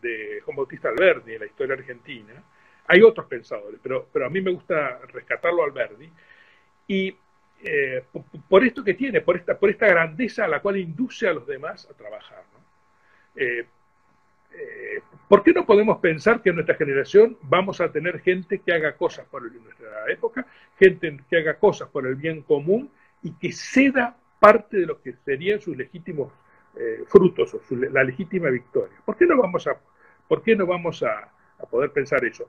de 0.00 0.40
Juan 0.44 0.56
Bautista 0.56 0.88
Alberdi 0.88 1.34
en 1.34 1.40
la 1.40 1.46
historia 1.46 1.74
argentina. 1.74 2.42
Hay 2.86 3.02
otros 3.02 3.26
pensadores, 3.26 3.78
pero, 3.82 4.08
pero 4.10 4.26
a 4.26 4.30
mí 4.30 4.40
me 4.40 4.50
gusta 4.50 4.98
rescatarlo 5.12 5.62
a 5.62 5.66
Alberdi. 5.66 6.10
Y 6.88 7.14
por 8.48 8.64
esto 8.64 8.82
que 8.82 8.94
tiene, 8.94 9.20
por 9.20 9.36
esta, 9.36 9.86
grandeza 9.86 10.44
a 10.44 10.48
la 10.48 10.60
cual 10.60 10.78
induce 10.78 11.28
a 11.28 11.34
los 11.34 11.46
demás 11.46 11.88
a 11.90 11.94
trabajar. 11.94 12.42
¿Por 15.28 15.42
qué 15.42 15.52
no 15.52 15.64
podemos 15.64 15.98
pensar 15.98 16.42
que 16.42 16.50
en 16.50 16.56
nuestra 16.56 16.74
generación 16.74 17.36
vamos 17.42 17.80
a 17.80 17.92
tener 17.92 18.20
gente 18.20 18.58
que 18.58 18.72
haga 18.72 18.96
cosas 18.96 19.26
por 19.26 19.42
nuestra 19.42 20.10
época, 20.10 20.46
gente 20.78 21.20
que 21.28 21.36
haga 21.36 21.54
cosas 21.54 21.88
por 21.88 22.06
el 22.06 22.16
bien 22.16 22.42
común 22.42 22.90
y 23.22 23.32
que 23.32 23.52
ceda 23.52 24.16
parte 24.40 24.78
de 24.78 24.86
lo 24.86 25.00
que 25.00 25.12
serían 25.24 25.60
sus 25.60 25.76
legítimos 25.76 26.32
eh, 26.76 27.04
frutos 27.06 27.54
o 27.54 27.60
la 27.70 28.02
legítima 28.02 28.48
victoria. 28.48 28.96
¿Por 29.04 29.16
qué 29.16 29.26
no 29.26 29.36
vamos, 29.36 29.66
a, 29.66 29.76
por 30.26 30.42
qué 30.42 30.56
no 30.56 30.66
vamos 30.66 31.02
a, 31.02 31.32
poder 31.66 31.90
pensar 31.90 32.24
eso? 32.24 32.48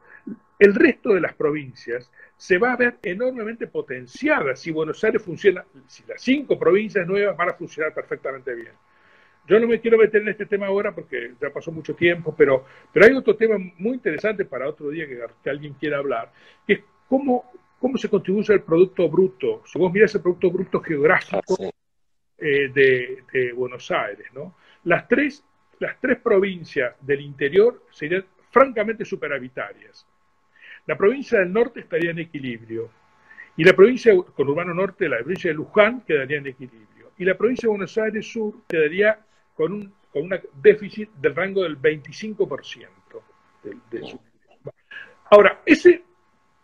El 0.60 0.76
resto 0.76 1.14
de 1.14 1.22
las 1.22 1.34
provincias 1.34 2.12
se 2.38 2.58
va 2.58 2.74
a 2.74 2.78
ver 2.78 2.98
enormemente 3.04 3.68
potenciada 3.68 4.56
si 4.56 4.72
Buenos 4.72 5.04
Aires 5.04 5.22
funciona, 5.22 5.66
si 5.88 6.04
las 6.08 6.22
cinco 6.22 6.58
provincias 6.58 7.08
nuevas 7.08 7.36
van 7.36 7.50
a 7.50 7.54
funcionar 7.54 7.94
perfectamente 7.94 8.54
bien. 8.54 8.74
Yo 9.48 9.60
no 9.60 9.68
me 9.68 9.82
quiero 9.82 9.98
meter 9.98 10.22
en 10.22 10.30
este 10.30 10.46
tema 10.46 10.68
ahora 10.68 10.94
porque 10.94 11.34
ya 11.42 11.50
pasó 11.50 11.72
mucho 11.72 11.96
tiempo, 11.96 12.34
pero, 12.38 12.66
pero 12.94 13.06
hay 13.06 13.14
otro 13.14 13.36
tema 13.36 13.58
muy 13.78 13.96
interesante 13.96 14.46
para 14.46 14.70
otro 14.70 14.90
día 14.90 15.08
que, 15.08 15.20
que 15.44 15.50
alguien 15.50 15.74
quiera 15.74 15.98
hablar, 15.98 16.32
que 16.66 16.74
es 16.74 16.80
cómo 17.08 17.52
cómo 17.82 17.98
se 17.98 18.10
contribuye 18.10 18.54
al 18.54 18.62
Producto 18.62 19.10
Bruto. 19.10 19.64
Si 19.66 19.80
vos 19.80 19.92
mirás 19.92 20.14
el 20.14 20.22
Producto 20.22 20.52
Bruto 20.52 20.80
geográfico 20.82 21.58
ah, 21.60 21.72
eh, 22.38 22.70
de, 22.72 23.52
Buenos 23.54 23.90
Aires, 23.90 24.28
¿no? 24.34 24.56
Las 24.84 25.08
tres, 25.08 25.44
las 25.80 26.00
tres 26.00 26.20
provincias 26.20 26.96
del 27.02 27.22
interior 27.22 27.84
serían 27.90 28.24
francamente 28.52 29.06
superavitarias. 29.06 30.06
La 30.86 30.98
provincia 30.98 31.40
del 31.40 31.52
norte 31.52 31.82
estaría 31.82 32.12
en 32.12 32.20
equilibrio. 32.20 32.90
Y 33.58 33.64
la 33.64 33.74
provincia 33.74 34.14
con 34.16 34.48
Urbano 34.48 34.74
Norte, 34.74 35.10
la 35.10 35.18
provincia 35.18 35.50
de 35.50 35.56
Luján, 35.56 36.02
quedaría 36.02 36.38
en 36.38 36.48
equilibrio. 36.48 37.12
Y 37.18 37.26
la 37.26 37.36
provincia 37.36 37.68
de 37.68 37.72
Buenos 37.72 37.98
Aires 37.98 38.32
Sur 38.32 38.64
quedaría 38.68 39.20
con 39.56 39.74
un, 39.74 39.94
con 40.12 40.30
déficit 40.62 41.10
del 41.14 41.36
rango 41.36 41.64
del 41.64 41.78
25%. 41.80 42.88
Ahora, 45.30 45.62
ese 45.66 46.04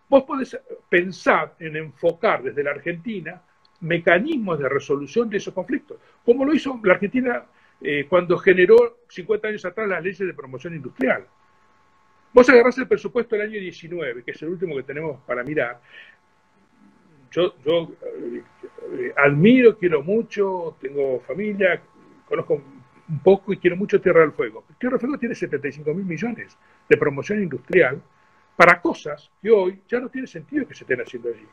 Vos 0.09 0.23
podés 0.23 0.57
pensar 0.89 1.55
en 1.59 1.75
enfocar 1.75 2.41
desde 2.41 2.63
la 2.63 2.71
Argentina 2.71 3.41
mecanismos 3.81 4.57
de 4.57 4.69
resolución 4.69 5.29
de 5.29 5.38
esos 5.38 5.53
conflictos, 5.53 5.99
como 6.23 6.45
lo 6.45 6.53
hizo 6.53 6.79
la 6.83 6.93
Argentina 6.93 7.45
eh, 7.81 8.05
cuando 8.09 8.38
generó 8.38 8.99
50 9.09 9.49
años 9.49 9.65
atrás 9.65 9.88
las 9.88 10.01
leyes 10.01 10.19
de 10.19 10.33
promoción 10.33 10.75
industrial. 10.75 11.27
Vos 12.38 12.47
agarrás 12.49 12.77
el 12.77 12.88
presupuesto 12.88 13.35
del 13.35 13.49
año 13.49 13.59
19, 13.59 14.21
que 14.21 14.29
es 14.29 14.39
el 14.43 14.49
último 14.49 14.75
que 14.75 14.83
tenemos 14.83 15.19
para 15.25 15.43
mirar. 15.43 15.81
Yo, 17.31 17.55
yo 17.65 17.91
eh, 18.03 19.11
admiro, 19.17 19.75
quiero 19.75 20.03
mucho, 20.03 20.77
tengo 20.79 21.19
familia, 21.21 21.81
conozco 22.29 22.61
un 23.09 23.19
poco 23.23 23.53
y 23.53 23.57
quiero 23.57 23.75
mucho 23.75 23.99
Tierra 23.99 24.21
del 24.21 24.33
Fuego. 24.33 24.65
Tierra 24.77 24.97
del 24.97 24.99
Fuego 24.99 25.17
tiene 25.17 25.33
75 25.33 25.91
mil 25.95 26.05
millones 26.05 26.55
de 26.88 26.95
promoción 26.95 27.41
industrial 27.41 27.99
para 28.55 28.79
cosas 28.83 29.31
que 29.41 29.49
hoy 29.49 29.81
ya 29.89 29.99
no 29.99 30.07
tiene 30.07 30.27
sentido 30.27 30.67
que 30.67 30.75
se 30.75 30.83
estén 30.83 31.01
haciendo 31.01 31.29
allí. 31.29 31.47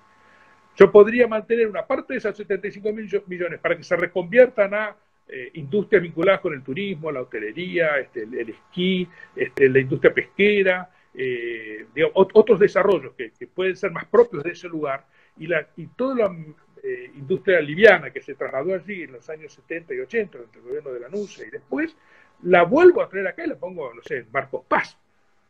Yo 0.77 0.93
podría 0.93 1.27
mantener 1.27 1.67
una 1.67 1.87
parte 1.87 2.13
de 2.13 2.19
esos 2.19 2.37
75 2.37 2.93
mil 2.93 3.09
millones 3.27 3.59
para 3.59 3.75
que 3.75 3.85
se 3.85 3.97
reconviertan 3.97 4.75
a 4.75 4.95
eh, 5.27 5.51
industrias 5.55 6.03
vinculadas 6.03 6.41
con 6.41 6.53
el 6.53 6.63
turismo, 6.63 7.11
la 7.11 7.23
hotelería, 7.23 7.99
este, 7.99 8.25
el, 8.25 8.51
esquí, 8.51 9.09
este, 9.35 9.71
la 9.71 9.79
industria 9.79 10.13
pesquera, 10.13 10.91
eh, 11.15 11.87
otros 12.13 12.59
desarrollos 12.59 13.15
que, 13.15 13.33
pueden 13.47 13.77
ser 13.77 13.91
más 13.91 14.05
propios 14.05 14.43
de 14.43 14.51
ese 14.51 14.69
lugar 14.69 15.07
y, 15.39 15.47
la, 15.47 15.67
y 15.77 15.87
toda 15.87 16.15
la 16.15 16.37
eh, 16.83 17.11
industria 17.15 17.61
liviana 17.61 18.11
que 18.11 18.21
se 18.21 18.35
trasladó 18.35 18.75
allí 18.75 19.05
en 19.05 19.13
los 19.13 19.31
años 19.31 19.53
70 19.55 19.95
y 19.95 20.01
80 20.01 20.39
durante 20.39 20.59
el 20.59 20.65
gobierno 20.65 20.93
de 20.93 21.01
la 21.01 21.09
NUCE 21.09 21.47
y 21.47 21.51
después, 21.51 21.97
la 22.43 22.65
vuelvo 22.65 23.01
a 23.01 23.09
traer 23.09 23.29
acá 23.29 23.45
y 23.45 23.49
la 23.49 23.57
pongo, 23.57 23.95
no 23.95 24.03
sé, 24.03 24.19
en 24.19 24.27
Marcos 24.31 24.65
Paz, 24.69 24.99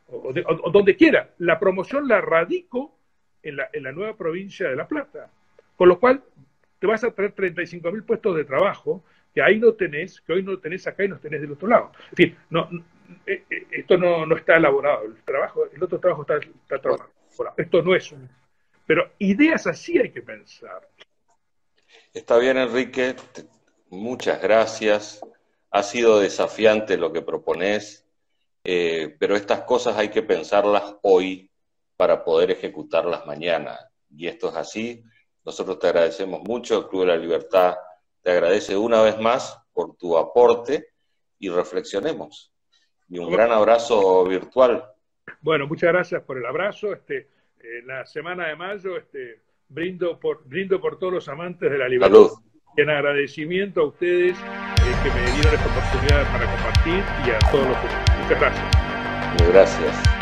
o, 0.07 0.33
donde 0.71 0.95
quiera. 0.97 1.31
La 1.39 1.59
promoción 1.59 2.07
la 2.07 2.21
radico 2.21 2.97
en 3.43 3.57
la, 3.57 3.69
en 3.73 3.83
la, 3.83 3.91
nueva 3.91 4.17
provincia 4.17 4.69
de 4.69 4.77
La 4.77 4.87
Plata. 4.87 5.31
Con 5.77 5.89
lo 5.89 5.99
cual, 5.99 6.23
te 6.79 6.87
vas 6.87 7.03
a 7.03 7.11
traer 7.11 7.33
35 7.33 7.91
mil 7.91 8.05
puestos 8.05 8.37
de 8.37 8.45
trabajo 8.45 9.03
que 9.35 9.43
ahí 9.43 9.59
no 9.59 9.75
tenés, 9.75 10.21
que 10.21 10.33
hoy 10.33 10.43
no 10.43 10.59
tenés 10.59 10.87
acá 10.87 11.05
y 11.05 11.09
no 11.09 11.19
tenés 11.19 11.41
del 11.41 11.53
otro 11.53 11.69
lado. 11.69 11.93
En 12.11 12.17
fin, 12.17 12.39
no, 12.51 12.69
eh, 13.27 13.45
eh, 13.51 13.67
esto 13.71 13.99
no, 13.99 14.25
no, 14.25 14.37
está 14.37 14.57
elaborado. 14.57 15.05
El, 15.05 15.23
trabajo, 15.25 15.65
el 15.73 15.83
otro 15.83 15.99
trabajo 15.99 16.23
está, 16.23 16.37
está 16.37 16.79
trabajado. 16.79 17.11
Esto 17.57 17.83
no 17.83 17.95
es 17.95 18.13
un... 18.13 18.29
Pero 18.87 19.13
ideas 19.19 19.67
así 19.67 19.99
hay 19.99 20.11
que 20.11 20.23
pensar. 20.23 20.89
Está 22.13 22.39
bien, 22.39 22.57
Enrique. 22.59 23.17
Muchas 23.91 24.41
gracias. 24.41 25.21
Ha 25.71 25.83
sido 25.83 26.21
desafiante 26.21 26.97
lo 26.97 27.13
que 27.13 27.23
propones 27.23 28.05
eh, 28.65 29.15
pero 29.19 29.37
estas 29.37 29.61
cosas 29.63 29.97
hay 29.99 30.09
que 30.09 30.23
pensarlas 30.23 30.97
hoy 31.03 31.51
para 31.97 32.25
poder 32.25 32.51
ejecutarlas 32.51 33.27
mañana. 33.27 33.79
Y 34.11 34.27
esto 34.27 34.49
es 34.49 34.57
así. 34.57 35.05
Nosotros 35.45 35.79
te 35.79 35.89
agradecemos 35.89 36.41
mucho, 36.43 36.89
Club 36.89 37.03
de 37.03 37.09
la 37.09 37.17
Libertad 37.17 37.77
te 38.25 38.31
agradece 38.31 38.77
una 38.77 39.03
vez 39.03 39.19
más 39.21 39.63
por 39.73 39.97
tu 39.97 40.17
aporte 40.17 40.89
y 41.39 41.51
reflexionemos. 41.51 42.53
Y 43.09 43.19
un 43.19 43.31
gran 43.31 43.53
abrazo 43.53 44.25
virtual. 44.25 44.83
Bueno, 45.43 45.67
muchas 45.67 45.93
gracias 45.93 46.23
por 46.23 46.39
el 46.39 46.47
abrazo. 46.47 46.95
Este, 46.95 47.29
la 47.85 48.07
semana 48.07 48.49
de 48.49 48.57
mayo 48.57 48.97
este, 48.97 49.43
brindo 49.69 50.19
por, 50.19 50.43
brindo 50.49 50.81
por 50.81 50.99
todos 50.99 51.13
los 51.13 51.29
amantes 51.29 51.71
de 51.71 51.77
la 51.77 51.87
libertad. 51.87 52.19
Y 52.77 52.81
en 52.81 52.91
agradecimiento 52.91 53.83
a 53.83 53.87
ustedes 53.89 54.39
eh, 54.39 54.95
que 55.03 55.11
me 55.11 55.31
dieron 55.33 55.55
esta 55.55 55.67
oportunidad 55.67 56.33
para 56.33 56.51
compartir 56.51 57.05
y 57.27 57.31
a 57.31 57.39
todos 57.51 57.69
los 57.69 57.77
que... 57.77 57.87
Muchas 58.23 58.41
gracias. 58.41 59.51
Gracias. 59.53 60.14